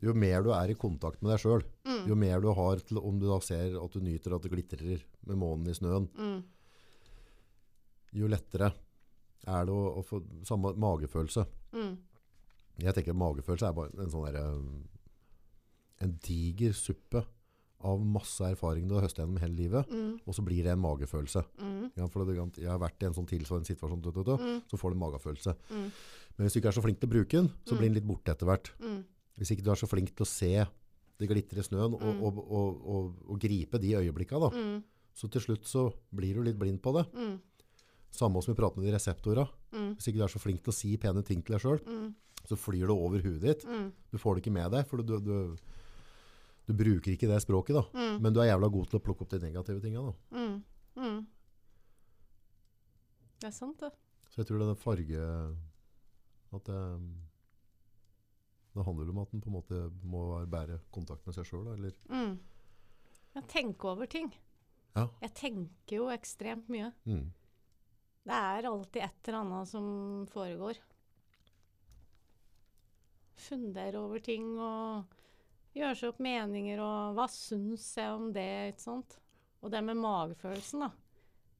[0.00, 2.06] Jo mer du er i kontakt med deg sjøl, Mm.
[2.06, 5.02] jo mer du har til Om du da ser at du nyter at det glitrer
[5.26, 6.42] med månen i snøen, Mm.
[8.14, 8.72] jo lettere
[9.46, 11.46] er det å, å få samme magefølelse.
[11.72, 11.96] Mm.
[12.78, 14.84] Jeg tenker magefølelse er bare en sånn derre
[16.00, 17.24] En diger suppe
[17.82, 20.20] av masse erfaring du har høstet gjennom hele livet, Mm.
[20.28, 21.44] og så blir det en magefølelse.
[21.58, 21.90] Mm.
[21.96, 24.62] Ja, for det, jeg har vært i en sånn tilsvarende situasjon, Mm.
[24.70, 25.56] så får du en magefølelse.
[25.72, 25.90] Mm.
[26.38, 27.78] Men hvis du ikke er så flink til å bruke den, så Mm.
[27.78, 28.70] blir den litt borte etter hvert.
[28.80, 29.04] Mm.
[29.38, 30.66] Hvis ikke du er så flink til å se
[31.18, 32.22] det glitter i snøen, og, Mm.
[32.22, 34.50] og, og, og, gripe de øyeblikkene, da.
[34.54, 34.84] Mm.
[35.18, 37.10] så til slutt så blir du litt blind på det.
[37.12, 37.40] Mm.
[38.12, 39.48] Samme som vi prater med de reseptorene.
[39.72, 39.96] Mm.
[39.96, 42.14] Hvis ikke du er så flink til å si pene ting til deg sjøl, Mm.
[42.46, 43.64] så flyr det over huet ditt.
[43.66, 43.92] Mm.
[44.12, 45.56] Du får det ikke med deg, for du, du,
[46.68, 47.82] du bruker ikke det språket, da.
[47.98, 48.20] Mm.
[48.22, 50.38] Men du er jævla god til å plukke opp de negative tinga, da.
[50.38, 50.62] Mm.
[50.96, 51.26] Mm.
[53.40, 53.90] Det er sant, det.
[54.30, 55.56] Så jeg tror det er den farge
[56.52, 56.82] At det
[58.74, 61.92] Det handler om at en på en måte må bære kontakt med seg sjøl, eller
[62.08, 62.38] Mm.
[63.34, 64.32] Jeg tenker over ting.
[64.96, 65.08] Ja.
[65.22, 66.92] Jeg tenker jo ekstremt mye.
[67.04, 67.32] mm.
[68.28, 70.76] Det er alltid et eller annet som foregår.
[73.38, 75.04] Fundere over ting og
[75.78, 79.18] gjøre seg opp meninger og hva syns jeg om det, ikke sant.
[79.62, 80.90] Og det med magefølelsen, da.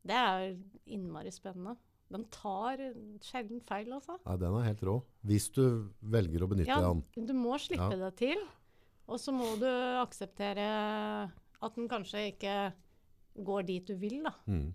[0.09, 0.57] Det er
[0.95, 1.77] innmari spennende.
[2.11, 2.81] Den tar
[3.21, 4.15] sjelden feil, altså.
[4.25, 4.95] Nei, den er helt rå.
[5.29, 5.63] Hvis du
[6.01, 7.03] velger å benytte Ja, den.
[7.27, 8.09] du må slippe Ja.
[8.09, 8.39] det til.
[9.09, 10.69] Og så må du akseptere
[11.61, 12.73] at den kanskje ikke
[13.45, 14.33] går dit du vil, da.
[14.47, 14.75] Mm.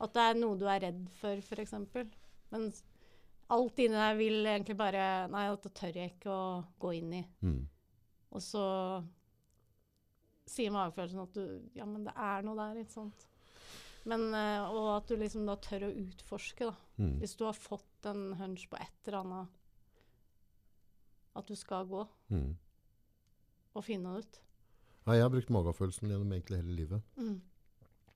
[0.00, 1.72] At det er noe du er redd for, f.eks.
[2.50, 2.72] Men
[3.50, 7.24] alt inni deg vil egentlig bare Nei, dette tør jeg ikke å gå inn i.
[7.42, 7.66] Mm.
[8.32, 8.64] Og så
[10.48, 11.44] sier magefølelsen at du
[11.78, 13.26] Ja, men det er noe der, ikke sant.
[14.04, 16.74] Men, eh, og at du liksom da tør å utforske, da.
[16.98, 17.18] Mm.
[17.22, 19.48] Hvis du har fått en hunch på et eller annet
[21.38, 22.56] At du skal gå Mm.
[23.74, 24.40] og finne det ut.
[25.06, 27.02] Ja, jeg har brukt magefølelsen gjennom egentlig hele livet.
[27.16, 27.40] Mm.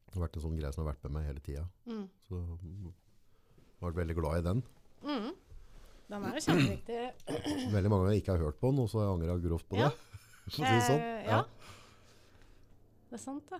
[0.06, 1.64] Det har vært en sånn greie som har vært med meg hele tida.
[1.86, 2.08] Mm.
[2.28, 2.92] Så jeg
[3.80, 4.62] har vært veldig glad i den.
[5.02, 5.32] Mm.
[6.08, 6.98] Den er jo kjempeviktig.
[7.74, 9.76] Veldig mange ganger ikke har hørt på den, og så har jeg angra grovt på
[9.80, 9.88] Ja.
[9.88, 9.96] det.
[10.46, 11.00] Å si sånn.
[11.00, 11.24] ja.
[11.26, 11.40] ja.
[13.10, 13.58] Det er sant, det.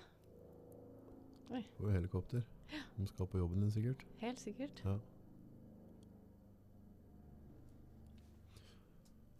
[1.50, 2.42] Og helikopter.
[2.96, 4.02] De skal på jobben din sikkert.
[4.20, 4.80] Helt sikkert.
[4.84, 4.96] Ja.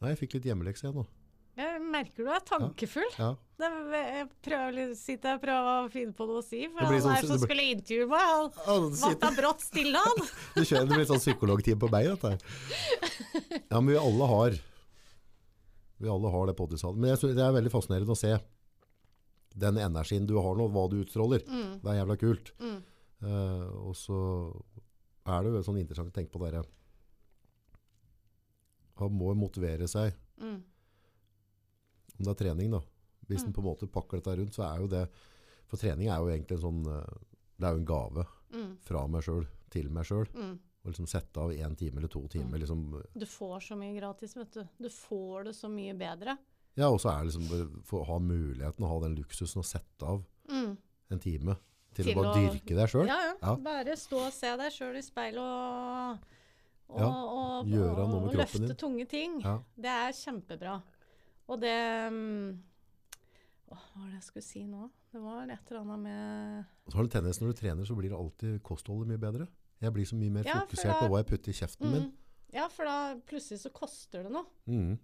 [0.01, 1.07] Nei, jeg fikk litt hjemmelekse igjen nå.
[1.57, 3.07] Jeg merker du er tankefull.
[3.16, 3.31] Ja.
[3.57, 7.15] Det, jeg prøver sitter og prøver å finne på noe å si, for han sånn-
[7.15, 8.74] der som det blir- skulle intervjue meg, han Ja,
[9.07, 10.27] vatta brått stille, han.
[10.59, 13.62] Du det blir sånn psykologtime på meg, dette her.
[13.70, 14.59] Ja, men vi alle har
[15.99, 16.99] Vi alle har det potensialet.
[17.01, 18.35] Men jeg det er veldig fascinerende å se
[19.57, 21.43] den energien du har nå, hva du utstråler.
[21.49, 22.53] Mm, Det er jævla kult.
[22.61, 22.83] mm,
[23.16, 24.16] Uh, og så
[25.27, 26.61] er det jo sånn interessant å tenke på dere.
[29.01, 30.59] Han må motivere seg, mm,
[32.19, 32.81] om det er trening da.
[33.27, 33.47] Hvis Mm.
[33.49, 35.09] en på en måte pakker dette rundt, så er jo det
[35.69, 37.16] For trening er jo egentlig en sånn eh,
[37.59, 40.27] Det er jo en gave mm, fra meg sjøl til meg sjøl.
[40.33, 40.59] mm.
[40.85, 42.59] Å liksom sette av én time eller to timer.
[42.59, 42.61] Mm.
[42.61, 44.69] Liksom, Du får så mye gratis, vet du.
[44.78, 46.37] Du får det så mye bedre.
[46.77, 49.62] Ja, og så er det liksom bare for å ha muligheten å ha den luksusen
[49.62, 50.77] å sette av Mm.
[51.11, 51.57] en time
[51.94, 53.07] til, Til å bare dyrke deg sjøl.
[53.09, 53.35] Ja, ja.
[53.43, 53.55] Ja.
[53.57, 56.19] Bare stå og se deg sjøl i speilet og,
[56.89, 58.77] og, Ja, og, med og løfte din.
[58.77, 59.40] tunge ting.
[59.43, 59.59] Ja.
[59.77, 60.82] Det er kjempebra.
[61.48, 62.62] Og det um,
[63.70, 64.89] Åh, Hva var det jeg skulle si nå?
[65.12, 67.97] Det var et eller annet med Og så har du tennis når du trener, så
[67.98, 69.47] blir det alltid kostholdet mye bedre.
[69.82, 72.03] Jeg blir så mye mer fokusert da- på hva jeg putter i kjeften min.
[72.03, 72.12] mm,
[72.55, 74.44] Ja, for da plutselig så koster det noe.
[74.69, 74.98] Mm.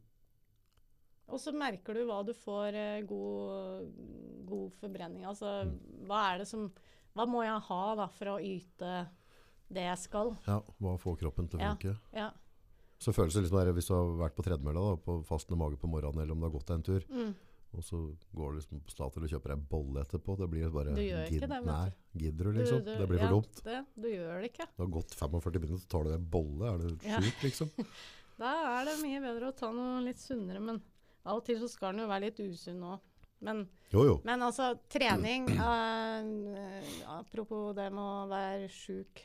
[1.33, 3.89] Og så merker du hva du får eh, god,
[4.49, 5.25] god forbrenning.
[5.25, 5.79] Altså, Mm.
[6.09, 6.71] hva er det som
[7.17, 8.93] Hva må jeg ha da for å yte
[9.73, 10.31] det jeg skal?
[10.47, 11.97] Ja, hva får kroppen til å funke?
[12.17, 12.31] Ja.
[12.99, 15.91] Så føles det liksom der, hvis du har vært på tredemølla på fastende mage på
[15.93, 17.35] morgenen, eller om du har gått deg en tur, Mm.
[17.77, 18.01] og så
[18.35, 20.95] går du liksom på Statoil og kjøper deg bolle etterpå, det blir bare...
[20.97, 21.71] Du gjør ikke det, vet du.
[21.71, 22.79] Nei, gidder du Du- liksom?
[22.85, 23.63] du- det blir for ja, dumt.
[23.65, 24.67] Det, du gjør det ikke.
[24.73, 27.21] Det har gått 45 minutter, så tar du deg en bolle, er det Ja.
[27.21, 27.71] sjukt liksom?
[28.39, 30.81] Da er det mye bedre å ta noe litt sunnere, men
[31.25, 33.01] av og til så skal den jo være litt usunn òg.
[33.43, 34.15] Men, Jo, jo.
[34.25, 36.23] men altså, trening uh,
[37.19, 39.23] Apropos det med å være sjuk.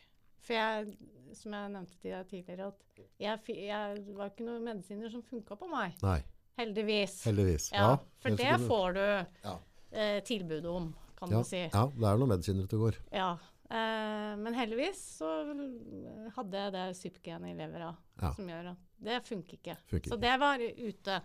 [0.48, 0.94] For jeg,
[1.38, 5.58] som jeg nevnte til deg tidligere, at jeg, jeg var ikke noen medisiner som funka
[5.60, 5.98] på meg.
[6.06, 6.22] Nei,
[6.58, 7.20] Heldigvis.
[7.28, 7.68] heldigvis.
[7.76, 7.92] Ja,
[8.24, 8.64] for det du.
[8.70, 9.04] får du
[9.46, 9.56] Ja.
[9.92, 10.88] eh, tilbud om,
[11.20, 11.60] kan ja, du si.
[11.68, 12.98] ja, det er noen medisiner ute og går.
[13.14, 13.28] Ja.
[13.68, 15.30] Eh, men heldigvis så
[16.38, 17.92] hadde jeg det sypgenet i levera
[18.22, 18.32] Ja.
[18.34, 19.76] som gjør at det funker ikke.
[19.92, 21.20] Funker Så det var ute.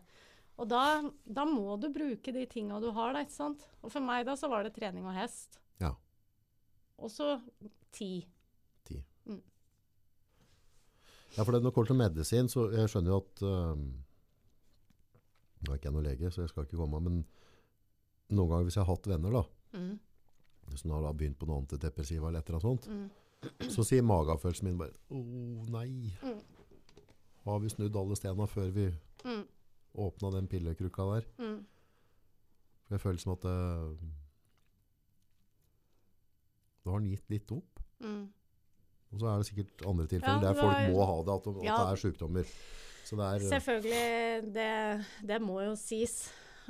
[0.60, 0.82] Og da,
[1.24, 3.64] da må du bruke de tinga du har, da, ikke sant.
[3.82, 5.58] Og for meg da så var det trening og hest.
[5.80, 5.94] Ja.
[6.98, 7.40] Og så
[7.96, 8.26] ti.
[8.86, 8.98] Ti.
[9.26, 9.40] Mm.
[11.36, 13.86] Ja, for det, når det kommer til medisin, så jeg skjønner jo at øhm,
[15.62, 17.20] Nå er ikke jeg noen lege, så jeg skal ikke komme, men
[18.34, 19.42] noen ganger hvis jeg har hatt venner da,
[19.72, 19.94] Mm,
[20.76, 24.02] som har da begynt på noe antidepressiva eller et eller annet sånt, mm, så sier
[24.04, 25.20] magefølelsen min bare Å
[25.72, 26.42] nei, Mm.
[27.46, 28.84] har vi snudd alle stena før vi
[29.24, 29.46] mm,
[29.94, 31.26] åpna den pillekrukka der?
[31.38, 31.58] mm.
[32.86, 33.98] For jeg føler som at det,
[36.84, 37.80] Da har den gitt litt opp.
[38.02, 38.24] Mm.
[39.12, 41.64] Og så er det sikkert andre tilfeller Ja, der folk må ha det, at, at
[41.66, 41.76] Ja.
[41.78, 42.52] det er sykdommer.
[43.04, 46.16] Så det er Selvfølgelig, det, det må jo sies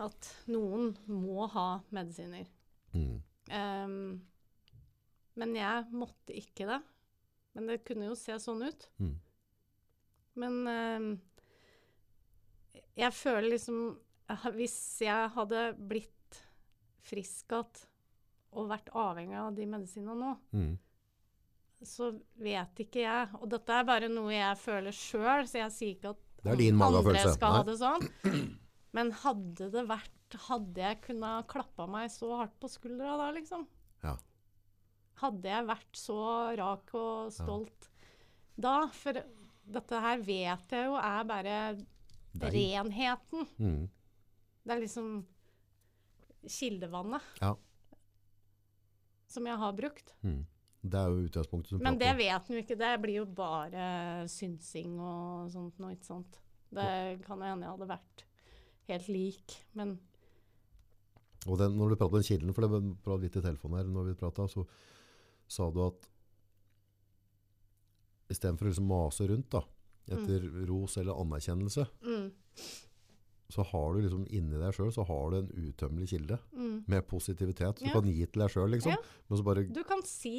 [0.02, 2.46] at noen må ha medisiner.
[2.94, 3.20] mm,
[3.52, 4.22] Um,
[5.34, 6.78] men jeg måtte ikke det.
[7.54, 8.86] Men det kunne jo se sånn ut.
[9.02, 9.16] mm,
[10.40, 11.08] Men ehm,
[12.98, 13.78] jeg føler liksom
[14.56, 16.40] Hvis jeg hadde blitt
[17.02, 17.82] frisk igjen
[18.52, 20.72] og vært avhengig av de medisinene nå, mm.
[21.88, 23.30] så vet ikke jeg.
[23.40, 27.56] Og dette er bare noe jeg føler sjøl, så jeg sier ikke at andre skal
[27.56, 28.04] ha det sånn.
[28.96, 33.66] Men hadde det vært Hadde jeg kunnet klappa meg så hardt på skuldra da, liksom?
[34.00, 34.14] Ja.
[35.20, 36.20] Hadde jeg vært så
[36.56, 37.88] rak og stolt
[38.56, 38.86] da?
[38.96, 39.18] For
[39.76, 41.56] dette her vet jeg jo er bare
[42.32, 42.52] Deg.
[42.54, 43.46] renheten.
[43.58, 43.88] Mm.
[44.64, 45.10] Det er liksom
[46.48, 47.54] kildevannet Ja.
[49.28, 50.14] som jeg har brukt.
[50.22, 50.44] Mm.
[50.82, 52.76] Det er jo utgangspunktet som Men det vet en jo ikke.
[52.78, 56.40] Det blir jo bare synsing og sånt noe, ikke sant.
[56.72, 58.24] Det kan hende jeg hadde vært
[58.88, 59.98] helt lik, men
[61.46, 64.04] Og den, når du prater om kilden, for det var litt i telefonen her når
[64.12, 64.62] vi prata, så
[65.50, 66.04] sa du at
[68.30, 69.62] i stedet for å liksom mase rundt da,
[70.14, 72.11] etter ros eller anerkjennelse, mm,
[73.52, 76.84] så har du liksom inni deg selv, så har du en utømmelig kilde mm.
[76.88, 77.82] med positivitet.
[77.82, 77.92] Du Ja.
[77.98, 78.94] kan gi til deg selv, liksom.
[78.94, 78.96] Ja.
[79.28, 80.36] Men så bare, Du kan si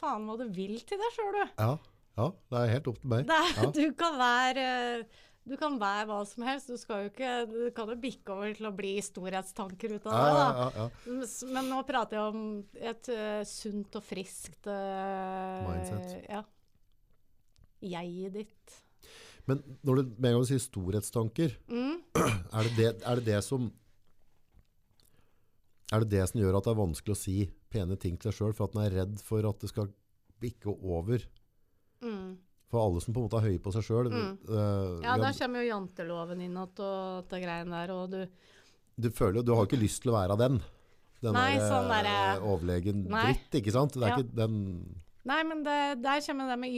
[0.00, 1.44] faen hva du vil til deg sjøl, du.
[1.58, 1.74] ja,
[2.16, 3.28] ja, det er helt opp til meg.
[3.28, 3.70] Er, Ja.
[3.80, 5.04] Du kan være
[5.44, 6.70] du kan være hva som helst.
[6.72, 10.14] Du, skal jo ikke, du kan jo bikke over til å bli storhetstanker ut av
[10.16, 11.28] Ja, det.
[11.52, 12.46] Men nå prater jeg om
[12.80, 16.16] et uh, sunt og friskt uh, Mindset.
[16.30, 16.40] Ja.
[17.84, 18.78] Jeget ditt.
[19.46, 22.00] Men når du med en gang sier storhetstanker, Mm.
[22.16, 23.72] er det det, er det det som
[25.92, 27.36] Er det det som gjør at det er vanskelig å si
[27.70, 29.90] pene ting til deg sjøl, for at en er redd for at det skal
[30.42, 31.22] bikke over?
[32.02, 32.36] Mm.
[32.72, 34.38] For alle som på en måte er høye på seg sjøl Mm.
[35.04, 38.26] Ja, der kommer jo janteloven inn att og det greiene der, og du
[38.96, 40.62] Du føler jo, du har ikke lyst til å være den.
[41.20, 43.32] Den Nei, der, sånn der, overlegen Nei.
[43.32, 43.92] dritt, ikke sant?
[43.94, 44.16] Det er Ja.
[44.18, 46.70] ikke den Nei, men det, der kommer det med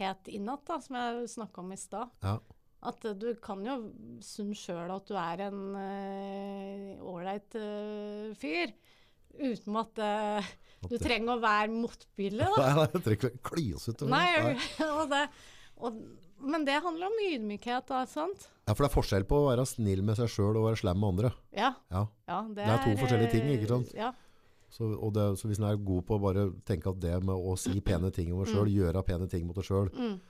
[0.00, 2.08] ydmykhet innat, da, som jeg snakka om i stad.
[2.22, 2.38] Ja.
[2.80, 3.76] At eh, du kan jo
[4.24, 5.60] synes sjøl at du er en
[7.00, 8.72] ålreit uh, uh, fyr,
[9.36, 10.50] uten at uh,
[10.88, 12.48] du trenger å være motbilde.
[12.56, 12.62] da.
[12.62, 14.08] Nei, nei, jeg trenger ikke klysete.
[14.08, 14.56] Nei,
[14.96, 15.26] og det,
[15.80, 16.00] og,
[16.40, 18.48] men det handler om ydmykhet, da, sant?
[18.64, 21.00] Ja, for det er forskjell på å være snill med seg sjøl og være slem
[21.02, 21.34] med andre.
[21.52, 21.74] Ja.
[21.92, 22.06] Ja.
[22.30, 23.94] ja det, Det er to forskjellige ting, eh, ikke sant?
[23.98, 24.12] Ja.
[24.70, 27.56] Så, det, så hvis en er god på å bare tenke at det med å
[27.58, 30.20] si pene ting om seg sjøl, gjøre pene ting mot deg sjøl, Mm,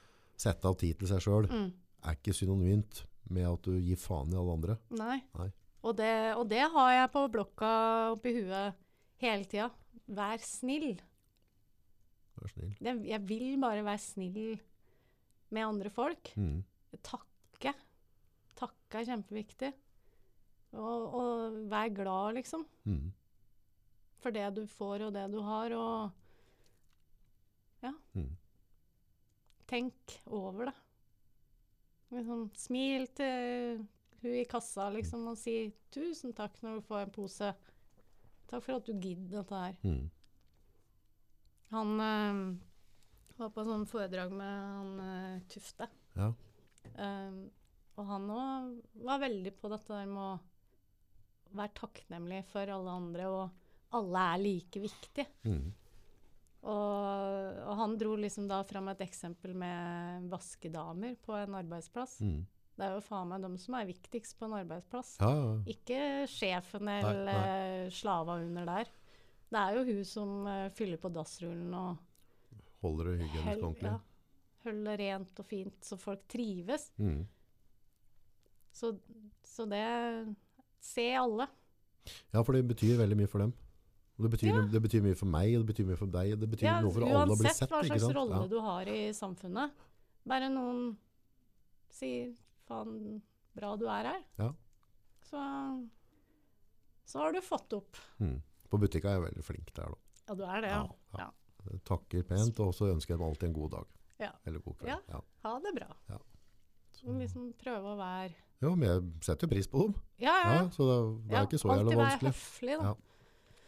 [0.41, 1.67] sette av tid til seg sjøl, mm.
[2.09, 4.79] er ikke synonymt med at du gir faen i alle andre.
[4.97, 5.19] Nei.
[5.37, 5.51] Nei.
[5.85, 7.71] Og, det, og det har jeg på blokka
[8.15, 8.81] oppi huet
[9.21, 9.69] hele tida.
[10.11, 10.97] Vær snill.
[12.41, 12.75] Vær snill.
[12.81, 14.41] Det, jeg vil bare være snill
[15.53, 16.33] med andre folk.
[16.41, 16.61] Mm.
[17.05, 17.75] Takke.
[18.61, 19.73] Takke er kjempeviktig.
[20.77, 22.65] Og, og vær glad, liksom.
[22.89, 23.09] Mm.
[24.21, 25.73] For det du får og det du har.
[25.77, 26.17] Og
[28.15, 28.37] Mm.
[29.71, 30.75] tenk over det.
[32.11, 33.87] Liksom, smil til
[34.21, 37.55] hun i kassa liksom, og si 'tusen takk' når du får en pose.
[38.49, 39.77] Takk for at du gidder dette her.
[39.85, 40.11] Mm.
[41.71, 42.59] Han øh,
[43.39, 45.89] var på sånn foredrag med han øh, Tufte.
[46.17, 46.33] Ja.
[46.99, 47.51] Um,
[47.97, 50.41] og han òg var veldig på dette der med å
[51.57, 53.51] være takknemlig for alle andre, og
[53.97, 55.27] alle er like viktige.
[55.45, 55.69] Mm.
[56.61, 62.19] Og, og han dro liksom da fram et eksempel med vaskedamer på en arbeidsplass.
[62.21, 62.43] Mm.
[62.81, 65.15] Det er jo faen meg dem som er viktigst på en arbeidsplass.
[65.21, 65.57] Ja, ja.
[65.73, 66.03] Ikke
[66.33, 67.41] sjefen eller nei.
[67.49, 68.93] eh, slava under der.
[69.51, 72.07] Det er jo hun som uh, fyller på dassrullen og
[72.81, 73.91] Holder det hygienisk ordentlig.
[73.91, 73.97] ja,
[74.65, 76.87] holder det rent og fint, så folk trives.
[76.97, 77.27] Mm.
[78.73, 78.95] Så,
[79.45, 79.83] så det
[80.81, 81.45] Se alle.
[82.33, 83.53] Ja, for det betyr veldig mye for dem.
[84.21, 84.61] Det betyr, Ja.
[84.73, 86.33] det betyr mye for meg, og det betyr mye for deg.
[86.35, 87.71] og Det betyr Ja, noe for alle å bli sett.
[87.71, 88.47] uansett hva slags rolle Ja.
[88.49, 89.71] du har i samfunnet.
[90.27, 90.97] Bare noen
[91.91, 92.35] sier
[92.69, 93.23] 'faen,
[93.55, 94.53] bra du er her', Ja.
[95.23, 95.89] så,
[97.07, 97.97] så har du fått opp.
[98.21, 98.41] Mm.
[98.71, 99.99] På butikka er jeg veldig flink der, da.
[100.29, 100.71] Ja, du er det,
[101.19, 101.31] ja.
[101.85, 103.87] Takker pent, og så ønsker jeg dem alltid en god dag.
[104.21, 104.31] Ja.
[104.47, 104.89] Eller god kveld.
[104.89, 104.99] Ja.
[105.09, 105.21] Ja.
[105.45, 105.89] Ha det bra.
[106.09, 106.19] Ja.
[106.93, 108.33] Så liksom prøve å være
[108.63, 109.95] Jo, men jeg setter jo pris på dem.
[110.19, 110.53] Ja, ja.
[110.53, 112.95] Ja, så det, det er ikke så jævlig Alltid være høflig, da.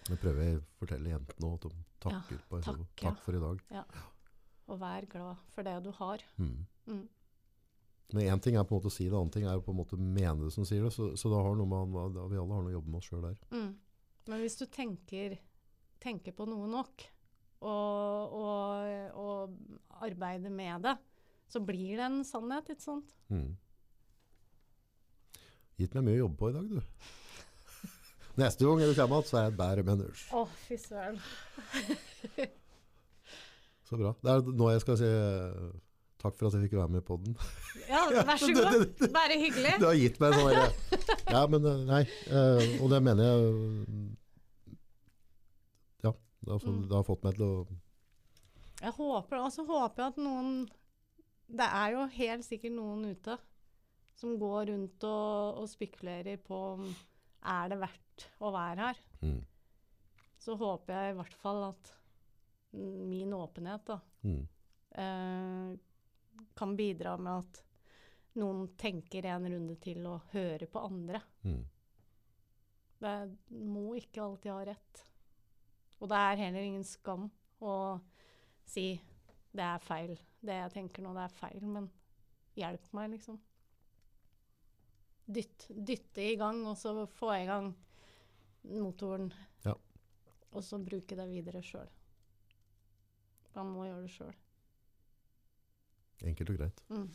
[0.02, 0.12] Ja.
[0.12, 3.12] Jeg prøver å fortelle jentene at de takker på takk, takk, ja.
[3.22, 3.60] for i dag.
[4.72, 6.24] Og vær glad for det du har.
[6.42, 6.56] Mm.
[6.90, 7.04] Mm.
[8.12, 9.78] Men én ting er på en måte å si det, annen ting er på en
[9.78, 10.92] måte mene det som sier det.
[10.94, 13.24] Så, så det har med, da vi alle har noe å jobbe med oss sjøl
[13.24, 13.38] der.
[13.54, 13.70] Mm.
[14.28, 15.38] Men hvis du tenker,
[16.02, 17.06] tenker på noe nok,
[17.62, 20.96] og, og, og arbeider med det,
[21.52, 23.14] så blir det en sannhet, ikke sant?
[23.30, 23.52] Mm.
[25.80, 27.12] Gitt meg mye å jobbe på i dag, du.
[28.40, 30.24] Neste gang du kommer igjen, så er jeg et bedre menneske.
[30.32, 31.18] Å, fy søren.
[33.88, 34.12] Så bra.
[34.24, 35.72] Det er nå jeg skal si eh,
[36.22, 37.34] takk for at jeg fikk være med i podden.
[37.90, 38.86] Ja, vær så god.
[39.12, 39.74] Bare hyggelig.
[39.82, 40.52] Du har gitt meg sånn
[41.34, 42.02] Ja, men eh, nei.
[42.32, 43.38] eh, Og det mener jeg
[46.06, 46.12] Ja.
[46.40, 46.82] Det har, Mm.
[46.88, 47.66] det har fått meg til å
[48.82, 50.48] Jeg håper, og så håper jeg at noen
[51.52, 53.36] Det er jo helt sikkert noen ute
[54.22, 56.82] som går rundt og, og spekulerer på om
[57.42, 59.02] er det verdt å være her.
[59.22, 59.40] mm,
[60.42, 61.92] Så håper jeg i hvert fall at
[62.72, 64.40] min åpenhet da, mm,
[65.02, 65.76] eh,
[66.56, 67.62] kan bidra med at
[68.40, 71.20] noen tenker en runde til og hører på andre.
[71.44, 71.62] mm.
[73.02, 75.00] Det må ikke alltid ha rett.
[75.98, 77.24] Og det er heller ingen skam
[77.60, 77.72] å
[78.64, 78.92] si
[79.52, 80.12] det er feil.
[80.40, 81.88] Det jeg tenker nå, det er feil, men
[82.58, 83.40] hjelp meg, liksom.
[85.32, 87.72] Dytt, dytte i gang, og så få i gang
[88.64, 89.32] motoren.
[89.64, 89.74] Ja.
[90.52, 91.89] Og så bruke det videre sjøl.
[93.56, 94.34] Man må gjøre det sjøl.
[96.22, 96.82] Enkelt og greit.
[96.93, 97.09] Mm.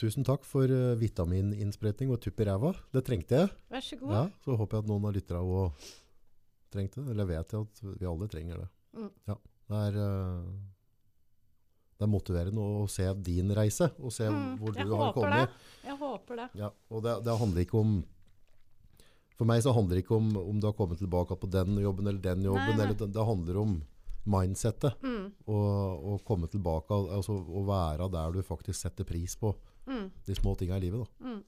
[0.00, 2.70] Tusen takk for uh, vitamininnsprøytning og tupp i ræva.
[2.94, 3.50] Det trengte jeg.
[3.72, 4.12] Vær så god.
[4.16, 5.88] Ja, så håper jeg at noen av lytterne òg
[6.72, 7.10] trengte det.
[7.12, 8.68] Eller vet jeg at vi alle trenger det.
[8.96, 9.10] Mm.
[9.28, 9.36] Ja,
[9.70, 10.46] det er, uh,
[12.00, 15.50] det er motiverende å se din reise, og se Mm, hvor du har kommet.
[15.50, 15.90] det.
[15.90, 16.48] Jeg håper det.
[16.62, 17.92] Ja, og det, det handler ikke om
[19.40, 22.06] For meg så handler det ikke om om du har kommet tilbake på den jobben
[22.10, 22.66] eller den jobben.
[22.68, 22.90] Nei, nei.
[22.90, 23.78] Eller, det, handler om
[24.28, 24.98] mindsettet.
[25.02, 29.54] Mm, Og, og komme tilbake, al- altså å være der du faktisk setter pris på
[29.88, 31.06] mm, de små tinga i livet.
[31.06, 31.30] Da.
[31.32, 31.40] mm.